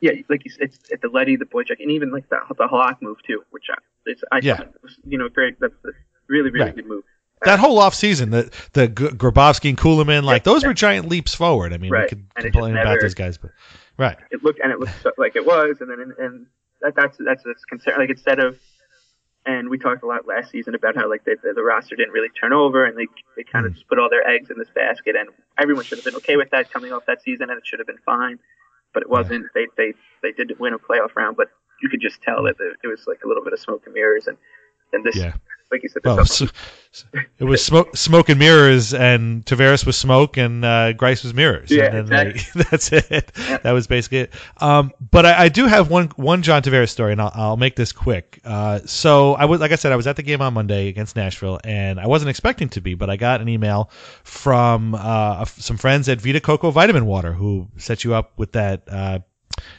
yeah, 0.00 0.12
like 0.28 0.44
you 0.44 0.50
said, 0.52 0.62
it's 0.62 0.78
at 0.92 1.00
the 1.02 1.08
Leddy, 1.08 1.34
the 1.34 1.44
Boychuk, 1.44 1.80
and 1.80 1.90
even 1.90 2.12
like 2.12 2.28
the 2.28 2.38
the 2.56 2.68
Hawk 2.68 3.02
move 3.02 3.16
too, 3.26 3.42
which 3.50 3.64
I, 3.68 3.74
it's, 4.06 4.22
I 4.30 4.38
Yeah. 4.42 4.60
was, 4.82 4.96
you 5.04 5.18
know 5.18 5.28
great. 5.28 5.58
That's 5.60 5.74
a 5.84 5.88
really 6.28 6.50
really 6.50 6.66
Right. 6.66 6.76
good 6.76 6.86
move. 6.86 7.02
That 7.44 7.58
whole 7.60 7.78
off 7.78 7.94
season, 7.94 8.30
the 8.30 8.50
the 8.74 8.88
Grabovski 8.88 9.68
and 9.70 9.78
Kulemin, 9.78 10.22
like 10.24 10.44
those 10.44 10.64
were 10.64 10.74
giant 10.74 11.08
leaps 11.08 11.34
forward. 11.34 11.72
I 11.72 11.78
mean, 11.78 11.90
Right. 11.90 12.02
we 12.04 12.08
could 12.08 12.24
complain 12.36 12.76
about 12.76 13.00
those 13.00 13.14
guys, 13.14 13.38
but 13.38 13.50
right. 13.98 14.16
it 14.30 14.42
looked 14.42 14.60
and 14.60 14.72
it 14.72 14.78
looked 14.78 15.02
so, 15.02 15.12
like 15.18 15.36
it 15.36 15.44
was, 15.44 15.76
and 15.80 15.90
then 15.90 16.00
and, 16.00 16.12
and 16.18 16.46
that, 16.80 16.94
that's 16.96 17.16
that's 17.18 17.42
that's 17.44 17.64
concern. 17.64 17.94
Like 17.98 18.10
instead 18.10 18.38
of, 18.38 18.56
and 19.46 19.68
we 19.68 19.78
talked 19.78 20.02
a 20.02 20.06
lot 20.06 20.26
last 20.26 20.50
season 20.50 20.74
about 20.74 20.96
how 20.96 21.08
like 21.08 21.24
they, 21.24 21.34
the, 21.42 21.52
the 21.54 21.62
roster 21.62 21.96
didn't 21.96 22.12
really 22.12 22.28
turn 22.40 22.52
over, 22.52 22.84
and 22.84 22.96
they 22.96 23.06
they 23.36 23.44
kind 23.44 23.64
Hmm. 23.64 23.68
of 23.68 23.74
just 23.74 23.88
put 23.88 23.98
all 23.98 24.08
their 24.10 24.26
eggs 24.26 24.50
in 24.50 24.58
this 24.58 24.68
basket, 24.74 25.16
and 25.16 25.28
everyone 25.58 25.84
should 25.84 25.98
have 25.98 26.04
been 26.04 26.16
okay 26.16 26.36
with 26.36 26.50
that 26.50 26.72
coming 26.72 26.92
off 26.92 27.04
that 27.06 27.22
season, 27.22 27.50
and 27.50 27.58
it 27.58 27.66
should 27.66 27.78
have 27.80 27.86
been 27.86 28.02
fine, 28.04 28.38
but 28.94 29.02
it 29.02 29.10
wasn't. 29.10 29.46
They 29.54 29.66
they 29.76 29.92
they 30.22 30.32
did 30.32 30.52
win 30.58 30.74
a 30.74 30.78
playoff 30.78 31.14
round, 31.16 31.36
but 31.36 31.48
you 31.82 31.88
could 31.88 32.00
just 32.00 32.20
tell 32.22 32.42
that 32.44 32.56
it, 32.60 32.76
it 32.84 32.86
was 32.88 33.04
like 33.06 33.20
a 33.24 33.28
little 33.28 33.44
bit 33.44 33.52
of 33.52 33.58
smoke 33.60 33.82
and 33.86 33.94
mirrors, 33.94 34.26
and 34.26 34.36
and 34.92 35.04
this 35.04 35.16
Yeah. 35.16 35.34
Like 35.70 35.82
you 35.82 35.88
said, 35.90 36.02
Well, 36.04 36.24
so, 36.24 36.46
it 37.38 37.44
was 37.44 37.62
smoke, 37.62 37.94
smoke 37.94 38.30
and 38.30 38.38
mirrors, 38.38 38.94
and 38.94 39.44
Tavares 39.44 39.84
was 39.84 39.96
smoke, 39.98 40.38
and 40.38 40.64
uh, 40.64 40.94
Greiss 40.94 41.22
was 41.22 41.34
mirrors. 41.34 41.70
Yeah, 41.70 41.94
and 41.94 42.08
then 42.08 42.28
exactly. 42.28 42.62
they- 42.62 42.68
that's 42.70 42.92
it. 42.92 43.32
That 43.62 43.72
was 43.72 43.86
basically 43.86 44.18
it. 44.20 44.32
Um, 44.58 44.92
but 45.10 45.26
I, 45.26 45.44
I 45.44 45.48
do 45.50 45.66
have 45.66 45.90
one 45.90 46.06
one 46.16 46.42
John 46.42 46.62
Tavares 46.62 46.88
story, 46.88 47.12
and 47.12 47.20
I'll, 47.20 47.32
I'll 47.34 47.56
make 47.58 47.76
this 47.76 47.92
quick. 47.92 48.40
Uh, 48.44 48.80
so 48.86 49.34
I 49.34 49.44
was, 49.44 49.60
like 49.60 49.72
I 49.72 49.76
said, 49.76 49.92
I 49.92 49.96
was 49.96 50.06
at 50.06 50.16
the 50.16 50.22
game 50.22 50.40
on 50.40 50.54
Monday 50.54 50.88
against 50.88 51.16
Nashville, 51.16 51.60
and 51.64 52.00
I 52.00 52.06
wasn't 52.06 52.30
expecting 52.30 52.70
to 52.70 52.80
be, 52.80 52.94
but 52.94 53.10
I 53.10 53.16
got 53.16 53.42
an 53.42 53.48
email 53.50 53.90
from 54.24 54.94
uh, 54.94 55.44
some 55.44 55.76
friends 55.76 56.08
at 56.08 56.20
Vita 56.20 56.40
Coco 56.40 56.70
Vitamin 56.70 57.04
Water 57.04 57.32
who 57.34 57.68
set 57.76 58.04
you 58.04 58.14
up 58.14 58.32
with 58.38 58.52
that 58.52 58.84
uh, 58.90 59.18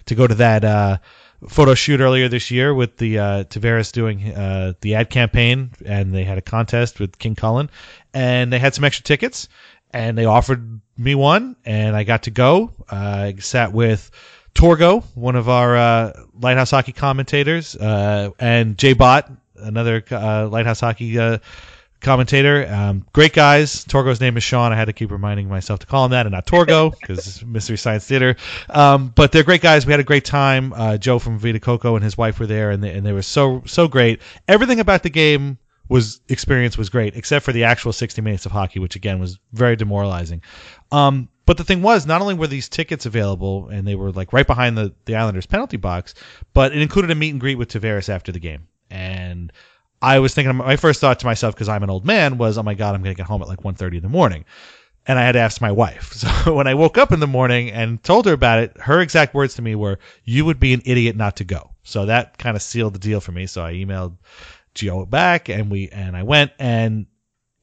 to 0.06 0.14
go 0.16 0.28
to 0.28 0.36
that. 0.36 1.02
Photo 1.48 1.74
shoot 1.74 2.02
earlier 2.02 2.28
this 2.28 2.52
year 2.52 2.74
with 2.74 2.98
the 2.98 3.20
uh, 3.20 3.44
Tavares 3.46 3.92
doing 3.92 4.34
uh, 4.34 4.74
the 4.82 4.96
ad 4.96 5.10
campaign, 5.10 5.72
and 5.86 6.14
they 6.14 6.24
had 6.24 6.38
a 6.38 6.42
contest 6.42 7.00
with 7.00 7.18
King 7.18 7.36
Kullen, 7.36 7.70
and 8.14 8.52
they 8.52 8.60
had 8.60 8.76
some 8.76 8.84
extra 8.84 9.04
tickets, 9.04 9.48
and 9.92 10.18
they 10.18 10.26
offered 10.26 10.82
me 10.98 11.16
one, 11.16 11.56
and 11.64 11.96
I 11.96 12.04
got 12.04 12.24
to 12.24 12.32
go. 12.32 12.74
Uh, 12.92 12.96
I 12.96 13.36
sat 13.40 13.72
with 13.72 14.12
Torgo, 14.54 15.04
one 15.16 15.38
of 15.38 15.48
our 15.48 15.78
uh, 15.78 16.14
Lighthouse 16.34 16.72
Hockey 16.72 16.92
commentators, 16.92 17.76
uh, 17.78 18.32
and 18.40 18.78
Jay 18.78 18.94
Bott, 18.94 19.32
another 19.56 20.04
uh, 20.12 20.48
Lighthouse 20.48 20.82
Hockey. 20.82 21.40
Commentator. 22.02 22.68
Um, 22.72 23.06
great 23.12 23.34
guys. 23.34 23.84
Torgo's 23.86 24.22
name 24.22 24.38
is 24.38 24.44
Sean. 24.44 24.72
I 24.72 24.76
had 24.76 24.86
to 24.86 24.94
keep 24.94 25.12
reminding 25.12 25.50
myself 25.50 25.80
to 25.80 25.86
call 25.86 26.06
him 26.06 26.12
that 26.12 26.26
and 26.26 26.34
not 26.34 26.46
Torgo 26.46 26.98
because 26.98 27.44
Mystery 27.46 27.78
Science 27.78 28.06
Theater. 28.06 28.38
Um, 28.70 29.12
but 29.14 29.32
they're 29.32 29.44
great 29.44 29.62
guys. 29.62 29.86
We 29.86 29.92
had 29.92 30.00
a 30.00 30.06
great 30.06 30.24
time. 30.24 30.72
Uh, 30.74 30.98
Joe 30.98 31.20
from 31.20 31.40
Vita 31.40 31.60
Coco 31.60 31.96
and 31.96 32.04
his 32.04 32.18
wife 32.18 32.40
were 32.40 32.48
there, 32.48 32.72
and 32.72 32.84
they, 32.84 32.92
and 32.92 33.06
they 33.06 33.12
were 33.12 33.22
so 33.22 33.64
so 33.66 33.88
great. 33.88 34.22
Everything 34.48 34.80
about 34.80 35.04
the 35.04 35.10
game 35.10 35.58
was 35.90 36.22
experience 36.30 36.78
was 36.78 36.90
great, 36.90 37.16
except 37.16 37.44
for 37.44 37.52
the 37.52 37.66
actual 37.66 37.92
60 37.92 38.22
minutes 38.22 38.46
of 38.46 38.52
hockey, 38.52 38.80
which 38.80 38.96
again 38.96 39.20
was 39.20 39.40
very 39.52 39.76
demoralizing. 39.76 40.42
Um, 40.92 41.28
but 41.46 41.58
the 41.58 41.64
thing 41.64 41.82
was, 41.82 42.06
not 42.06 42.22
only 42.22 42.36
were 42.36 42.48
these 42.48 42.70
tickets 42.70 43.08
available, 43.08 43.70
and 43.70 43.88
they 43.88 43.96
were 43.96 44.12
like 44.12 44.32
right 44.32 44.48
behind 44.48 44.78
the 44.78 44.94
the 45.06 45.16
Islanders 45.16 45.48
penalty 45.48 45.78
box, 45.78 46.14
but 46.54 46.72
it 46.72 46.82
included 46.82 47.12
a 47.12 47.16
meet 47.16 47.32
and 47.32 47.42
greet 47.42 47.56
with 47.56 47.70
Tavares 47.70 48.08
after 48.08 48.32
the 48.32 48.40
game, 48.40 48.68
and 48.90 49.52
I 50.02 50.20
was 50.20 50.34
thinking, 50.34 50.56
my 50.56 50.78
first 50.78 51.02
thought 51.02 51.20
to 51.20 51.26
myself, 51.26 51.56
because 51.56 51.70
I'm 51.70 51.84
an 51.84 51.90
old 51.90 52.06
man, 52.06 52.38
was, 52.38 52.58
oh 52.58 52.64
my 52.64 52.74
God, 52.74 52.96
I'm 52.96 53.04
going 53.04 53.14
to 53.14 53.18
get 53.18 53.28
home 53.28 53.42
at 53.42 53.48
like 53.48 53.64
1.30 53.64 53.98
in 53.98 54.02
the 54.02 54.10
morning. 54.10 54.46
And 55.06 55.18
I 55.18 55.24
had 55.24 55.34
to 55.34 55.40
ask 55.40 55.62
my 55.62 55.72
wife. 55.72 56.14
So 56.20 56.54
when 56.54 56.68
I 56.68 56.74
woke 56.74 56.98
up 56.98 57.12
in 57.12 57.20
the 57.20 57.28
morning 57.28 57.72
and 57.72 58.02
told 58.04 58.26
her 58.26 58.34
about 58.34 58.60
it, 58.60 58.78
her 58.80 59.02
exact 59.02 59.34
words 59.34 59.56
to 59.56 59.62
me 59.62 59.76
were, 59.76 60.00
you 60.24 60.46
would 60.46 60.60
be 60.60 60.74
an 60.74 60.82
idiot 60.86 61.16
not 61.16 61.38
to 61.38 61.44
go. 61.44 61.72
So 61.84 62.06
that 62.06 62.38
kind 62.38 62.56
of 62.56 62.62
sealed 62.62 62.94
the 62.94 63.00
deal 63.00 63.20
for 63.20 63.32
me. 63.32 63.48
So 63.48 63.64
I 63.64 63.74
emailed 63.74 64.18
Gio 64.76 65.10
back 65.10 65.50
and 65.50 65.72
we, 65.72 65.90
and 65.90 66.16
I 66.16 66.24
went 66.24 66.52
and 66.60 67.08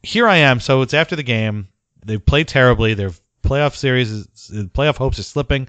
here 0.03 0.27
I 0.27 0.37
am. 0.37 0.61
So 0.61 0.83
it's 0.83 0.95
after 0.95 1.17
the 1.17 1.23
game. 1.23 1.69
They've 2.05 2.25
played 2.25 2.49
terribly. 2.49 2.95
Their 2.95 3.13
playoff 3.43 3.75
series, 3.75 4.11
is, 4.11 4.27
playoff 4.69 4.97
hopes 4.97 5.19
are 5.19 5.25
slipping 5.25 5.69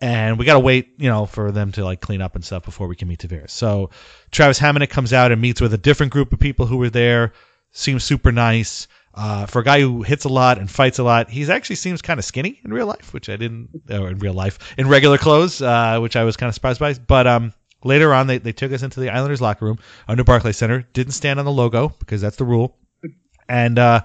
and 0.00 0.38
we 0.38 0.44
got 0.44 0.54
to 0.54 0.60
wait, 0.60 0.94
you 0.98 1.08
know, 1.08 1.26
for 1.26 1.50
them 1.50 1.72
to 1.72 1.84
like 1.84 2.00
clean 2.00 2.20
up 2.20 2.34
and 2.34 2.44
stuff 2.44 2.64
before 2.64 2.86
we 2.86 2.96
can 2.96 3.08
meet 3.08 3.20
Tavares. 3.20 3.50
So 3.50 3.90
Travis 4.30 4.58
Hamonic 4.58 4.90
comes 4.90 5.12
out 5.12 5.32
and 5.32 5.40
meets 5.40 5.60
with 5.60 5.72
a 5.72 5.78
different 5.78 6.12
group 6.12 6.32
of 6.32 6.38
people 6.38 6.66
who 6.66 6.76
were 6.76 6.90
there. 6.90 7.32
Seems 7.72 8.04
super 8.04 8.32
nice. 8.32 8.88
Uh, 9.14 9.46
for 9.46 9.60
a 9.60 9.64
guy 9.64 9.80
who 9.80 10.02
hits 10.02 10.26
a 10.26 10.28
lot 10.28 10.58
and 10.58 10.70
fights 10.70 10.98
a 10.98 11.02
lot, 11.02 11.30
he 11.30 11.50
actually 11.50 11.76
seems 11.76 12.02
kind 12.02 12.18
of 12.18 12.24
skinny 12.24 12.60
in 12.62 12.72
real 12.72 12.86
life, 12.86 13.14
which 13.14 13.30
I 13.30 13.36
didn't, 13.36 13.70
or 13.90 14.10
in 14.10 14.18
real 14.18 14.34
life, 14.34 14.74
in 14.76 14.88
regular 14.88 15.16
clothes, 15.16 15.62
uh, 15.62 15.98
which 16.00 16.16
I 16.16 16.24
was 16.24 16.36
kind 16.36 16.48
of 16.48 16.54
surprised 16.54 16.80
by. 16.80 16.92
But 16.92 17.26
um, 17.26 17.54
later 17.82 18.12
on, 18.12 18.26
they, 18.26 18.36
they 18.36 18.52
took 18.52 18.72
us 18.72 18.82
into 18.82 19.00
the 19.00 19.08
Islanders 19.08 19.40
locker 19.40 19.64
room 19.64 19.78
under 20.06 20.22
Barclay 20.22 20.52
Center. 20.52 20.86
Didn't 20.92 21.14
stand 21.14 21.38
on 21.38 21.46
the 21.46 21.52
logo 21.52 21.94
because 21.98 22.20
that's 22.20 22.36
the 22.36 22.44
rule. 22.44 22.76
And 23.48 23.78
uh, 23.78 24.02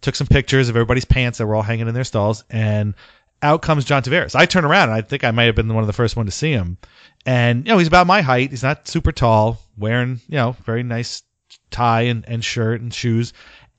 took 0.00 0.14
some 0.14 0.26
pictures 0.26 0.70
of 0.70 0.76
everybody's 0.76 1.04
pants 1.04 1.36
that 1.36 1.46
were 1.46 1.54
all 1.54 1.62
hanging 1.62 1.88
in 1.88 1.94
their 1.94 2.04
stalls. 2.04 2.44
And 2.48 2.94
out 3.42 3.62
comes 3.62 3.84
John 3.84 4.02
Tavares. 4.02 4.34
I 4.34 4.46
turn 4.46 4.64
around 4.64 4.88
and 4.88 4.98
I 4.98 5.02
think 5.02 5.24
I 5.24 5.30
might 5.30 5.44
have 5.44 5.54
been 5.54 5.72
one 5.72 5.82
of 5.82 5.86
the 5.86 5.92
first 5.92 6.16
one 6.16 6.26
to 6.26 6.32
see 6.32 6.50
him. 6.50 6.78
And 7.24 7.66
you 7.66 7.72
know, 7.72 7.78
he's 7.78 7.88
about 7.88 8.06
my 8.06 8.22
height. 8.22 8.50
He's 8.50 8.62
not 8.62 8.88
super 8.88 9.12
tall, 9.12 9.60
wearing, 9.76 10.20
you 10.28 10.36
know, 10.36 10.56
very 10.64 10.82
nice 10.82 11.22
tie 11.70 12.02
and, 12.02 12.24
and 12.28 12.44
shirt 12.44 12.80
and 12.80 12.92
shoes. 12.92 13.32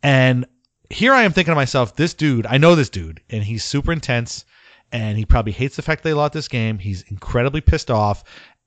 And 0.03 0.45
here 0.89 1.13
I 1.13 1.23
am 1.23 1.33
thinking 1.33 1.51
to 1.51 1.55
myself, 1.55 1.95
this 1.95 2.13
dude, 2.13 2.45
I 2.45 2.57
know 2.57 2.75
this 2.75 2.89
dude, 2.89 3.21
and 3.29 3.43
he's 3.43 3.63
super 3.63 3.91
intense 3.91 4.45
and 4.91 5.17
he 5.17 5.25
probably 5.25 5.51
hates 5.51 5.75
the 5.75 5.81
fact 5.81 6.03
they 6.03 6.13
lost 6.13 6.33
this 6.33 6.47
game. 6.47 6.79
He's 6.79 7.03
incredibly 7.03 7.61
pissed 7.61 7.91
off. 7.91 8.23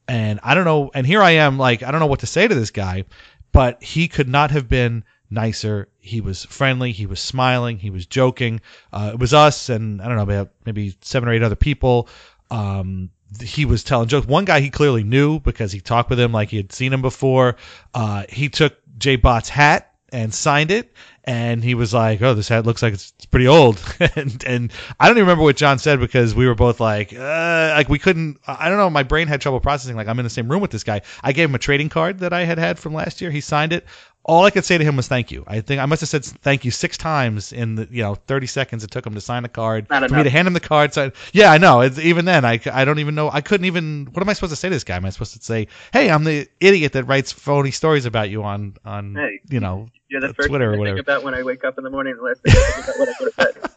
And 0.07 0.41
I 0.43 0.55
don't 0.55 0.65
know, 0.65 0.91
and 0.95 1.07
here 1.07 1.23
I 1.23 1.33
am 1.33 1.57
like, 1.57 1.83
I 1.83 1.91
don't 1.91 2.01
know 2.01 2.07
what 2.07 2.21
to 2.21 2.27
say 2.27 2.49
to 2.49 2.55
this 2.55 2.71
guy, 2.71 3.05
but 3.53 3.83
he 3.83 4.09
could 4.09 4.29
not 4.29 4.51
have 4.51 4.69
been 4.69 5.05
nicer. 5.31 5.89
He 5.99 6.21
was 6.21 6.45
friendly. 6.45 6.93
He 6.93 7.07
was 7.07 7.21
smiling. 7.21 7.79
He 7.79 7.91
was 7.91 8.07
joking. 8.07 8.61
Uh, 8.93 9.11
it 9.15 9.19
was 9.19 9.33
us 9.33 9.69
and 9.69 10.03
I 10.03 10.09
don't 10.09 10.17
know, 10.17 10.49
maybe 10.65 10.97
seven 11.01 11.29
or 11.29 11.33
eight 11.33 11.43
other 11.43 11.57
people. 11.57 12.09
Um, 12.51 13.11
he 13.43 13.65
was 13.65 13.85
telling 13.85 14.09
jokes. 14.09 14.27
One 14.27 14.45
guy 14.45 14.61
he 14.61 14.71
clearly 14.71 15.05
knew 15.05 15.39
because 15.39 15.73
he 15.73 15.81
talked 15.81 16.11
with 16.11 16.19
him 16.19 16.33
like 16.33 16.51
he 16.51 16.57
had 16.57 16.73
seen 16.73 16.93
him 16.93 17.03
before. 17.03 17.57
Uh, 17.95 18.25
he 18.29 18.49
took 18.49 18.77
Jay 18.99 19.17
Bott's 19.17 19.49
hat 19.49 19.91
and 20.13 20.35
signed 20.35 20.71
it. 20.71 20.93
And 21.25 21.63
he 21.63 21.75
was 21.75 21.93
like, 21.93 22.23
"Oh, 22.23 22.35
this 22.35 22.49
hat 22.49 22.65
looks 22.65 22.83
like 22.83 22.95
it's 22.95 23.13
pretty 23.31 23.47
old." 23.47 23.81
and 24.17 24.43
and 24.47 24.73
I 24.99 25.07
don't 25.07 25.19
even 25.19 25.27
remember 25.27 25.45
what 25.45 25.55
John 25.57 25.79
said 25.79 26.01
because 26.01 26.35
we 26.35 26.47
were 26.47 26.55
both 26.55 26.81
like, 26.81 27.13
uh, 27.13 27.73
like 27.77 27.89
we 27.91 27.99
couldn't. 27.99 28.39
I 28.47 28.69
don't 28.69 28.79
know. 28.79 28.89
My 28.89 29.03
brain 29.03 29.29
had 29.29 29.41
trouble 29.41 29.61
processing. 29.61 29.97
Like 29.97 30.09
I'm 30.09 30.19
in 30.19 30.25
the 30.25 30.31
same 30.31 30.51
room 30.51 30.63
with 30.63 30.71
this 30.71 30.83
guy. 30.83 31.03
I 31.23 31.33
gave 31.33 31.51
him 31.51 31.55
a 31.55 31.59
trading 31.59 31.91
card 31.91 32.21
that 32.21 32.33
I 32.33 32.45
had 32.45 32.59
had 32.59 32.79
from 32.79 32.95
last 32.95 33.21
year. 33.21 33.31
He 33.31 33.43
signed 33.43 33.73
it. 33.73 33.87
All 34.23 34.45
I 34.45 34.51
could 34.51 34.65
say 34.67 34.77
to 34.77 34.85
him 34.85 34.97
was 34.97 35.09
thank 35.09 35.31
you. 35.31 35.45
I 35.47 35.61
think 35.61 35.81
I 35.81 35.87
must 35.87 36.01
have 36.03 36.09
said 36.11 36.25
thank 36.25 36.65
you 36.65 36.71
six 36.71 36.99
times 36.99 37.53
in 37.53 37.75
the 37.77 37.89
you 37.91 38.03
know 38.03 38.15
30 38.15 38.47
seconds 38.47 38.85
it 38.85 38.91
took 38.91 39.07
him 39.07 39.15
to 39.15 39.21
sign 39.21 39.43
the 39.43 39.49
card 39.49 39.89
Not 39.89 40.09
for 40.09 40.15
me 40.17 40.23
to 40.25 40.31
hand 40.31 40.47
him 40.47 40.53
the 40.55 40.61
card. 40.61 40.93
So 40.93 41.11
yeah, 41.33 41.51
I 41.51 41.59
know. 41.59 41.81
It's, 41.81 41.99
even 41.99 42.27
then, 42.27 42.45
I, 42.45 42.61
I 42.71 42.85
don't 42.85 42.99
even 42.99 43.15
know. 43.15 43.31
I 43.31 43.41
couldn't 43.41 43.65
even. 43.65 44.09
What 44.13 44.23
am 44.23 44.29
I 44.29 44.35
supposed 44.35 44.53
to 44.53 44.57
say 44.57 44.69
to 44.69 44.75
this 44.75 44.85
guy? 44.85 44.97
Am 44.97 45.07
I 45.07 45.11
supposed 45.11 45.35
to 45.37 45.43
say, 45.43 45.69
hey, 45.93 46.11
I'm 46.11 46.25
the 46.25 46.47
idiot 46.61 46.93
that 46.93 47.05
writes 47.05 47.33
phony 47.33 47.71
stories 47.71 48.05
about 48.05 48.29
you 48.29 48.43
on 48.43 48.75
on 48.85 49.15
Hey. 49.15 49.41
you 49.49 49.61
know 49.61 49.89
You're 50.09 50.21
the 50.21 50.29
uh, 50.29 50.33
first 50.35 50.49
Twitter 50.51 50.71
or 50.71 50.73
thing 50.73 50.77
I 50.77 50.81
whatever. 50.81 50.97
think 50.99 51.07
about 51.07 51.23
when 51.25 51.35
I 51.35 51.43
wake 51.43 51.65
up 51.65 51.79
in 51.79 51.85
the 51.85 51.91
morning. 51.91 52.15
The 52.17 52.23
last 52.23 52.43
thing 52.43 52.55
I 52.57 52.71
think 52.73 52.87
about 52.89 52.99
what 52.99 53.09
I 53.09 53.13
would 53.21 53.33
have 53.37 53.55
said. 53.63 53.71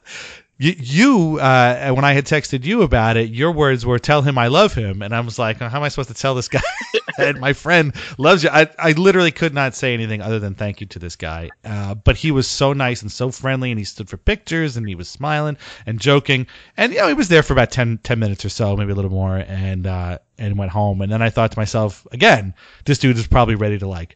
You, 0.59 0.75
you 0.77 1.39
uh, 1.39 1.91
when 1.93 2.05
I 2.05 2.13
had 2.13 2.25
texted 2.25 2.63
you 2.63 2.83
about 2.83 3.17
it, 3.17 3.29
your 3.31 3.51
words 3.51 3.85
were 3.85 3.97
"tell 3.97 4.21
him 4.21 4.37
I 4.37 4.47
love 4.47 4.73
him," 4.73 5.01
and 5.01 5.13
I 5.15 5.19
was 5.21 5.39
like, 5.39 5.57
"How 5.57 5.65
am 5.77 5.83
I 5.83 5.87
supposed 5.89 6.09
to 6.09 6.15
tell 6.15 6.35
this 6.35 6.47
guy 6.47 6.61
that 7.17 7.37
my 7.39 7.53
friend 7.53 7.93
loves 8.17 8.43
you?" 8.43 8.49
I, 8.49 8.67
I 8.77 8.91
literally 8.93 9.31
could 9.31 9.53
not 9.53 9.75
say 9.75 9.93
anything 9.93 10.21
other 10.21 10.39
than 10.39 10.55
thank 10.55 10.81
you 10.81 10.87
to 10.87 10.99
this 10.99 11.15
guy. 11.15 11.49
Uh, 11.63 11.95
but 11.95 12.15
he 12.15 12.31
was 12.31 12.47
so 12.47 12.73
nice 12.73 13.01
and 13.01 13.11
so 13.11 13.31
friendly, 13.31 13.71
and 13.71 13.79
he 13.79 13.85
stood 13.85 14.09
for 14.09 14.17
pictures, 14.17 14.77
and 14.77 14.87
he 14.87 14.95
was 14.95 15.07
smiling 15.07 15.57
and 15.85 15.99
joking, 15.99 16.47
and 16.77 16.93
you 16.93 16.99
know 16.99 17.07
he 17.07 17.13
was 17.13 17.29
there 17.29 17.43
for 17.43 17.53
about 17.53 17.71
10, 17.71 17.99
10 18.03 18.19
minutes 18.19 18.45
or 18.45 18.49
so, 18.49 18.75
maybe 18.75 18.91
a 18.91 18.95
little 18.95 19.11
more, 19.11 19.37
and 19.37 19.87
uh, 19.87 20.17
and 20.37 20.57
went 20.57 20.71
home. 20.71 21.01
And 21.01 21.11
then 21.11 21.21
I 21.21 21.29
thought 21.29 21.51
to 21.51 21.59
myself, 21.59 22.05
again, 22.11 22.53
this 22.85 22.97
dude 22.97 23.17
is 23.17 23.27
probably 23.27 23.55
ready 23.55 23.77
to 23.79 23.87
like 23.87 24.15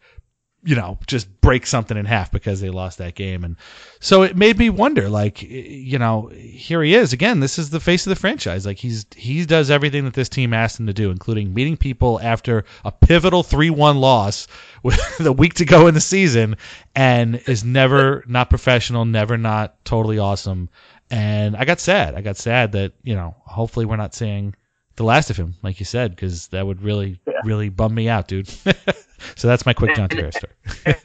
you 0.68 0.76
know, 0.76 1.00
just 1.08 1.40
break 1.40 1.66
something 1.66 1.96
in 1.96 2.04
half 2.04 2.30
because 2.30 2.60
they 2.60 2.70
lost 2.70 2.98
that 2.98 3.16
game. 3.16 3.46
And 3.46 3.56
so 4.02 4.24
it 4.24 4.36
made 4.36 4.58
me 4.58 4.70
wonder, 4.70 5.08
like, 5.08 5.42
you 5.42 5.98
know, 5.98 6.28
here 6.28 6.84
he 6.84 6.94
is 6.94 7.14
again. 7.14 7.40
This 7.40 7.58
is 7.58 7.70
the 7.70 7.80
face 7.80 8.06
of 8.06 8.10
the 8.10 8.18
franchise. 8.18 8.66
Like 8.66 8.78
he's 8.78 9.06
he 9.16 9.46
does 9.46 9.72
everything 9.72 10.04
that 10.04 10.14
this 10.14 10.28
team 10.28 10.54
asked 10.54 10.78
him 10.78 10.88
to 10.88 10.94
do, 10.94 11.10
including 11.10 11.54
meeting 11.54 11.78
people 11.78 12.20
after 12.22 12.66
a 12.84 12.92
pivotal 12.92 13.44
three-one 13.44 13.96
loss 14.02 14.46
with 14.84 15.00
a 15.22 15.32
week 15.32 15.54
to 15.54 15.66
go 15.66 15.88
in 15.88 15.94
the 15.94 16.02
season, 16.02 16.58
and 16.94 17.42
is 17.48 17.64
never 17.64 18.26
not 18.28 18.50
professional, 18.50 19.06
never 19.06 19.38
not 19.38 19.86
totally 19.86 20.20
awesome. 20.20 20.68
And 21.10 21.56
I 21.56 21.64
got 21.64 21.80
sad. 21.80 22.14
I 22.14 22.20
got 22.20 22.36
sad 22.36 22.74
that 22.74 22.92
you 23.04 23.16
know, 23.16 23.36
hopefully 23.46 23.86
we're 23.86 23.96
not 23.96 24.14
seeing 24.14 24.54
the 24.98 25.04
last 25.04 25.30
of 25.30 25.38
him, 25.38 25.56
like 25.64 25.80
you 25.80 25.86
said, 25.86 26.12
because 26.12 26.48
that 26.50 26.66
would 26.66 26.82
really, 26.82 27.20
really 27.44 27.70
bum 27.70 27.94
me 27.94 28.10
out, 28.10 28.28
dude. 28.28 28.48
so 29.36 29.48
that's 29.48 29.66
my 29.66 29.74
quick 29.74 29.96
John 29.96 30.10
Tavares 30.10 30.34
story. 30.36 30.54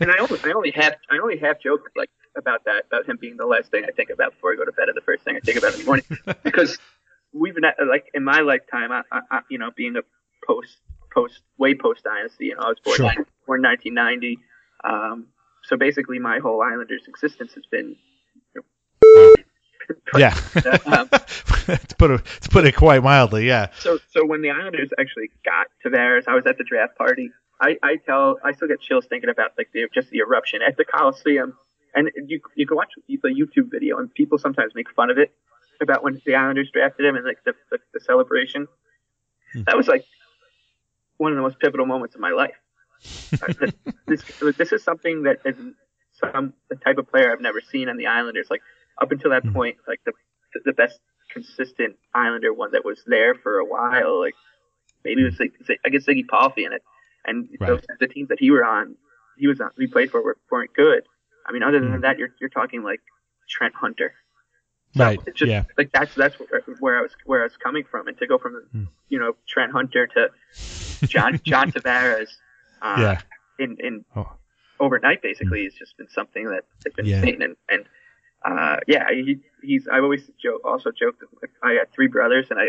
and 0.00 0.10
I 0.10 0.18
only, 0.20 0.38
I 0.44 0.52
only 0.52 0.70
half, 0.72 0.94
I 1.10 1.18
only 1.22 1.38
half 1.38 1.60
joke 1.60 1.82
like 1.94 2.10
about 2.36 2.64
that, 2.64 2.86
about 2.86 3.06
him 3.06 3.18
being 3.20 3.36
the 3.36 3.46
last 3.46 3.70
thing 3.70 3.84
I 3.84 3.90
think 3.92 4.10
about 4.10 4.32
before 4.32 4.52
I 4.52 4.56
go 4.56 4.64
to 4.64 4.72
bed, 4.72 4.88
or 4.88 4.94
the 4.94 5.02
first 5.02 5.22
thing 5.24 5.36
I 5.36 5.40
think 5.40 5.58
about 5.58 5.74
in 5.74 5.80
the 5.80 5.84
morning, 5.86 6.04
because 6.42 6.78
we've 7.34 7.54
been 7.54 7.64
at, 7.64 7.76
like 7.86 8.06
in 8.14 8.24
my 8.24 8.40
lifetime, 8.40 8.90
I, 8.90 9.02
I, 9.30 9.40
you 9.50 9.58
know, 9.58 9.70
being 9.76 9.96
a 9.96 10.02
post, 10.46 10.78
post, 11.14 11.40
way 11.58 11.74
post 11.74 12.02
dynasty, 12.02 12.46
you 12.46 12.56
know, 12.56 12.62
I 12.62 12.68
was 12.68 12.78
born, 12.82 12.96
Sure. 12.96 13.12
born 13.46 13.62
1990, 13.62 14.38
um, 14.84 15.26
so 15.64 15.76
basically 15.76 16.18
my 16.18 16.38
whole 16.38 16.62
Islanders 16.62 17.02
existence 17.06 17.52
has 17.54 17.64
been. 17.70 17.96
Yeah. 20.16 20.36
um, 20.86 21.08
to 21.66 21.94
put 21.98 22.10
it 22.10 22.24
to 22.42 22.48
put 22.48 22.64
it 22.64 22.72
quite 22.76 23.02
mildly, 23.02 23.46
yeah. 23.46 23.68
So, 23.78 23.98
so 24.10 24.24
when 24.24 24.42
the 24.42 24.50
Islanders 24.50 24.90
actually 24.98 25.30
got 25.44 25.68
Tavares, 25.84 26.28
I 26.28 26.34
was 26.34 26.46
at 26.46 26.58
the 26.58 26.64
draft 26.64 26.96
party. 26.96 27.30
I, 27.60 27.78
I 27.82 27.96
tell, 27.96 28.38
I 28.44 28.52
still 28.52 28.66
get 28.66 28.80
chills 28.80 29.06
thinking 29.06 29.30
about 29.30 29.52
like 29.56 29.70
the 29.72 29.88
just 29.94 30.10
the 30.10 30.18
eruption 30.18 30.60
at 30.66 30.76
the 30.76 30.84
Coliseum, 30.84 31.56
and 31.94 32.10
you 32.26 32.40
you 32.56 32.66
can 32.66 32.76
watch 32.76 32.90
the 33.08 33.16
YouTube 33.28 33.70
video, 33.70 33.98
and 33.98 34.12
people 34.12 34.38
sometimes 34.38 34.74
make 34.74 34.90
fun 34.90 35.10
of 35.10 35.18
it 35.18 35.32
about 35.80 36.02
when 36.02 36.20
the 36.26 36.34
Islanders 36.34 36.70
drafted 36.72 37.06
him 37.06 37.16
and 37.16 37.24
like 37.24 37.38
the 37.44 37.54
the, 37.70 37.78
the 37.94 38.00
celebration. 38.00 38.66
That 39.66 39.76
was 39.76 39.86
like 39.86 40.04
one 41.18 41.32
of 41.32 41.36
the 41.36 41.42
most 41.42 41.58
pivotal 41.58 41.86
moments 41.86 42.14
of 42.14 42.20
my 42.20 42.30
life. 42.30 42.54
This, 44.06 44.22
this 44.38 44.56
this 44.56 44.72
is 44.72 44.84
something 44.84 45.22
that 45.22 45.38
is 45.44 45.56
some 46.20 46.52
the 46.68 46.76
type 46.76 46.98
of 46.98 47.08
player 47.10 47.32
I've 47.32 47.40
never 47.40 47.60
seen 47.60 47.88
on 47.88 47.96
the 47.96 48.06
Islanders. 48.06 48.48
Like 48.50 48.60
up 49.00 49.10
until 49.12 49.30
that 49.30 49.44
Mhm. 49.44 49.52
point, 49.54 49.76
like 49.88 50.00
the 50.04 50.12
the 50.64 50.72
best 50.72 51.00
consistent 51.30 51.96
Islander 52.14 52.52
one 52.52 52.72
that 52.72 52.84
was 52.84 53.02
there 53.06 53.34
for 53.34 53.58
a 53.58 53.64
while. 53.64 54.20
Like 54.20 54.34
maybe 55.04 55.22
it 55.22 55.24
was 55.24 55.40
like 55.40 55.52
I 55.84 55.88
guess 55.88 56.04
Ziggy 56.06 56.26
Palffy 56.28 56.64
in 56.64 56.72
it, 56.72 56.82
and 57.24 57.48
Right. 57.58 57.68
those, 57.68 57.80
the 58.00 58.06
teams 58.08 58.28
that 58.28 58.38
he 58.38 58.50
were 58.50 58.64
on, 58.64 58.96
he 59.38 59.46
was 59.46 59.60
on, 59.60 59.70
he 59.78 59.86
played 59.86 60.10
for 60.10 60.22
were, 60.22 60.36
weren't 60.50 60.74
good. 60.74 61.04
I 61.46 61.52
mean, 61.52 61.62
other 61.62 61.80
than 61.80 61.92
Mhm. 61.98 62.02
that, 62.02 62.18
you're 62.18 62.34
you're 62.40 62.50
talking 62.50 62.82
like 62.82 63.00
Trent 63.48 63.74
Hunter. 63.74 64.14
So 64.94 65.04
Right. 65.04 65.18
It's 65.26 65.38
just 65.38 65.50
yeah. 65.50 65.64
like 65.78 65.90
that's 65.92 66.14
that's 66.14 66.38
where, 66.38 66.60
where 66.80 66.98
I 66.98 67.02
was 67.02 67.12
where 67.24 67.40
I 67.40 67.44
was 67.44 67.56
coming 67.56 67.84
from, 67.84 68.08
and 68.08 68.18
to 68.18 68.26
go 68.26 68.36
from 68.38 68.62
Hmm. 68.72 68.84
you 69.08 69.18
know 69.18 69.36
Trent 69.48 69.72
Hunter 69.72 70.06
to 70.08 70.30
John 71.06 71.40
John 71.42 71.72
Tavares, 71.72 72.28
uh, 72.82 72.96
Yeah. 73.00 73.20
in 73.58 73.78
in 73.80 74.04
Oh. 74.14 74.36
overnight 74.80 75.22
basically 75.22 75.64
has 75.64 75.74
just 75.74 75.96
been 75.96 76.08
something 76.10 76.44
that 76.50 76.64
has 76.84 76.92
been 76.92 77.06
Yeah. 77.06 77.16
insane, 77.20 77.40
and 77.42 77.56
and 77.70 77.86
uh, 78.44 78.76
yeah, 78.86 79.06
he 79.10 79.38
he's 79.62 79.88
I 79.88 80.00
always 80.00 80.30
joke 80.42 80.62
also 80.64 80.90
joke 80.90 81.18
that 81.20 81.28
like, 81.40 81.50
I 81.62 81.76
got 81.76 81.92
three 81.94 82.08
brothers, 82.08 82.46
and 82.50 82.58
I 82.58 82.64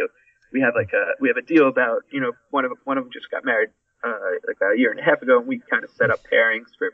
we 0.51 0.61
have 0.61 0.73
like 0.75 0.91
a 0.93 1.13
we 1.19 1.27
have 1.27 1.37
a 1.37 1.41
deal 1.41 1.67
about 1.67 2.03
you 2.11 2.21
know 2.21 2.31
one 2.51 2.65
of 2.65 2.71
one 2.83 2.97
of 2.97 3.05
them 3.05 3.11
just 3.11 3.29
got 3.31 3.43
married 3.43 3.69
uh, 4.03 4.37
like 4.47 4.57
about 4.57 4.75
a 4.75 4.79
year 4.79 4.91
and 4.91 4.99
a 4.99 5.03
half 5.03 5.21
ago, 5.21 5.39
and 5.39 5.47
we 5.47 5.59
kind 5.69 5.83
of 5.83 5.89
set 5.91 6.11
up 6.11 6.19
pairings 6.31 6.69
for 6.77 6.91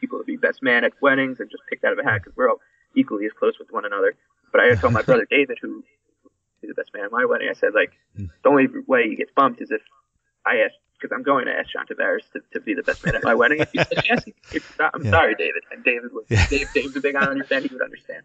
people 0.00 0.18
to 0.18 0.24
be 0.24 0.36
best 0.36 0.62
man 0.62 0.84
at 0.84 0.92
weddings 1.00 1.40
and 1.40 1.50
just 1.50 1.62
picked 1.68 1.84
out 1.84 1.92
of 1.92 1.98
a 1.98 2.04
hat 2.04 2.20
because 2.22 2.36
we're 2.36 2.48
all 2.48 2.60
equally 2.96 3.26
as 3.26 3.32
close 3.32 3.58
with 3.58 3.68
one 3.70 3.84
another. 3.84 4.14
But 4.52 4.60
I 4.60 4.74
told 4.74 4.92
my 4.92 5.02
brother 5.08 5.26
David, 5.28 5.58
who 5.60 5.82
is 6.62 6.68
the 6.68 6.74
best 6.74 6.90
man 6.94 7.04
at 7.04 7.12
my 7.12 7.24
wedding, 7.24 7.48
I 7.50 7.54
said 7.54 7.70
like 7.74 7.92
the 8.16 8.48
only 8.48 8.68
way 8.86 9.08
he 9.08 9.16
gets 9.16 9.32
bumped 9.34 9.60
is 9.60 9.70
if 9.70 9.82
I 10.46 10.58
ask 10.58 10.74
because 11.00 11.14
I'm 11.14 11.22
going 11.22 11.46
to 11.46 11.52
ask 11.52 11.70
John 11.72 11.86
Tavares 11.86 12.20
to, 12.32 12.40
to 12.52 12.60
be 12.60 12.74
the 12.74 12.82
best 12.82 13.04
man 13.04 13.14
at 13.16 13.22
my 13.24 13.34
wedding. 13.40 13.60
If 13.60 13.70
he 13.72 13.78
says 13.78 14.02
yes, 14.04 14.24
not, 14.78 14.92
I'm 14.94 15.04
Yeah. 15.04 15.10
sorry, 15.10 15.34
David. 15.34 15.62
And 15.70 15.84
David 15.84 16.12
was 16.12 16.24
Yeah. 16.28 16.46
Dave, 16.48 16.68
Dave's 16.74 16.96
a 16.96 17.00
big 17.00 17.14
Islander 17.16 17.44
fan. 17.44 17.62
He 17.62 17.72
would 17.72 17.82
understand. 17.82 18.22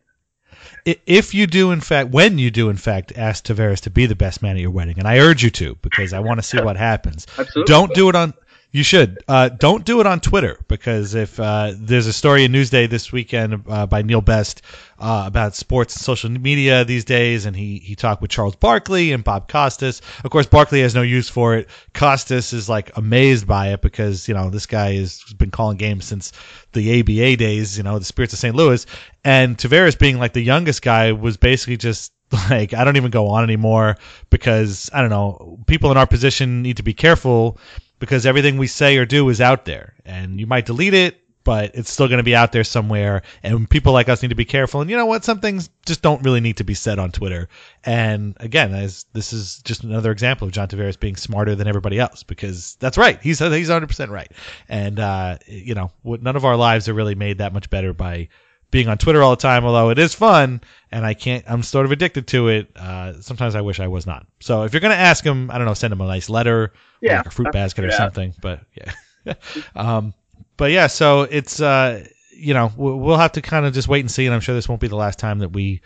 If 0.86 1.34
you 1.34 1.48
do, 1.48 1.72
in 1.72 1.82
fact, 1.82 2.10
when 2.10 2.38
you 2.38 2.52
do, 2.52 2.70
in 2.70 2.78
fact, 2.78 3.14
ask 3.16 3.46
Tavares 3.46 3.82
to 3.82 3.90
be 3.90 4.06
the 4.06 4.16
best 4.16 4.42
man 4.42 4.56
at 4.56 4.62
your 4.62 4.72
wedding, 4.72 4.98
and 4.98 5.08
I 5.08 5.20
urge 5.20 5.44
you 5.44 5.50
to 5.52 5.76
because 5.82 6.14
I 6.14 6.20
want 6.20 6.40
to 6.40 6.44
see 6.44 6.60
what 6.60 6.76
happens. 6.78 7.28
Absolutely. 7.38 7.72
Don't 7.72 7.94
do 7.94 8.10
it 8.10 8.16
on. 8.16 8.34
You 8.72 8.84
should. 8.84 9.18
Uh, 9.28 9.50
don't 9.50 9.84
do 9.84 10.00
it 10.00 10.06
on 10.06 10.20
Twitter 10.20 10.60
because 10.68 11.16
if 11.16 11.40
uh, 11.40 11.74
there's 11.76 12.06
a 12.06 12.14
story 12.14 12.44
in 12.44 12.52
Newsday 12.52 12.88
this 12.88 13.12
weekend 13.12 13.64
uh, 13.68 13.88
by 13.88 14.04
Neil 14.04 14.22
Best 14.22 14.62
uh, 15.00 15.24
about 15.26 15.56
sports 15.56 15.96
and 15.96 16.04
social 16.04 16.30
media 16.30 16.86
these 16.86 17.04
days, 17.04 17.48
and 17.48 17.56
he 17.56 17.80
he 17.80 17.96
talked 17.96 18.22
with 18.22 18.30
Charles 18.30 18.56
Barkley 18.56 19.12
and 19.12 19.24
Bob 19.24 19.48
Costas. 19.48 20.04
Of 20.24 20.30
course, 20.30 20.46
Barkley 20.46 20.82
has 20.82 20.94
no 20.94 21.02
use 21.02 21.28
for 21.28 21.56
it. 21.56 21.68
Costas 21.96 22.54
is 22.54 22.70
like 22.70 22.96
amazed 22.96 23.48
by 23.48 23.70
it 23.74 23.82
because 23.82 24.28
you 24.28 24.36
know 24.36 24.52
this 24.52 24.68
guy 24.68 24.94
has 24.98 25.24
been 25.40 25.50
calling 25.50 25.78
games 25.78 26.06
since 26.06 26.32
the 26.74 27.00
ABA 27.00 27.38
days. 27.38 27.76
You 27.76 27.84
know 27.84 27.98
the 27.98 28.06
Spirits 28.06 28.34
of 28.34 28.40
St. 28.40 28.56
Louis, 28.56 28.86
and 29.24 29.58
Tavares 29.58 29.98
being 29.98 30.20
like 30.20 30.34
the 30.34 30.42
youngest 30.42 30.84
guy 30.84 31.12
was 31.12 31.38
basically 31.38 31.78
just 31.78 32.14
like 32.52 32.76
I 32.76 32.84
don't 32.84 32.98
even 32.98 33.10
go 33.10 33.30
on 33.30 33.44
anymore 33.44 33.98
because 34.30 34.92
I 34.94 35.02
don't 35.02 35.10
know 35.10 35.58
people 35.66 35.90
in 35.90 35.98
our 35.98 36.06
position 36.06 36.62
need 36.62 36.78
to 36.78 36.84
be 36.84 36.94
careful 36.94 37.58
because 38.00 38.26
everything 38.26 38.58
we 38.58 38.68
say 38.68 38.98
or 38.98 39.06
do 39.06 39.30
is 39.30 39.42
out 39.42 39.66
there. 39.66 39.94
And 40.06 40.40
you 40.40 40.48
might 40.48 40.66
delete 40.66 40.94
it 40.94 41.22
but 41.50 41.72
it's 41.74 41.92
still 41.92 42.08
going 42.08 42.20
to 42.20 42.24
be 42.24 42.36
out 42.36 42.52
there 42.52 42.64
somewhere. 42.64 43.24
And 43.42 43.68
people 43.68 43.92
like 43.92 44.08
us 44.08 44.22
need 44.22 44.30
to 44.30 44.36
be 44.36 44.46
careful. 44.46 44.82
And 44.82 44.90
you 44.90 44.96
know 44.96 45.08
what? 45.08 45.24
Some 45.24 45.40
things 45.40 45.70
just 45.84 46.04
don't 46.04 46.22
really 46.24 46.42
need 46.42 46.58
to 46.58 46.64
be 46.64 46.76
said 46.76 47.00
on 47.00 47.12
Twitter. 47.12 47.50
And 47.84 48.36
again 48.40 48.74
as 48.74 49.06
this 49.14 49.34
is 49.34 49.60
just 49.64 49.84
another 49.84 50.12
example 50.12 50.48
of 50.48 50.54
John 50.54 50.68
Tavares 50.68 51.00
being 51.00 51.16
smarter 51.16 51.56
than 51.56 51.68
everybody 51.68 51.98
else 51.98 52.22
because 52.22 52.78
that's 52.80 53.00
right. 53.00 53.20
He's 53.22 53.40
he's 53.40 53.70
100% 53.70 54.10
right. 54.10 54.32
And 54.68 55.00
uh 55.00 55.38
you 55.48 55.74
know 55.74 55.92
none 56.04 56.36
of 56.36 56.46
our 56.46 56.56
lives 56.56 56.88
are 56.88 56.94
really 56.94 57.16
made 57.16 57.40
that 57.40 57.54
much 57.54 57.70
better 57.70 57.94
by 57.94 58.30
being 58.72 58.88
on 58.88 58.98
Twitter 58.98 59.24
all 59.24 59.32
the 59.32 59.42
time, 59.42 59.66
although 59.66 59.90
it 59.90 59.98
is 60.00 60.14
fun 60.14 60.62
and 60.92 61.06
I 61.06 61.14
can't, 61.14 61.44
I'm 61.48 61.64
sort 61.64 61.86
of 61.86 61.92
addicted 61.92 62.28
to 62.28 62.50
it. 62.50 62.72
Uh, 62.76 63.20
sometimes 63.22 63.56
I 63.56 63.62
wish 63.62 63.80
I 63.80 63.88
was 63.88 64.06
not. 64.06 64.26
So 64.40 64.64
if 64.64 64.74
you're 64.74 64.82
going 64.82 64.96
to 64.96 65.02
ask 65.02 65.24
him, 65.24 65.50
I 65.52 65.58
don't 65.58 65.66
know, 65.66 65.74
send 65.74 65.94
him 65.94 66.02
a 66.02 66.08
nice 66.08 66.30
letter, 66.30 66.64
or 66.64 66.74
Yeah, 67.02 67.18
like 67.18 67.28
a 67.28 67.32
fruit 67.32 67.52
basket 67.52 67.86
or 67.86 67.92
something. 67.92 68.34
But 68.42 68.62
yeah. 68.76 69.34
um, 69.76 70.14
but 70.58 70.72
yeah, 70.72 70.88
so 70.88 71.22
it's, 71.24 71.62
uh, 71.62 72.06
you 72.36 72.54
know, 72.54 72.72
we'll 72.78 72.98
we'll 72.98 73.18
have 73.18 73.34
to 73.34 73.42
kind 73.42 73.66
of 73.66 73.74
just 73.74 73.88
wait 73.88 74.02
and 74.02 74.12
see. 74.12 74.26
And 74.26 74.34
I'm 74.34 74.42
sure 74.42 74.56
this 74.56 74.70
won't 74.70 74.82
be 74.82 74.88
the 74.88 74.96
last 74.96 75.20
time 75.20 75.40
that 75.40 75.50
we, 75.50 75.82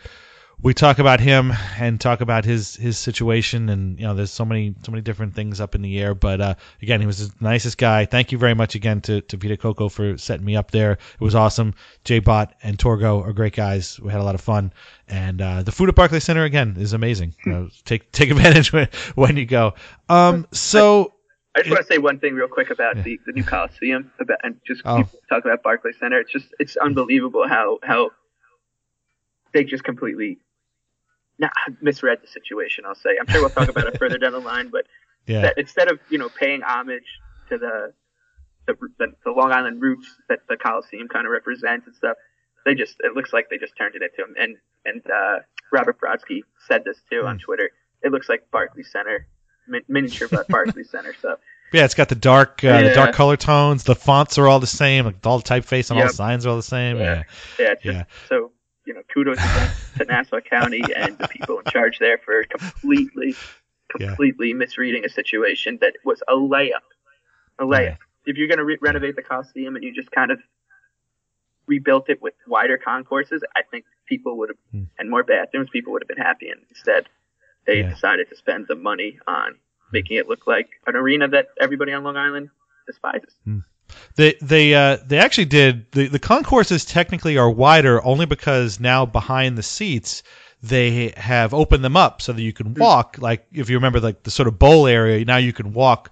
we 0.63 0.73
talk 0.73 0.97
about 0.97 1.19
him 1.19 1.51
and 1.77 1.99
talk 1.99 2.21
about 2.21 2.45
his 2.45 2.75
his 2.77 2.97
situation 2.97 3.67
and 3.69 3.99
you 3.99 4.05
know 4.05 4.13
there's 4.15 4.31
so 4.31 4.45
many 4.45 4.73
so 4.83 4.91
many 4.91 5.01
different 5.01 5.35
things 5.35 5.59
up 5.59 5.75
in 5.75 5.81
the 5.81 5.99
air 5.99 6.15
but 6.15 6.39
uh 6.39 6.55
again 6.81 7.01
he 7.01 7.05
was 7.05 7.29
the 7.29 7.43
nicest 7.43 7.77
guy. 7.77 8.05
Thank 8.05 8.31
you 8.31 8.37
very 8.37 8.53
much 8.55 8.73
again 8.73 9.01
to 9.01 9.21
to 9.21 9.37
Vita 9.37 9.57
Coco 9.57 9.89
for 9.89 10.17
setting 10.17 10.45
me 10.45 10.55
up 10.55 10.71
there. 10.71 10.93
It 10.93 11.21
was 11.21 11.35
awesome. 11.35 11.73
J 12.05 12.19
Bot 12.19 12.55
and 12.63 12.77
Torgo 12.77 13.21
are 13.27 13.33
great 13.33 13.53
guys. 13.55 13.99
We 13.99 14.11
had 14.11 14.21
a 14.21 14.23
lot 14.23 14.35
of 14.35 14.41
fun. 14.41 14.71
And 15.07 15.41
uh 15.41 15.63
the 15.63 15.71
food 15.71 15.89
at 15.89 15.95
Barclays 15.95 16.23
Center 16.23 16.45
again 16.45 16.75
is 16.79 16.93
amazing. 16.93 17.35
You 17.45 17.51
know, 17.51 17.69
take 17.85 18.11
take 18.11 18.31
advantage 18.31 18.71
when, 18.71 18.87
when 19.15 19.37
you 19.37 19.45
go. 19.45 19.73
Um 20.09 20.47
so 20.53 21.13
I 21.55 21.59
just 21.59 21.69
want 21.71 21.85
to 21.85 21.93
say 21.93 21.99
one 21.99 22.19
thing 22.19 22.33
real 22.33 22.47
quick 22.47 22.71
about 22.71 22.95
Yeah. 22.97 23.03
the, 23.03 23.19
the 23.27 23.31
new 23.33 23.43
Coliseum 23.43 24.11
about, 24.19 24.39
and 24.43 24.59
just 24.65 24.81
Oh. 24.85 25.03
talking 25.29 25.51
about 25.51 25.61
Barclays 25.61 25.97
Center. 25.99 26.19
It's 26.19 26.31
just 26.31 26.47
it's 26.57 26.77
unbelievable 26.77 27.47
how 27.47 27.79
how 27.83 28.09
they 29.53 29.63
just 29.63 29.83
completely 29.83 30.39
nah, 31.39 31.49
misread 31.81 32.19
the 32.21 32.27
situation. 32.27 32.85
I'll 32.85 32.95
say. 32.95 33.11
I'm 33.19 33.27
sure 33.27 33.41
we'll 33.41 33.49
talk 33.49 33.69
about 33.69 33.87
it 33.87 33.97
further 33.99 34.17
down 34.17 34.31
the 34.33 34.39
line, 34.39 34.69
but 34.69 34.85
yeah 35.25 35.51
instead 35.57 35.89
of 35.91 35.99
you 36.09 36.17
know 36.17 36.29
paying 36.29 36.61
homage 36.61 37.05
to 37.49 37.57
the 37.57 37.93
the, 38.67 38.75
the, 38.99 39.07
the 39.25 39.31
Long 39.31 39.51
Island 39.51 39.81
roots 39.81 40.07
that 40.29 40.39
the 40.47 40.55
Coliseum 40.57 41.07
kind 41.09 41.25
of 41.25 41.31
represents 41.31 41.85
and 41.87 41.95
stuff, 41.95 42.15
they 42.65 42.75
just 42.75 42.95
it 42.99 43.13
looks 43.13 43.33
like 43.33 43.49
they 43.49 43.57
just 43.57 43.77
turned 43.77 43.95
it 43.95 44.01
into 44.01 44.21
him. 44.29 44.35
And 44.39 44.55
and 44.85 45.01
uh, 45.11 45.39
Robert 45.71 45.99
Brodsky 45.99 46.41
said 46.67 46.83
this 46.85 46.97
too 47.09 47.21
Hmm. 47.21 47.27
on 47.27 47.39
Twitter. 47.39 47.69
It 48.01 48.11
looks 48.11 48.27
like 48.29 48.49
Barclays 48.51 48.91
Center, 48.91 49.27
min- 49.67 49.83
miniature 49.87 50.27
Bar- 50.27 50.45
Barclays 50.49 50.89
Center. 50.89 51.13
So 51.21 51.35
yeah 51.73 51.85
it's 51.85 51.93
got 51.95 52.07
the 52.09 52.15
dark 52.15 52.63
uh, 52.63 52.81
the 52.83 52.93
dark 52.93 53.15
color 53.15 53.35
tones 53.35 53.83
the 53.83 53.95
fonts 53.95 54.37
are 54.37 54.47
all 54.47 54.59
the 54.59 54.67
same 54.67 55.05
like 55.05 55.25
all 55.25 55.39
the 55.39 55.43
typeface 55.43 55.89
and 55.89 55.99
all 55.99 56.05
the 56.05 56.13
signs 56.13 56.45
are 56.45 56.49
all 56.51 56.55
the 56.55 56.61
same 56.61 56.97
yeah 56.97 57.23
yeah, 57.59 57.71
it's 57.71 57.83
just, 57.83 57.95
Yeah. 57.97 58.03
so 58.29 58.51
you 58.85 58.93
know 58.93 59.01
kudos 59.13 59.37
to, 59.37 59.71
to 59.99 60.05
Nassau 60.05 60.39
County 60.41 60.81
and 60.95 61.17
the 61.17 61.27
people 61.27 61.59
in 61.59 61.65
charge 61.71 61.99
there 61.99 62.17
for 62.17 62.43
completely 62.45 63.35
Yeah. 63.99 64.07
completely 64.07 64.53
misreading 64.53 65.05
a 65.05 65.09
situation 65.09 65.77
that 65.81 65.93
was 66.03 66.21
a 66.27 66.33
layup. 66.33 66.81
A 67.59 67.63
layup. 67.63 67.83
Yeah. 67.83 67.95
If 68.25 68.37
you're 68.37 68.47
going 68.47 68.57
to 68.57 68.65
re- 68.65 68.79
renovate 68.81 69.15
the 69.15 69.21
Coliseum 69.21 69.75
and 69.75 69.83
you 69.83 69.93
just 69.93 70.09
kind 70.11 70.31
of 70.31 70.39
rebuilt 71.67 72.09
it 72.09 72.21
with 72.21 72.33
wider 72.47 72.77
concourses, 72.77 73.43
I 73.55 73.61
think 73.69 73.85
people 74.07 74.37
would 74.37 74.49
have, 74.49 74.57
Hmm. 74.71 74.83
and 74.99 75.09
more 75.09 75.23
bathrooms, 75.23 75.69
people 75.69 75.93
would 75.93 76.01
have 76.01 76.07
been 76.07 76.17
happy. 76.17 76.49
And 76.49 76.61
instead, 76.69 77.07
they 77.65 77.79
Yeah. 77.81 77.89
decided 77.89 78.29
to 78.29 78.35
spend 78.35 78.67
the 78.67 78.75
money 78.75 79.19
on 79.27 79.59
making 79.91 80.17
it 80.17 80.27
look 80.27 80.47
like 80.47 80.69
an 80.87 80.95
arena 80.95 81.27
that 81.27 81.49
everybody 81.59 81.93
on 81.93 82.03
Long 82.03 82.17
Island 82.17 82.49
despises. 82.87 83.35
They 84.15 84.35
they 84.41 84.73
uh 84.73 84.97
they 85.05 85.17
actually 85.17 85.45
did 85.45 85.91
the 85.91 86.07
the 86.07 86.19
concourses 86.19 86.85
technically 86.85 87.37
are 87.37 87.49
wider 87.49 88.03
only 88.03 88.25
because 88.25 88.79
now 88.79 89.05
behind 89.05 89.57
the 89.57 89.63
seats 89.63 90.23
they 90.63 91.13
have 91.17 91.53
opened 91.53 91.83
them 91.83 91.97
up 91.97 92.21
so 92.21 92.31
that 92.31 92.41
you 92.41 92.53
can 92.53 92.73
walk 92.75 93.17
like 93.19 93.45
if 93.51 93.69
you 93.69 93.75
remember 93.75 93.99
like 93.99 94.23
the 94.23 94.31
sort 94.31 94.47
of 94.47 94.57
bowl 94.57 94.87
area 94.87 95.25
now 95.25 95.35
you 95.35 95.51
can 95.51 95.73
walk 95.73 96.09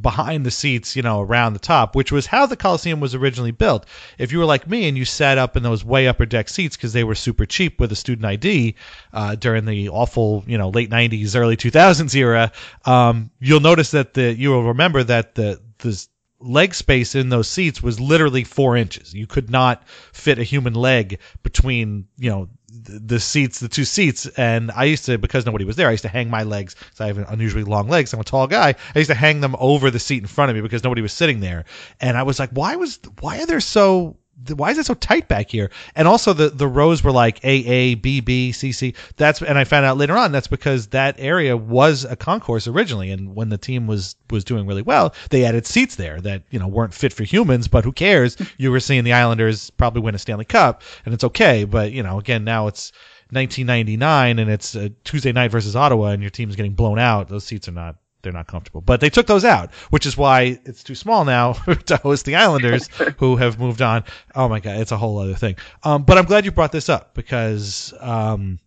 behind 0.00 0.44
the 0.44 0.50
seats 0.50 0.96
you 0.96 1.02
know 1.02 1.20
around 1.20 1.52
the 1.52 1.58
top 1.58 1.94
which 1.94 2.10
was 2.10 2.26
how 2.26 2.46
the 2.46 2.56
Coliseum 2.56 3.00
was 3.00 3.14
originally 3.14 3.50
built. 3.50 3.86
If 4.18 4.32
you 4.32 4.38
were 4.38 4.44
like 4.44 4.68
me 4.68 4.88
and 4.88 4.96
you 4.96 5.04
sat 5.04 5.38
up 5.38 5.56
in 5.56 5.62
those 5.62 5.84
way 5.84 6.08
upper 6.08 6.26
deck 6.26 6.48
seats 6.48 6.76
because 6.76 6.92
they 6.92 7.04
were 7.04 7.14
super 7.14 7.46
cheap 7.46 7.80
with 7.80 7.92
a 7.92 7.96
student 7.96 8.26
ID 8.26 8.74
uh, 9.12 9.34
during 9.36 9.64
the 9.64 9.88
awful 9.88 10.44
you 10.46 10.58
know 10.58 10.70
late 10.70 10.90
90s 10.90 11.36
early 11.36 11.56
2000s 11.56 12.14
era 12.14 12.52
um, 12.84 13.30
you'll 13.38 13.60
notice 13.60 13.90
that 13.90 14.14
the 14.14 14.34
you 14.34 14.50
will 14.50 14.64
remember 14.64 15.02
that 15.02 15.34
the 15.34 15.60
the 15.78 16.06
leg 16.40 16.74
space 16.74 17.14
in 17.14 17.28
those 17.28 17.48
seats 17.48 17.82
was 17.82 18.00
literally 18.00 18.44
four 18.44 18.76
inches. 18.76 19.14
You 19.14 19.26
could 19.26 19.50
not 19.50 19.86
fit 20.12 20.38
a 20.38 20.42
human 20.42 20.74
leg 20.74 21.18
between, 21.42 22.06
you 22.18 22.30
know, 22.30 22.48
the, 22.68 23.20
seats, 23.20 23.60
the 23.60 23.68
two 23.68 23.84
seats. 23.84 24.26
And 24.36 24.70
I 24.70 24.84
used 24.84 25.04
to, 25.06 25.18
because 25.18 25.44
nobody 25.44 25.64
was 25.64 25.76
there, 25.76 25.88
I 25.88 25.92
used 25.92 26.02
to 26.02 26.08
hang 26.08 26.30
my 26.30 26.44
legs. 26.44 26.76
So 26.94 27.04
I 27.04 27.08
have 27.08 27.18
unusually 27.18 27.64
long 27.64 27.88
legs. 27.88 28.12
I'm 28.12 28.20
a 28.20 28.24
tall 28.24 28.46
guy. 28.46 28.74
I 28.94 28.98
used 28.98 29.10
to 29.10 29.14
hang 29.14 29.40
them 29.40 29.56
over 29.58 29.90
the 29.90 29.98
seat 29.98 30.22
in 30.22 30.28
front 30.28 30.50
of 30.50 30.56
me 30.56 30.62
because 30.62 30.84
nobody 30.84 31.02
was 31.02 31.12
sitting 31.12 31.40
there. 31.40 31.64
And 32.00 32.16
I 32.16 32.22
was 32.22 32.38
like, 32.38 32.50
why 32.50 32.76
was, 32.76 32.98
why 33.20 33.42
are 33.42 33.46
there 33.46 33.60
so, 33.60 34.16
why 34.48 34.70
is 34.70 34.78
it 34.78 34.86
so 34.86 34.94
tight 34.94 35.28
back 35.28 35.50
here? 35.50 35.70
And 35.94 36.08
also 36.08 36.32
the 36.32 36.50
the 36.50 36.66
rows 36.66 37.02
were 37.02 37.12
like 37.12 37.44
A 37.44 37.48
A 37.50 37.94
B 37.94 38.20
B 38.20 38.52
C 38.52 38.72
C. 38.72 38.94
That's 39.16 39.42
and 39.42 39.58
I 39.58 39.64
found 39.64 39.86
out 39.86 39.96
later 39.96 40.16
on 40.16 40.32
that's 40.32 40.46
because 40.46 40.88
that 40.88 41.16
area 41.18 41.56
was 41.56 42.04
a 42.04 42.16
concourse 42.16 42.66
originally, 42.66 43.10
and 43.10 43.34
when 43.34 43.48
the 43.48 43.58
team 43.58 43.86
was 43.86 44.16
was 44.30 44.44
doing 44.44 44.66
really 44.66 44.82
well, 44.82 45.14
they 45.30 45.44
added 45.44 45.66
seats 45.66 45.96
there 45.96 46.20
that 46.20 46.42
you 46.50 46.58
know 46.58 46.68
weren't 46.68 46.94
fit 46.94 47.12
for 47.12 47.24
humans. 47.24 47.68
But 47.68 47.84
who 47.84 47.92
cares? 47.92 48.36
You 48.60 48.70
were 48.70 48.80
seeing 48.80 49.04
the 49.04 49.14
Islanders 49.14 49.70
probably 49.70 50.02
win 50.02 50.14
a 50.14 50.18
Stanley 50.18 50.44
Cup, 50.44 50.82
and 51.04 51.14
it's 51.14 51.24
okay. 51.24 51.64
But 51.64 51.92
you 51.92 52.02
know, 52.02 52.18
again, 52.18 52.44
now 52.44 52.66
it's 52.66 52.92
1999 53.30 54.38
and 54.38 54.50
it's 54.50 54.74
a 54.74 54.90
Tuesday 55.04 55.32
night 55.32 55.50
versus 55.50 55.76
Ottawa, 55.76 56.08
and 56.08 56.22
your 56.22 56.30
team's 56.30 56.56
getting 56.56 56.74
blown 56.74 56.98
out. 56.98 57.28
Those 57.28 57.44
seats 57.44 57.68
are 57.68 57.72
not 57.72 57.96
they're 58.22 58.32
not 58.32 58.46
comfortable. 58.46 58.80
But 58.80 59.00
they 59.00 59.10
took 59.10 59.26
those 59.26 59.44
out, 59.44 59.72
which 59.90 60.06
is 60.06 60.16
why 60.16 60.60
it's 60.64 60.82
too 60.82 60.94
small 60.94 61.24
now 61.24 61.52
to 61.86 61.96
host 61.96 62.24
the 62.24 62.36
Islanders, 62.36 62.88
who 63.18 63.36
have 63.36 63.58
moved 63.58 63.82
on. 63.82 64.04
Oh 64.34 64.48
my 64.48 64.60
god, 64.60 64.78
it's 64.78 64.92
a 64.92 64.96
whole 64.96 65.18
other 65.18 65.34
thing. 65.34 65.56
Um, 65.82 66.02
but 66.02 66.18
I'm 66.18 66.24
glad 66.24 66.44
you 66.44 66.50
brought 66.50 66.72
this 66.72 66.88
up 66.88 67.14
because 67.14 67.94
um, 68.00 68.58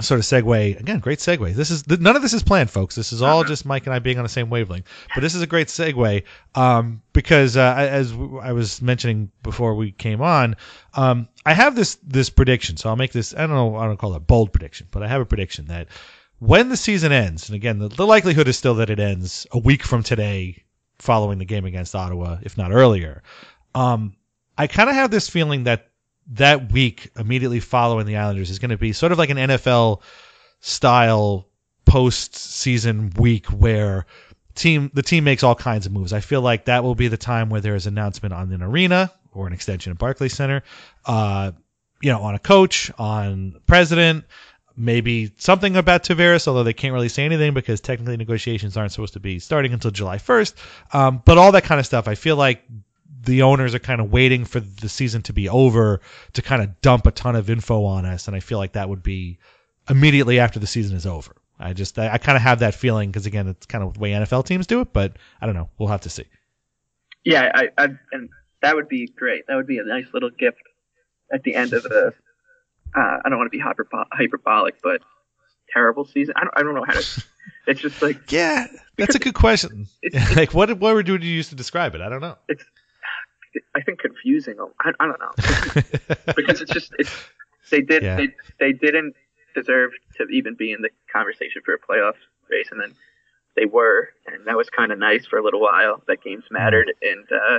sort 0.00 0.20
of 0.20 0.24
segue 0.24 0.80
again. 0.80 0.98
Great 1.00 1.18
segue. 1.18 1.54
This 1.54 1.70
is 1.70 1.86
none 1.88 2.16
of 2.16 2.22
this 2.22 2.32
is 2.32 2.42
planned, 2.42 2.70
folks. 2.70 2.94
This 2.94 3.12
is 3.12 3.22
all 3.22 3.44
just 3.44 3.66
Mike 3.66 3.86
and 3.86 3.94
I 3.94 3.98
being 3.98 4.18
on 4.18 4.22
the 4.22 4.28
same 4.28 4.50
wavelength. 4.50 4.86
But 5.14 5.20
this 5.20 5.34
is 5.34 5.42
a 5.42 5.46
great 5.46 5.68
segue 5.68 6.22
um, 6.54 7.02
because 7.12 7.56
uh, 7.56 7.74
as 7.76 8.12
I 8.12 8.52
was 8.52 8.80
mentioning 8.80 9.30
before 9.42 9.74
we 9.74 9.92
came 9.92 10.22
on, 10.22 10.56
um, 10.94 11.28
I 11.44 11.54
have 11.54 11.74
this 11.74 11.96
this 12.02 12.30
prediction. 12.30 12.76
So 12.76 12.88
I'll 12.88 12.96
make 12.96 13.12
this. 13.12 13.34
I 13.34 13.40
don't 13.40 13.50
know. 13.50 13.76
I 13.76 13.86
don't 13.86 13.98
call 13.98 14.14
it 14.14 14.18
a 14.18 14.20
bold 14.20 14.52
prediction, 14.52 14.86
but 14.90 15.02
I 15.02 15.08
have 15.08 15.20
a 15.20 15.26
prediction 15.26 15.66
that 15.66 15.88
when 16.40 16.68
the 16.70 16.76
season 16.76 17.12
ends, 17.12 17.48
and 17.48 17.54
again, 17.54 17.78
the, 17.78 17.88
the 17.88 18.06
likelihood 18.06 18.48
is 18.48 18.58
still 18.58 18.74
that 18.76 18.90
it 18.90 18.98
ends 18.98 19.46
a 19.52 19.58
week 19.58 19.84
from 19.84 20.02
today, 20.02 20.64
following 20.98 21.38
the 21.38 21.44
game 21.44 21.64
against 21.64 21.94
Ottawa, 21.94 22.38
if 22.42 22.58
not 22.58 22.72
earlier. 22.72 23.22
Um, 23.74 24.14
I 24.58 24.66
kind 24.66 24.90
of 24.90 24.96
have 24.96 25.10
this 25.10 25.28
feeling 25.28 25.64
that 25.64 25.90
that 26.32 26.72
week 26.72 27.10
immediately 27.18 27.60
following 27.60 28.06
the 28.06 28.16
Islanders 28.16 28.50
is 28.50 28.58
going 28.58 28.70
to 28.70 28.78
be 28.78 28.92
sort 28.92 29.12
of 29.12 29.18
like 29.18 29.30
an 29.30 29.36
NFL 29.36 30.02
style 30.60 31.46
post-season 31.84 33.10
week 33.16 33.46
where 33.46 34.06
team 34.54 34.90
the 34.94 35.02
team 35.02 35.24
makes 35.24 35.42
all 35.42 35.54
kinds 35.54 35.86
of 35.86 35.92
moves. 35.92 36.12
I 36.12 36.20
feel 36.20 36.40
like 36.40 36.66
that 36.66 36.84
will 36.84 36.94
be 36.94 37.08
the 37.08 37.16
time 37.16 37.50
where 37.50 37.60
there 37.60 37.74
is 37.74 37.86
announcement 37.86 38.32
on 38.32 38.52
an 38.52 38.62
arena 38.62 39.12
or 39.32 39.46
an 39.46 39.52
extension 39.52 39.90
at 39.90 39.98
Barclays 39.98 40.34
Center, 40.34 40.62
uh, 41.06 41.52
you 42.00 42.12
know, 42.12 42.22
on 42.22 42.34
a 42.34 42.38
coach, 42.38 42.90
on 42.98 43.60
president, 43.66 44.24
maybe 44.80 45.32
something 45.36 45.76
about 45.76 46.02
Tavares, 46.04 46.48
although 46.48 46.62
they 46.62 46.72
can't 46.72 46.94
really 46.94 47.08
say 47.08 47.24
anything 47.24 47.54
because 47.54 47.80
technically 47.80 48.16
negotiations 48.16 48.76
aren't 48.76 48.92
supposed 48.92 49.12
to 49.12 49.20
be 49.20 49.38
starting 49.38 49.72
until 49.72 49.90
July 49.90 50.16
1st. 50.16 50.54
Um, 50.94 51.22
but 51.24 51.38
all 51.38 51.52
that 51.52 51.64
kind 51.64 51.78
of 51.78 51.86
stuff, 51.86 52.08
I 52.08 52.14
feel 52.14 52.36
like 52.36 52.62
the 53.22 53.42
owners 53.42 53.74
are 53.74 53.78
kind 53.78 54.00
of 54.00 54.10
waiting 54.10 54.44
for 54.44 54.60
the 54.60 54.88
season 54.88 55.22
to 55.22 55.32
be 55.32 55.48
over 55.48 56.00
to 56.32 56.42
kind 56.42 56.62
of 56.62 56.80
dump 56.80 57.06
a 57.06 57.10
ton 57.10 57.36
of 57.36 57.50
info 57.50 57.84
on 57.84 58.06
us, 58.06 58.26
and 58.26 58.36
I 58.36 58.40
feel 58.40 58.58
like 58.58 58.72
that 58.72 58.88
would 58.88 59.02
be 59.02 59.38
immediately 59.88 60.38
after 60.38 60.58
the 60.58 60.66
season 60.66 60.96
is 60.96 61.06
over. 61.06 61.36
I 61.58 61.74
just 61.74 61.98
I, 61.98 62.14
I 62.14 62.18
kind 62.18 62.36
of 62.36 62.42
have 62.42 62.60
that 62.60 62.74
feeling 62.74 63.10
because 63.10 63.26
again, 63.26 63.46
it's 63.46 63.66
kind 63.66 63.84
of 63.84 63.94
the 63.94 64.00
way 64.00 64.12
NFL 64.12 64.46
teams 64.46 64.66
do 64.66 64.80
it, 64.80 64.92
but 64.92 65.16
I 65.40 65.46
don't 65.46 65.54
know. 65.54 65.68
We'll 65.78 65.90
have 65.90 66.00
to 66.02 66.10
see. 66.10 66.24
Yeah, 67.24 67.52
I, 67.54 67.68
I 67.76 67.88
and 68.12 68.30
that 68.62 68.74
would 68.74 68.88
be 68.88 69.06
great. 69.06 69.46
That 69.46 69.56
would 69.56 69.66
be 69.66 69.78
a 69.78 69.84
nice 69.84 70.06
little 70.14 70.30
gift 70.30 70.62
at 71.32 71.42
the 71.42 71.54
end 71.54 71.74
of 71.74 71.82
the. 71.82 72.14
Uh, 72.96 73.18
I 73.24 73.28
don't 73.28 73.38
want 73.38 73.50
to 73.50 73.56
be 73.56 73.62
hyper, 73.62 73.86
hyperbolic, 74.12 74.82
but 74.82 75.02
terrible 75.72 76.04
season. 76.04 76.34
I 76.36 76.40
don't, 76.44 76.54
I 76.56 76.62
don't 76.62 76.74
know 76.74 76.84
how 76.86 76.94
to. 76.94 77.24
It's 77.66 77.80
just 77.80 78.00
like 78.00 78.32
yeah, 78.32 78.66
that's 78.96 79.14
a 79.14 79.18
good 79.18 79.34
question. 79.34 79.86
like 80.36 80.54
what 80.54 80.70
what 80.78 80.94
word 80.94 81.08
would 81.08 81.24
you 81.24 81.30
use 81.30 81.48
to 81.50 81.54
describe 81.54 81.94
it? 81.94 82.00
I 82.00 82.08
don't 82.08 82.20
know. 82.20 82.36
It's 82.48 82.64
I 83.74 83.80
think 83.82 83.98
confusing. 83.98 84.56
I, 84.80 84.92
I 84.98 85.06
don't 85.06 85.20
know 85.20 85.32
because 86.36 86.60
it's 86.60 86.72
just 86.72 86.92
it's 86.98 87.10
they 87.70 87.80
did 87.80 88.02
yeah. 88.02 88.16
they 88.16 88.28
they 88.58 88.72
didn't 88.72 89.14
deserve 89.54 89.92
to 90.16 90.24
even 90.24 90.54
be 90.54 90.72
in 90.72 90.82
the 90.82 90.90
conversation 91.12 91.62
for 91.64 91.74
a 91.74 91.78
playoff 91.78 92.14
race, 92.50 92.68
and 92.70 92.80
then 92.80 92.94
they 93.56 93.66
were, 93.66 94.10
and 94.26 94.46
that 94.46 94.56
was 94.56 94.68
kind 94.70 94.92
of 94.92 94.98
nice 94.98 95.26
for 95.26 95.38
a 95.38 95.42
little 95.42 95.60
while. 95.60 96.02
That 96.06 96.22
games 96.22 96.44
mattered, 96.50 96.92
and 97.02 97.26
uh, 97.30 97.58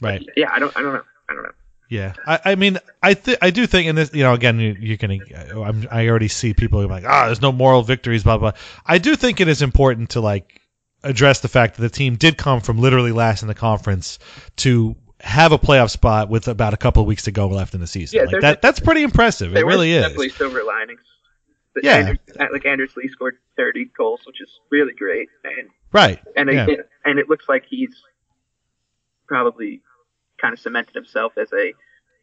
right. 0.00 0.26
Yeah, 0.36 0.50
I 0.52 0.58
don't 0.58 0.76
I 0.76 0.82
don't 0.82 0.94
know. 0.94 1.04
I 1.28 1.34
don't 1.34 1.42
know. 1.42 1.52
Yeah, 1.90 2.14
I, 2.26 2.40
I 2.44 2.54
mean, 2.54 2.78
I 3.02 3.14
th- 3.14 3.38
I 3.42 3.50
do 3.50 3.66
think 3.66 3.88
in 3.88 3.94
this, 3.94 4.12
you 4.14 4.22
know, 4.22 4.32
again, 4.32 4.58
you, 4.58 4.74
you 4.78 4.98
can, 4.98 5.20
I'm, 5.54 5.86
I 5.90 6.08
already 6.08 6.28
see 6.28 6.54
people 6.54 6.86
like, 6.88 7.04
ah, 7.06 7.26
there's 7.26 7.42
no 7.42 7.52
moral 7.52 7.82
victories, 7.82 8.24
blah 8.24 8.38
blah. 8.38 8.52
I 8.86 8.98
do 8.98 9.16
think 9.16 9.40
it 9.40 9.48
is 9.48 9.62
important 9.62 10.10
to 10.10 10.20
like 10.20 10.60
address 11.02 11.40
the 11.40 11.48
fact 11.48 11.76
that 11.76 11.82
the 11.82 11.90
team 11.90 12.16
did 12.16 12.38
come 12.38 12.60
from 12.60 12.78
literally 12.78 13.12
last 13.12 13.42
in 13.42 13.48
the 13.48 13.54
conference 13.54 14.18
to 14.56 14.96
have 15.20 15.52
a 15.52 15.58
playoff 15.58 15.90
spot 15.90 16.28
with 16.28 16.48
about 16.48 16.74
a 16.74 16.76
couple 16.76 17.02
of 17.02 17.06
weeks 17.06 17.24
to 17.24 17.32
go 17.32 17.48
left 17.48 17.74
in 17.74 17.80
the 17.80 17.86
season. 17.86 18.18
Yeah, 18.18 18.24
like 18.24 18.40
that, 18.40 18.62
that's 18.62 18.80
pretty 18.80 19.02
impressive. 19.02 19.56
It 19.56 19.64
really 19.64 19.92
is. 19.92 20.02
Definitely 20.02 20.30
silver 20.30 20.64
linings. 20.64 21.00
Yeah, 21.82 21.96
Anders, 21.96 22.18
like 22.52 22.66
Anders 22.66 22.96
Lee 22.96 23.08
scored 23.08 23.36
30 23.56 23.86
goals, 23.96 24.20
which 24.26 24.40
is 24.40 24.48
really 24.70 24.92
great. 24.94 25.28
And 25.42 25.68
right, 25.92 26.20
and 26.36 26.48
yeah. 26.50 26.66
it, 26.68 26.88
and 27.04 27.18
it 27.18 27.28
looks 27.28 27.48
like 27.48 27.64
he's 27.68 27.94
probably 29.26 29.82
kind 30.44 30.52
of 30.52 30.60
cemented 30.60 30.94
himself 30.94 31.32
as 31.38 31.50
a 31.54 31.72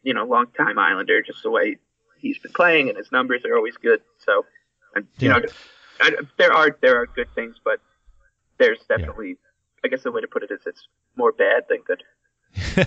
you 0.04 0.14
know 0.14 0.24
long 0.24 0.46
time 0.56 0.78
Islander, 0.78 1.22
just 1.22 1.42
the 1.42 1.50
way 1.50 1.76
he's 2.20 2.38
been 2.38 2.52
playing, 2.52 2.88
and 2.88 2.96
his 2.96 3.10
numbers 3.10 3.44
are 3.44 3.56
always 3.56 3.76
good. 3.76 4.00
So, 4.18 4.46
you 4.94 5.04
yeah. 5.18 5.38
know, 5.38 5.42
I, 6.00 6.12
there 6.38 6.52
are 6.52 6.76
there 6.80 7.00
are 7.00 7.06
good 7.06 7.28
things, 7.34 7.56
but 7.64 7.80
there's 8.58 8.78
definitely, 8.88 9.30
yeah. 9.30 9.84
I 9.84 9.88
guess 9.88 10.04
the 10.04 10.12
way 10.12 10.20
to 10.20 10.28
put 10.28 10.44
it 10.44 10.52
is 10.52 10.60
it's 10.66 10.86
more 11.16 11.32
bad 11.32 11.64
than 11.68 11.78
good. 11.84 12.04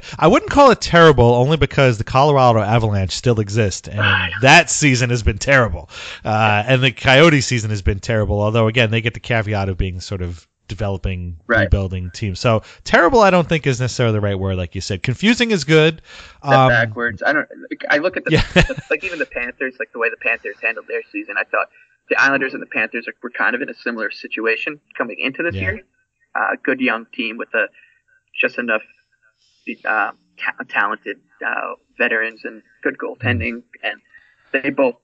I 0.20 0.28
wouldn't 0.28 0.52
call 0.52 0.72
it 0.72 0.80
terrible, 0.80 1.26
only 1.26 1.58
because 1.58 1.98
the 1.98 2.04
Colorado 2.06 2.62
Avalanche 2.62 3.12
still 3.12 3.42
exist, 3.42 3.90
and 3.90 4.32
that 4.42 4.70
season 4.70 5.10
has 5.10 5.22
been 5.22 5.40
terrible. 5.40 5.90
Uh, 6.24 6.64
and 6.66 6.82
the 6.82 6.92
Coyote 6.92 7.42
season 7.42 7.72
has 7.72 7.82
been 7.82 8.00
terrible. 8.00 8.40
Although, 8.40 8.68
again, 8.68 8.92
they 8.92 9.02
get 9.02 9.16
the 9.16 9.20
caveat 9.20 9.68
of 9.68 9.76
being 9.76 10.00
sort 10.00 10.22
of 10.22 10.48
developing, 10.68 11.38
right. 11.48 11.64
rebuilding 11.64 12.12
team. 12.12 12.36
So 12.36 12.64
terrible, 12.84 13.22
I 13.22 13.30
don't 13.30 13.48
think 13.48 13.68
is 13.68 13.80
necessarily 13.80 14.14
the 14.14 14.22
right 14.22 14.38
word, 14.38 14.58
like 14.58 14.76
you 14.76 14.82
said. 14.82 15.04
Confusing 15.04 15.52
is 15.52 15.64
good. 15.64 16.02
Um, 16.44 16.70
backwards. 16.70 17.24
I 17.26 17.34
don't. 17.34 17.48
I 17.90 17.98
look 17.98 18.18
at 18.18 18.26
the 18.26 18.32
yeah. 18.32 18.64
like 18.90 19.04
even 19.04 19.20
the 19.20 19.26
Panthers, 19.26 19.76
like 19.80 19.92
the 19.92 20.00
way 20.00 20.10
the 20.10 20.18
Panthers 20.18 20.56
handled 20.62 20.88
their 20.88 21.02
season. 21.12 21.36
I 21.38 21.44
thought 21.44 21.70
the 22.10 22.20
Islanders 22.20 22.54
and 22.54 22.62
the 22.62 22.68
Panthers 22.68 23.08
were 23.22 23.30
kind 23.30 23.56
of 23.56 23.62
in 23.62 23.70
a 23.70 23.74
similar 23.74 24.12
situation 24.12 24.80
coming 24.98 25.20
into 25.20 25.44
this 25.44 25.56
yeah. 25.56 25.62
year. 25.62 25.82
Uh, 26.36 26.56
good 26.64 26.82
young 26.82 27.06
team 27.14 27.38
with 27.38 27.54
a 27.54 27.68
just 28.40 28.58
enough 28.58 28.82
uh, 29.86 30.12
ta- 30.38 30.64
talented 30.68 31.18
uh, 31.46 31.74
veterans 31.98 32.42
and 32.44 32.62
good 32.84 32.98
goaltending, 32.98 33.64
and 33.84 34.02
they 34.52 34.70
both 34.70 34.96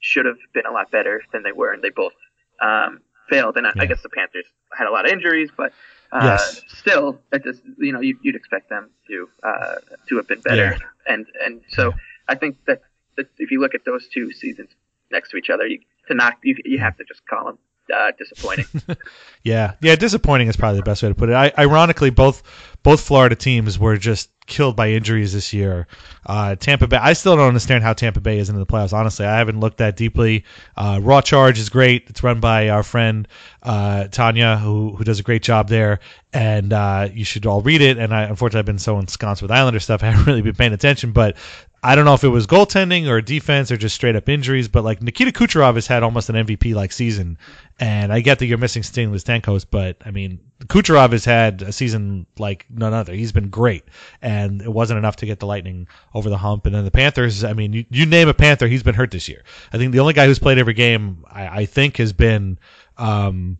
should 0.00 0.26
have 0.26 0.36
been 0.52 0.66
a 0.66 0.70
lot 0.70 0.90
better 0.90 1.22
than 1.32 1.42
they 1.42 1.52
were, 1.52 1.72
and 1.72 1.82
they 1.82 1.90
both 1.90 2.12
um, 2.60 3.00
failed. 3.30 3.56
And 3.56 3.66
I, 3.66 3.72
yeah. 3.76 3.82
I 3.82 3.86
guess 3.86 4.02
the 4.02 4.08
Panthers 4.10 4.44
had 4.76 4.86
a 4.86 4.90
lot 4.90 5.06
of 5.06 5.12
injuries, 5.12 5.50
but 5.56 5.72
uh, 6.12 6.38
yes. 6.38 6.62
still, 6.68 7.20
it 7.32 7.44
just, 7.44 7.62
you 7.78 7.92
know, 7.92 8.00
you, 8.00 8.18
would 8.24 8.36
expect 8.36 8.68
them 8.68 8.90
to 9.08 9.28
uh, 9.42 9.76
to 10.08 10.16
have 10.16 10.28
been 10.28 10.40
better. 10.40 10.76
Yeah. 10.78 11.14
And 11.14 11.26
and 11.44 11.62
so 11.68 11.94
I 12.28 12.34
think 12.34 12.58
that, 12.66 12.82
that, 13.16 13.28
if 13.38 13.50
you 13.50 13.60
look 13.60 13.74
at 13.74 13.84
those 13.84 14.08
two 14.08 14.32
seasons 14.32 14.70
next 15.10 15.30
to 15.30 15.36
each 15.36 15.50
other, 15.50 15.66
you, 15.66 15.80
to 16.08 16.14
knock 16.14 16.34
you, 16.42 16.56
you 16.64 16.78
have 16.78 16.96
to 16.98 17.04
just 17.04 17.24
call 17.26 17.46
them 17.46 17.58
uh, 17.90 18.12
disappointing. 18.18 18.66
yeah, 19.44 19.74
yeah, 19.80 19.96
disappointing 19.96 20.48
is 20.48 20.56
probably 20.56 20.78
the 20.78 20.84
best 20.84 21.02
way 21.02 21.08
to 21.08 21.14
put 21.14 21.28
it. 21.28 21.34
I, 21.34 21.52
ironically, 21.58 22.10
both 22.10 22.42
both 22.82 23.00
Florida 23.00 23.34
teams 23.34 23.78
were 23.78 23.96
just 23.96 24.30
killed 24.46 24.74
by 24.74 24.90
injuries 24.90 25.32
this 25.32 25.52
year. 25.52 25.86
Uh, 26.26 26.56
Tampa 26.56 26.86
Bay, 26.86 26.96
I 26.96 27.12
still 27.12 27.36
don't 27.36 27.48
understand 27.48 27.84
how 27.84 27.92
Tampa 27.92 28.20
Bay 28.20 28.38
is 28.38 28.48
in 28.48 28.56
the 28.56 28.66
playoffs. 28.66 28.92
Honestly, 28.92 29.24
I 29.24 29.38
haven't 29.38 29.60
looked 29.60 29.78
that 29.78 29.96
deeply. 29.96 30.44
Uh, 30.76 30.98
Raw 31.02 31.20
Charge 31.20 31.58
is 31.58 31.68
great. 31.68 32.04
It's 32.08 32.22
run 32.22 32.40
by 32.40 32.68
our 32.68 32.82
friend 32.82 33.28
uh, 33.62 34.08
Tanya, 34.08 34.56
who 34.56 34.94
who 34.96 35.04
does 35.04 35.20
a 35.20 35.22
great 35.22 35.42
job 35.42 35.68
there, 35.68 36.00
and 36.32 36.72
uh, 36.72 37.08
you 37.12 37.24
should 37.24 37.46
all 37.46 37.60
read 37.62 37.80
it. 37.80 37.98
And 37.98 38.14
I, 38.14 38.24
unfortunately, 38.24 38.60
I've 38.60 38.66
been 38.66 38.78
so 38.78 38.98
ensconced 38.98 39.42
with 39.42 39.50
Islander 39.50 39.80
stuff, 39.80 40.02
I 40.02 40.10
haven't 40.10 40.26
really 40.26 40.42
been 40.42 40.54
paying 40.54 40.72
attention. 40.72 41.12
But 41.12 41.36
I 41.82 41.94
don't 41.94 42.04
know 42.04 42.14
if 42.14 42.24
it 42.24 42.28
was 42.28 42.46
goaltending 42.46 43.08
or 43.08 43.20
defense 43.22 43.70
or 43.70 43.76
just 43.76 43.94
straight 43.94 44.16
up 44.16 44.28
injuries, 44.28 44.68
but 44.68 44.84
like 44.84 45.02
Nikita 45.02 45.32
Kucherov 45.32 45.76
has 45.76 45.86
had 45.86 46.02
almost 46.02 46.28
an 46.28 46.36
MVP 46.36 46.74
like 46.74 46.92
season, 46.92 47.38
and 47.78 48.12
I 48.12 48.20
get 48.20 48.38
that 48.38 48.46
you're 48.46 48.58
missing 48.58 48.82
Steven 48.82 49.14
Stamkos, 49.14 49.64
but 49.68 49.96
I 50.04 50.10
mean 50.10 50.40
Kucherov 50.66 51.12
has 51.12 51.24
had 51.24 51.62
a 51.62 51.72
season 51.72 52.26
like 52.38 52.66
none 52.68 52.92
other. 52.92 53.14
He's 53.14 53.32
been 53.32 53.48
great, 53.48 53.84
and 54.20 54.60
it 54.60 54.70
wasn't 54.70 54.98
enough 54.98 55.16
to 55.16 55.26
get 55.26 55.40
the 55.40 55.46
Lightning 55.46 55.88
over 56.12 56.28
the 56.28 56.36
hump. 56.36 56.66
And 56.66 56.74
then 56.74 56.84
the 56.84 56.90
Panthers, 56.90 57.44
I 57.44 57.54
mean, 57.54 57.72
you, 57.72 57.86
you 57.90 58.04
name 58.04 58.28
a 58.28 58.34
Panther, 58.34 58.66
he's 58.66 58.82
been 58.82 58.94
hurt 58.94 59.10
this 59.10 59.28
year. 59.28 59.42
I 59.72 59.78
think 59.78 59.92
the 59.92 60.00
only 60.00 60.12
guy 60.12 60.26
who's 60.26 60.38
played 60.38 60.58
every 60.58 60.74
game, 60.74 61.24
I, 61.30 61.60
I 61.60 61.66
think, 61.66 61.96
has 61.96 62.12
been. 62.12 62.58
Um, 62.98 63.58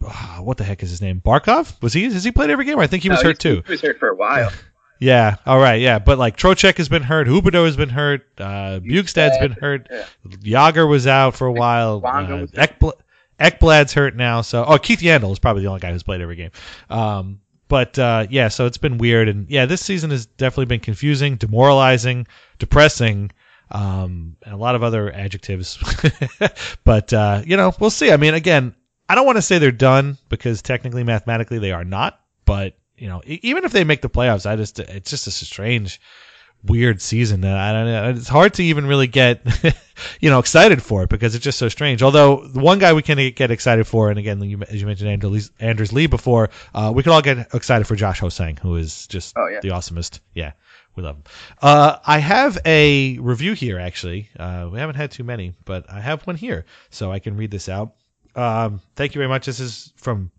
what 0.40 0.56
the 0.56 0.64
heck 0.64 0.82
is 0.82 0.90
his 0.90 1.02
name? 1.02 1.20
Barkov? 1.20 1.80
Was 1.82 1.92
he? 1.92 2.04
Has 2.04 2.24
he 2.24 2.32
played 2.32 2.48
every 2.48 2.64
game? 2.64 2.78
I 2.78 2.86
think 2.86 3.02
he 3.02 3.10
was 3.10 3.22
no, 3.22 3.28
hurt 3.28 3.38
too. 3.38 3.62
He 3.66 3.72
was 3.72 3.82
hurt 3.82 3.98
for 3.98 4.08
a 4.08 4.14
while. 4.14 4.50
Yeah. 5.00 5.36
All 5.46 5.58
right. 5.58 5.80
Yeah. 5.80 5.98
But 5.98 6.18
like 6.18 6.36
Trocheck 6.36 6.76
has 6.76 6.88
been 6.88 7.02
hurt. 7.02 7.26
Huberdeau 7.26 7.64
has 7.64 7.76
been 7.76 7.88
hurt. 7.88 8.26
Uh, 8.38 8.80
Bjugstad's 8.80 9.38
been 9.38 9.52
hurt. 9.52 9.88
Yeah. 9.90 10.04
Jagr 10.26 10.88
was 10.88 11.06
out 11.06 11.34
for 11.34 11.46
a 11.46 11.52
while. 11.52 12.02
Uh, 12.04 12.46
Ekbl- 12.54 13.00
Ekblad's 13.40 13.94
hurt 13.94 14.14
now. 14.14 14.42
So, 14.42 14.64
oh, 14.64 14.78
Keith 14.78 15.00
Yandle 15.00 15.32
is 15.32 15.38
probably 15.38 15.62
the 15.62 15.68
only 15.68 15.80
guy 15.80 15.90
who's 15.90 16.02
played 16.02 16.20
every 16.20 16.36
game. 16.36 16.50
Um, 16.90 17.40
but 17.68 17.98
uh, 17.98 18.26
yeah, 18.28 18.48
so 18.48 18.66
it's 18.66 18.78
been 18.78 18.98
weird, 18.98 19.28
and 19.28 19.48
yeah, 19.48 19.64
this 19.64 19.80
season 19.80 20.10
has 20.10 20.26
definitely 20.26 20.66
been 20.66 20.80
confusing, 20.80 21.36
demoralizing, 21.36 22.26
depressing, 22.58 23.30
um, 23.70 24.36
and 24.42 24.52
a 24.52 24.56
lot 24.56 24.74
of 24.74 24.82
other 24.82 25.12
adjectives. 25.12 25.78
but 26.84 27.12
uh, 27.12 27.42
you 27.46 27.56
know, 27.56 27.72
we'll 27.78 27.90
see. 27.90 28.10
I 28.10 28.16
mean, 28.16 28.34
again, 28.34 28.74
I 29.08 29.14
don't 29.14 29.24
want 29.24 29.38
to 29.38 29.42
say 29.42 29.58
they're 29.58 29.70
done 29.70 30.18
because 30.28 30.62
technically, 30.62 31.04
mathematically, 31.04 31.60
they 31.60 31.70
are 31.70 31.84
not. 31.84 32.20
But 32.44 32.74
you 33.00 33.08
know, 33.08 33.22
even 33.26 33.64
if 33.64 33.72
they 33.72 33.84
make 33.84 34.02
the 34.02 34.10
playoffs, 34.10 34.44
I 34.46 34.56
just 34.56 34.78
it's 34.78 35.10
just 35.10 35.26
a 35.26 35.30
strange 35.30 36.00
weird 36.62 37.00
season 37.00 37.40
that 37.40 37.56
I 37.56 37.72
don't 37.72 37.86
know. 37.86 38.10
It's 38.10 38.28
hard 38.28 38.52
to 38.54 38.62
even 38.62 38.84
really 38.86 39.06
get, 39.06 39.40
you 40.20 40.28
know, 40.28 40.38
excited 40.38 40.82
for 40.82 41.02
it 41.02 41.08
because 41.08 41.34
it's 41.34 41.42
just 41.42 41.58
so 41.58 41.70
strange. 41.70 42.02
Although 42.02 42.46
the 42.46 42.60
one 42.60 42.78
guy 42.78 42.92
we 42.92 43.00
can 43.00 43.16
get 43.32 43.50
excited 43.50 43.86
for, 43.86 44.10
and 44.10 44.18
again, 44.18 44.42
you, 44.42 44.60
as 44.68 44.78
you 44.80 44.86
mentioned 44.86 45.08
Anders 45.60 45.92
Lee 45.94 46.06
before, 46.06 46.50
uh, 46.74 46.92
we 46.94 47.02
can 47.02 47.12
all 47.12 47.22
get 47.22 47.54
excited 47.54 47.86
for 47.86 47.96
Josh 47.96 48.20
Ho-Sang, 48.20 48.58
who 48.58 48.76
is 48.76 49.06
just 49.06 49.34
Oh, 49.38 49.48
yeah. 49.48 49.60
the 49.62 49.68
awesomest. 49.70 50.20
Yeah, 50.34 50.52
we 50.96 51.02
love 51.02 51.16
him. 51.16 51.24
Uh, 51.62 51.96
I 52.06 52.18
have 52.18 52.58
a 52.66 53.18
review 53.18 53.54
here 53.54 53.78
actually. 53.78 54.28
Uh, 54.38 54.68
we 54.70 54.78
haven't 54.78 54.96
had 54.96 55.10
too 55.10 55.24
many, 55.24 55.54
but 55.64 55.90
I 55.90 56.00
have 56.00 56.26
one 56.26 56.36
here, 56.36 56.66
so 56.90 57.10
I 57.10 57.20
can 57.20 57.38
read 57.38 57.50
this 57.50 57.70
out. 57.70 57.94
Um, 58.36 58.82
thank 58.96 59.14
you 59.14 59.18
very 59.18 59.28
much. 59.28 59.46
This 59.46 59.60
is 59.60 59.94
from 59.96 60.30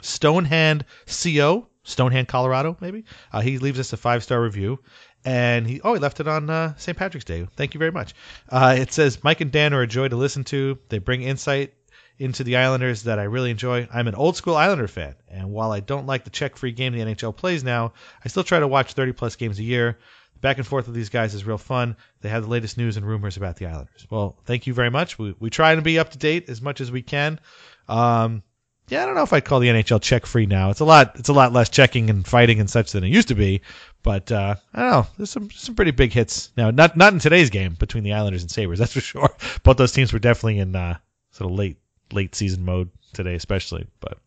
Stonehand 0.00 0.86
Co. 1.06 1.66
Stonehand, 1.82 2.28
Colorado, 2.28 2.76
maybe. 2.80 3.04
Uh, 3.32 3.40
he 3.40 3.58
leaves 3.58 3.78
us 3.78 3.92
a 3.92 3.96
five 3.96 4.22
star 4.22 4.42
review, 4.42 4.78
and 5.24 5.66
he 5.66 5.80
oh 5.82 5.94
he 5.94 6.00
left 6.00 6.20
it 6.20 6.28
on 6.28 6.50
uh, 6.50 6.74
St. 6.76 6.96
Patrick's 6.96 7.24
Day. 7.24 7.46
Thank 7.56 7.74
you 7.74 7.78
very 7.78 7.92
much. 7.92 8.14
Uh, 8.48 8.76
it 8.78 8.92
says 8.92 9.22
Mike 9.24 9.40
and 9.40 9.50
Dan 9.50 9.72
are 9.72 9.82
a 9.82 9.86
joy 9.86 10.08
to 10.08 10.16
listen 10.16 10.44
to. 10.44 10.78
They 10.88 10.98
bring 10.98 11.22
insight 11.22 11.74
into 12.18 12.44
the 12.44 12.56
Islanders 12.56 13.04
that 13.04 13.18
I 13.18 13.24
really 13.24 13.50
enjoy. 13.50 13.88
I'm 13.92 14.06
an 14.06 14.14
old 14.14 14.36
school 14.36 14.54
Islander 14.54 14.88
fan, 14.88 15.14
and 15.28 15.50
while 15.50 15.72
I 15.72 15.80
don't 15.80 16.06
like 16.06 16.24
the 16.24 16.30
check 16.30 16.56
free 16.56 16.72
game 16.72 16.92
the 16.92 17.00
NHL 17.00 17.34
plays 17.34 17.64
now, 17.64 17.94
I 18.22 18.28
still 18.28 18.44
try 18.44 18.60
to 18.60 18.68
watch 18.68 18.92
30 18.92 19.12
plus 19.12 19.36
games 19.36 19.58
a 19.58 19.64
year. 19.64 19.98
The 20.34 20.40
back 20.40 20.58
and 20.58 20.66
forth 20.66 20.86
with 20.86 20.94
these 20.94 21.08
guys 21.08 21.32
is 21.32 21.46
real 21.46 21.56
fun. 21.56 21.96
They 22.20 22.28
have 22.28 22.42
the 22.42 22.50
latest 22.50 22.76
news 22.76 22.98
and 22.98 23.06
rumors 23.06 23.38
about 23.38 23.56
the 23.56 23.66
Islanders. 23.66 24.06
Well, 24.10 24.36
thank 24.44 24.66
you 24.66 24.74
very 24.74 24.90
much. 24.90 25.18
We, 25.18 25.34
we 25.40 25.48
try 25.48 25.74
to 25.74 25.80
be 25.80 25.98
up 25.98 26.10
to 26.10 26.18
date 26.18 26.50
as 26.50 26.60
much 26.60 26.82
as 26.82 26.92
we 26.92 27.00
can. 27.00 27.40
Um, 27.88 28.42
yeah, 28.90 29.02
I 29.02 29.06
don't 29.06 29.14
know 29.14 29.22
if 29.22 29.32
I'd 29.32 29.44
call 29.44 29.60
the 29.60 29.68
NHL 29.68 30.02
check 30.02 30.26
free 30.26 30.46
now. 30.46 30.70
It's 30.70 30.80
a 30.80 30.84
lot. 30.84 31.12
It's 31.14 31.28
a 31.28 31.32
lot 31.32 31.52
less 31.52 31.68
checking 31.68 32.10
and 32.10 32.26
fighting 32.26 32.58
and 32.58 32.68
such 32.68 32.92
than 32.92 33.04
it 33.04 33.08
used 33.08 33.28
to 33.28 33.34
be. 33.34 33.62
But 34.02 34.32
uh, 34.32 34.56
I 34.74 34.80
don't 34.80 34.90
know. 34.90 35.06
There's 35.16 35.30
some 35.30 35.50
some 35.50 35.74
pretty 35.74 35.92
big 35.92 36.12
hits 36.12 36.50
now. 36.56 36.70
Not 36.70 36.96
not 36.96 37.12
in 37.12 37.20
today's 37.20 37.50
game 37.50 37.74
between 37.74 38.02
the 38.02 38.12
Islanders 38.12 38.42
and 38.42 38.50
Sabres. 38.50 38.78
That's 38.80 38.92
for 38.92 39.00
sure. 39.00 39.28
Both 39.62 39.76
those 39.76 39.92
teams 39.92 40.12
were 40.12 40.18
definitely 40.18 40.58
in 40.58 40.74
uh, 40.74 40.98
sort 41.30 41.50
of 41.50 41.56
late 41.56 41.78
late 42.12 42.34
season 42.34 42.64
mode 42.64 42.90
today, 43.12 43.34
especially. 43.34 43.86
But 44.00 44.18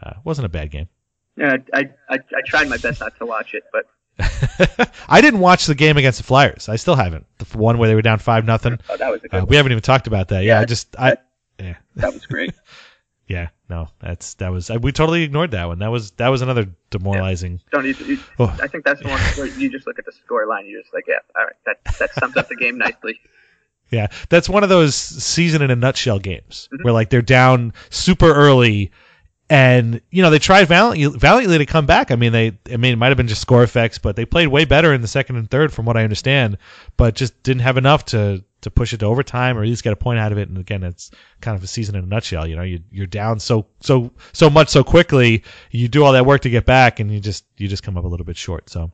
uh, 0.00 0.12
wasn't 0.24 0.46
a 0.46 0.50
bad 0.50 0.70
game. 0.70 0.88
Yeah, 1.36 1.56
I, 1.74 1.90
I 2.08 2.14
I 2.16 2.40
tried 2.46 2.68
my 2.68 2.76
best 2.76 3.00
not 3.00 3.16
to 3.18 3.26
watch 3.26 3.54
it, 3.54 3.64
but 3.72 3.86
I 5.08 5.20
didn't 5.20 5.40
watch 5.40 5.66
the 5.66 5.74
game 5.74 5.96
against 5.96 6.18
the 6.18 6.24
Flyers. 6.24 6.68
I 6.68 6.76
still 6.76 6.94
haven't. 6.94 7.26
The 7.38 7.58
one 7.58 7.78
where 7.78 7.88
they 7.88 7.94
were 7.94 8.02
down 8.02 8.18
five 8.18 8.44
nothing. 8.44 8.78
oh, 8.88 8.96
that 8.96 9.10
was 9.10 9.24
a 9.24 9.28
good. 9.28 9.36
Uh, 9.36 9.40
one. 9.40 9.48
we 9.48 9.56
haven't 9.56 9.72
even 9.72 9.82
talked 9.82 10.06
about 10.06 10.28
that. 10.28 10.44
Yeah, 10.44 10.58
Yeah, 10.58 10.60
I 10.60 10.64
just 10.64 10.96
I 10.96 11.16
yeah. 11.58 11.76
That 11.96 12.12
was 12.12 12.26
great. 12.26 12.54
Yeah, 13.32 13.48
no, 13.70 13.88
that's 13.98 14.34
that 14.34 14.52
was 14.52 14.68
we 14.68 14.92
totally 14.92 15.22
ignored 15.22 15.52
that 15.52 15.64
one. 15.64 15.78
That 15.78 15.88
was 15.88 16.10
that 16.12 16.28
was 16.28 16.42
another 16.42 16.66
demoralizing. 16.90 17.62
Don't 17.70 17.86
you, 17.86 17.94
you, 18.04 18.18
Oh. 18.38 18.54
I 18.60 18.66
think 18.66 18.84
that's 18.84 19.00
the 19.00 19.08
one 19.08 19.18
where 19.36 19.46
you 19.46 19.70
just 19.70 19.86
look 19.86 19.98
at 19.98 20.04
the 20.04 20.12
score 20.12 20.46
line. 20.46 20.66
You're 20.66 20.82
just 20.82 20.92
like, 20.92 21.06
yeah, 21.08 21.20
all 21.34 21.44
right, 21.44 21.56
that 21.64 21.98
that 21.98 22.14
sums 22.16 22.36
up 22.36 22.48
the 22.48 22.56
game 22.56 22.76
nicely. 22.76 23.18
Yeah, 23.88 24.08
that's 24.28 24.50
one 24.50 24.64
of 24.64 24.68
those 24.68 24.94
season 24.94 25.62
in 25.62 25.70
a 25.70 25.76
nutshell 25.76 26.18
games 26.18 26.68
mm-hmm. 26.70 26.82
where 26.82 26.92
like 26.92 27.08
they're 27.08 27.22
down 27.22 27.72
super 27.88 28.30
early, 28.30 28.90
and 29.52 30.00
you 30.10 30.22
know 30.22 30.30
they 30.30 30.38
tried 30.38 30.66
valiantly, 30.66 31.18
valiantly 31.18 31.58
to 31.58 31.66
come 31.66 31.84
back. 31.84 32.10
I 32.10 32.16
mean, 32.16 32.32
they 32.32 32.58
I 32.70 32.78
mean 32.78 32.94
it 32.94 32.96
might 32.96 33.08
have 33.08 33.18
been 33.18 33.28
just 33.28 33.42
score 33.42 33.62
effects, 33.62 33.98
but 33.98 34.16
they 34.16 34.24
played 34.24 34.48
way 34.48 34.64
better 34.64 34.94
in 34.94 35.02
the 35.02 35.08
second 35.08 35.36
and 35.36 35.50
third, 35.50 35.74
from 35.74 35.84
what 35.84 35.94
I 35.94 36.04
understand, 36.04 36.56
but 36.96 37.14
just 37.14 37.42
didn't 37.42 37.60
have 37.60 37.76
enough 37.76 38.06
to 38.06 38.42
to 38.62 38.70
push 38.70 38.94
it 38.94 39.00
to 39.00 39.06
overtime 39.06 39.58
or 39.58 39.62
at 39.62 39.68
least 39.68 39.84
get 39.84 39.92
a 39.92 39.96
point 39.96 40.18
out 40.18 40.32
of 40.32 40.38
it. 40.38 40.48
And 40.48 40.56
again, 40.56 40.82
it's 40.82 41.10
kind 41.42 41.54
of 41.54 41.62
a 41.62 41.66
season 41.66 41.96
in 41.96 42.04
a 42.04 42.06
nutshell. 42.06 42.46
You 42.46 42.56
know, 42.56 42.62
you 42.62 42.80
you're 42.90 43.06
down 43.06 43.40
so 43.40 43.66
so 43.80 44.10
so 44.32 44.48
much 44.48 44.70
so 44.70 44.82
quickly. 44.82 45.44
You 45.70 45.86
do 45.86 46.02
all 46.02 46.14
that 46.14 46.24
work 46.24 46.40
to 46.42 46.50
get 46.50 46.64
back, 46.64 46.98
and 46.98 47.12
you 47.12 47.20
just 47.20 47.44
you 47.58 47.68
just 47.68 47.82
come 47.82 47.98
up 47.98 48.04
a 48.04 48.08
little 48.08 48.26
bit 48.26 48.38
short. 48.38 48.70
So. 48.70 48.90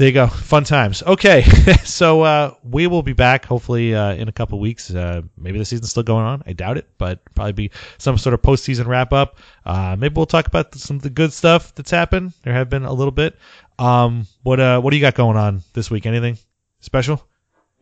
There 0.00 0.08
you 0.08 0.14
go. 0.14 0.28
Fun 0.28 0.64
times. 0.64 1.02
Okay. 1.02 1.42
so 1.84 2.22
uh, 2.22 2.54
we 2.64 2.86
will 2.86 3.02
be 3.02 3.12
back 3.12 3.44
hopefully 3.44 3.94
uh, 3.94 4.14
in 4.14 4.28
a 4.28 4.32
couple 4.32 4.58
weeks. 4.58 4.90
Uh, 4.90 5.20
maybe 5.36 5.58
the 5.58 5.64
season's 5.66 5.90
still 5.90 6.02
going 6.02 6.24
on. 6.24 6.42
I 6.46 6.54
doubt 6.54 6.78
it, 6.78 6.88
but 6.96 7.22
probably 7.34 7.52
be 7.52 7.70
some 7.98 8.16
sort 8.16 8.32
of 8.32 8.40
postseason 8.40 8.86
wrap 8.86 9.12
up. 9.12 9.36
Uh, 9.66 9.96
maybe 9.98 10.14
we'll 10.14 10.24
talk 10.24 10.46
about 10.46 10.74
some 10.74 10.96
of 10.96 11.02
the 11.02 11.10
good 11.10 11.34
stuff 11.34 11.74
that's 11.74 11.90
happened. 11.90 12.32
There 12.44 12.54
have 12.54 12.70
been 12.70 12.86
a 12.86 12.92
little 12.94 13.10
bit. 13.10 13.36
Um, 13.78 14.26
what 14.42 14.58
uh, 14.58 14.80
what 14.80 14.92
do 14.92 14.96
you 14.96 15.02
got 15.02 15.16
going 15.16 15.36
on 15.36 15.60
this 15.74 15.90
week? 15.90 16.06
Anything 16.06 16.38
special? 16.80 17.22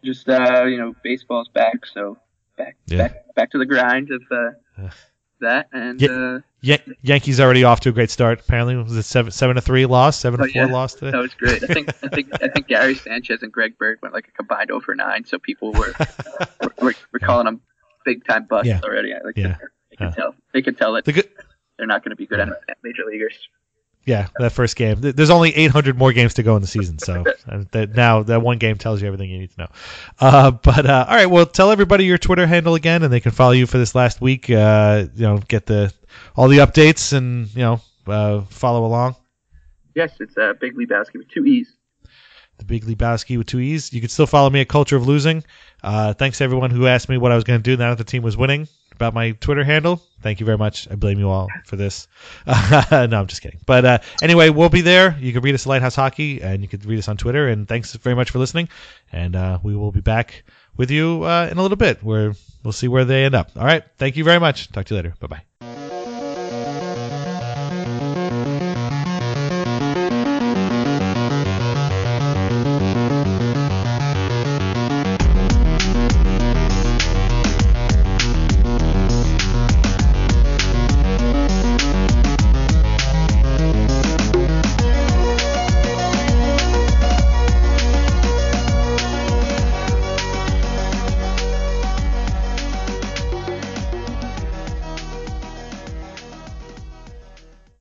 Just 0.02 0.28
uh, 0.28 0.64
you 0.64 0.76
know, 0.76 0.96
baseball's 1.04 1.46
back, 1.46 1.86
so 1.86 2.18
back 2.56 2.74
Yeah. 2.86 2.98
back 2.98 3.34
back 3.36 3.50
to 3.52 3.58
the 3.58 3.66
grind 3.66 4.10
of 4.10 4.22
uh. 4.32 4.90
That, 5.40 5.68
and 5.72 6.00
Yeah. 6.00 6.10
uh, 6.10 6.40
Yan- 6.60 6.94
Yankees 7.02 7.40
already 7.40 7.62
off 7.64 7.80
to 7.80 7.88
a 7.90 7.92
great 7.92 8.10
start. 8.10 8.40
Apparently, 8.40 8.74
was 8.76 8.96
it 8.96 9.02
seven 9.04 9.30
seven 9.30 9.56
to 9.56 9.62
three 9.62 9.86
loss, 9.86 10.18
seven 10.18 10.38
to 10.40 10.46
Oh, 10.46 10.48
four 10.52 10.62
yeah. 10.66 10.72
loss 10.72 10.94
today? 10.94 11.12
that 11.12 11.18
was 11.18 11.34
great. 11.34 11.62
I 11.62 11.66
think 11.68 11.88
I 12.02 12.08
think 12.08 12.28
I 12.42 12.48
think 12.48 12.66
Gary 12.68 12.94
Sanchez 12.96 13.42
and 13.42 13.52
Greg 13.52 13.78
Bird 13.78 13.98
went 14.02 14.14
like 14.14 14.28
a 14.28 14.32
combined 14.32 14.70
over 14.70 14.94
nine, 14.94 15.24
so 15.24 15.38
people 15.38 15.72
were 15.72 15.94
were, 16.82 16.94
were 17.12 17.18
calling 17.20 17.44
them 17.46 17.60
big 18.04 18.24
time 18.26 18.46
busts 18.46 18.66
Yeah. 18.68 18.80
already. 18.82 19.12
I 19.14 19.18
like 19.24 19.36
Yeah. 19.36 19.56
they 19.90 19.96
could 19.96 20.04
Yeah. 20.06 20.10
tell 20.10 20.34
they 20.52 20.62
could 20.62 20.76
tell 20.78 20.92
that 20.94 21.04
The 21.04 21.12
good, 21.12 21.28
they're 21.76 21.86
not 21.86 22.02
going 22.02 22.10
to 22.10 22.16
be 22.16 22.26
good 22.26 22.40
at 22.40 22.48
major 22.82 23.04
leaguers. 23.06 23.36
Yeah, 24.08 24.28
that 24.38 24.52
first 24.52 24.74
game. 24.74 25.02
There's 25.02 25.28
only 25.28 25.54
800 25.54 25.98
more 25.98 26.14
games 26.14 26.32
to 26.34 26.42
go 26.42 26.56
in 26.56 26.62
the 26.62 26.66
season, 26.66 26.98
so 26.98 27.24
that 27.72 27.94
now 27.94 28.22
that 28.22 28.40
one 28.40 28.56
game 28.56 28.78
tells 28.78 29.02
you 29.02 29.06
everything 29.06 29.28
you 29.28 29.38
need 29.38 29.50
to 29.50 29.60
know. 29.60 29.68
Uh, 30.18 30.50
but 30.50 30.86
uh, 30.86 31.04
all 31.06 31.14
right, 31.14 31.26
well, 31.26 31.44
tell 31.44 31.70
everybody 31.70 32.06
your 32.06 32.16
Twitter 32.16 32.46
handle 32.46 32.74
again, 32.74 33.02
and 33.02 33.12
they 33.12 33.20
can 33.20 33.32
follow 33.32 33.52
you 33.52 33.66
for 33.66 33.76
this 33.76 33.94
last 33.94 34.22
week. 34.22 34.48
Uh, 34.48 35.08
you 35.14 35.24
know, 35.24 35.36
get 35.36 35.66
the 35.66 35.92
all 36.36 36.48
the 36.48 36.56
updates, 36.56 37.12
and 37.12 37.54
you 37.54 37.60
know, 37.60 37.82
uh, 38.06 38.40
follow 38.44 38.86
along. 38.86 39.14
Yes, 39.94 40.12
it's 40.20 40.38
uh, 40.38 40.54
Big 40.58 40.74
Lebowski 40.74 41.18
with 41.18 41.28
two 41.28 41.44
E's. 41.44 41.74
The 42.56 42.64
Big 42.64 42.86
Lebowski 42.86 43.36
with 43.36 43.48
two 43.48 43.60
E's. 43.60 43.92
You 43.92 44.00
can 44.00 44.08
still 44.08 44.26
follow 44.26 44.48
me 44.48 44.62
at 44.62 44.70
Culture 44.70 44.96
of 44.96 45.06
Losing. 45.06 45.44
Uh, 45.82 46.14
thanks 46.14 46.38
to 46.38 46.44
everyone 46.44 46.70
who 46.70 46.86
asked 46.86 47.10
me 47.10 47.18
what 47.18 47.30
I 47.30 47.34
was 47.34 47.44
going 47.44 47.60
to 47.60 47.62
do 47.62 47.76
now 47.76 47.90
that 47.90 47.98
the 47.98 48.10
team 48.10 48.22
was 48.22 48.38
winning 48.38 48.68
about 48.98 49.14
my 49.14 49.30
Twitter 49.30 49.62
handle. 49.62 50.02
Thank 50.22 50.40
you 50.40 50.46
very 50.46 50.58
much. 50.58 50.90
I 50.90 50.96
blame 50.96 51.20
you 51.20 51.28
all 51.28 51.46
for 51.64 51.76
this. 51.76 52.08
no, 52.46 52.52
I'm 52.90 53.28
just 53.28 53.40
kidding. 53.40 53.60
But 53.64 53.84
uh, 53.84 53.98
anyway, 54.20 54.50
we'll 54.50 54.68
be 54.68 54.80
there. 54.80 55.16
You 55.20 55.32
can 55.32 55.42
read 55.42 55.54
us 55.54 55.66
at 55.66 55.68
Lighthouse 55.68 55.94
Hockey, 55.94 56.42
and 56.42 56.62
you 56.62 56.68
can 56.68 56.80
read 56.80 56.98
us 56.98 57.06
on 57.06 57.16
Twitter. 57.16 57.46
And 57.46 57.68
thanks 57.68 57.94
very 57.94 58.16
much 58.16 58.30
for 58.30 58.40
listening. 58.40 58.68
And 59.12 59.36
uh, 59.36 59.60
we 59.62 59.76
will 59.76 59.92
be 59.92 60.00
back 60.00 60.42
with 60.76 60.90
you 60.90 61.22
uh, 61.22 61.48
in 61.50 61.58
a 61.58 61.62
little 61.62 61.76
bit, 61.76 62.02
where 62.02 62.34
we'll 62.64 62.72
see 62.72 62.88
where 62.88 63.04
they 63.04 63.24
end 63.24 63.36
up. 63.36 63.50
All 63.56 63.64
right. 63.64 63.84
Thank 63.98 64.16
you 64.16 64.24
very 64.24 64.40
much. 64.40 64.72
Talk 64.72 64.86
to 64.86 64.94
you 64.94 64.98
later. 64.98 65.14
Bye 65.20 65.28
bye. 65.28 65.47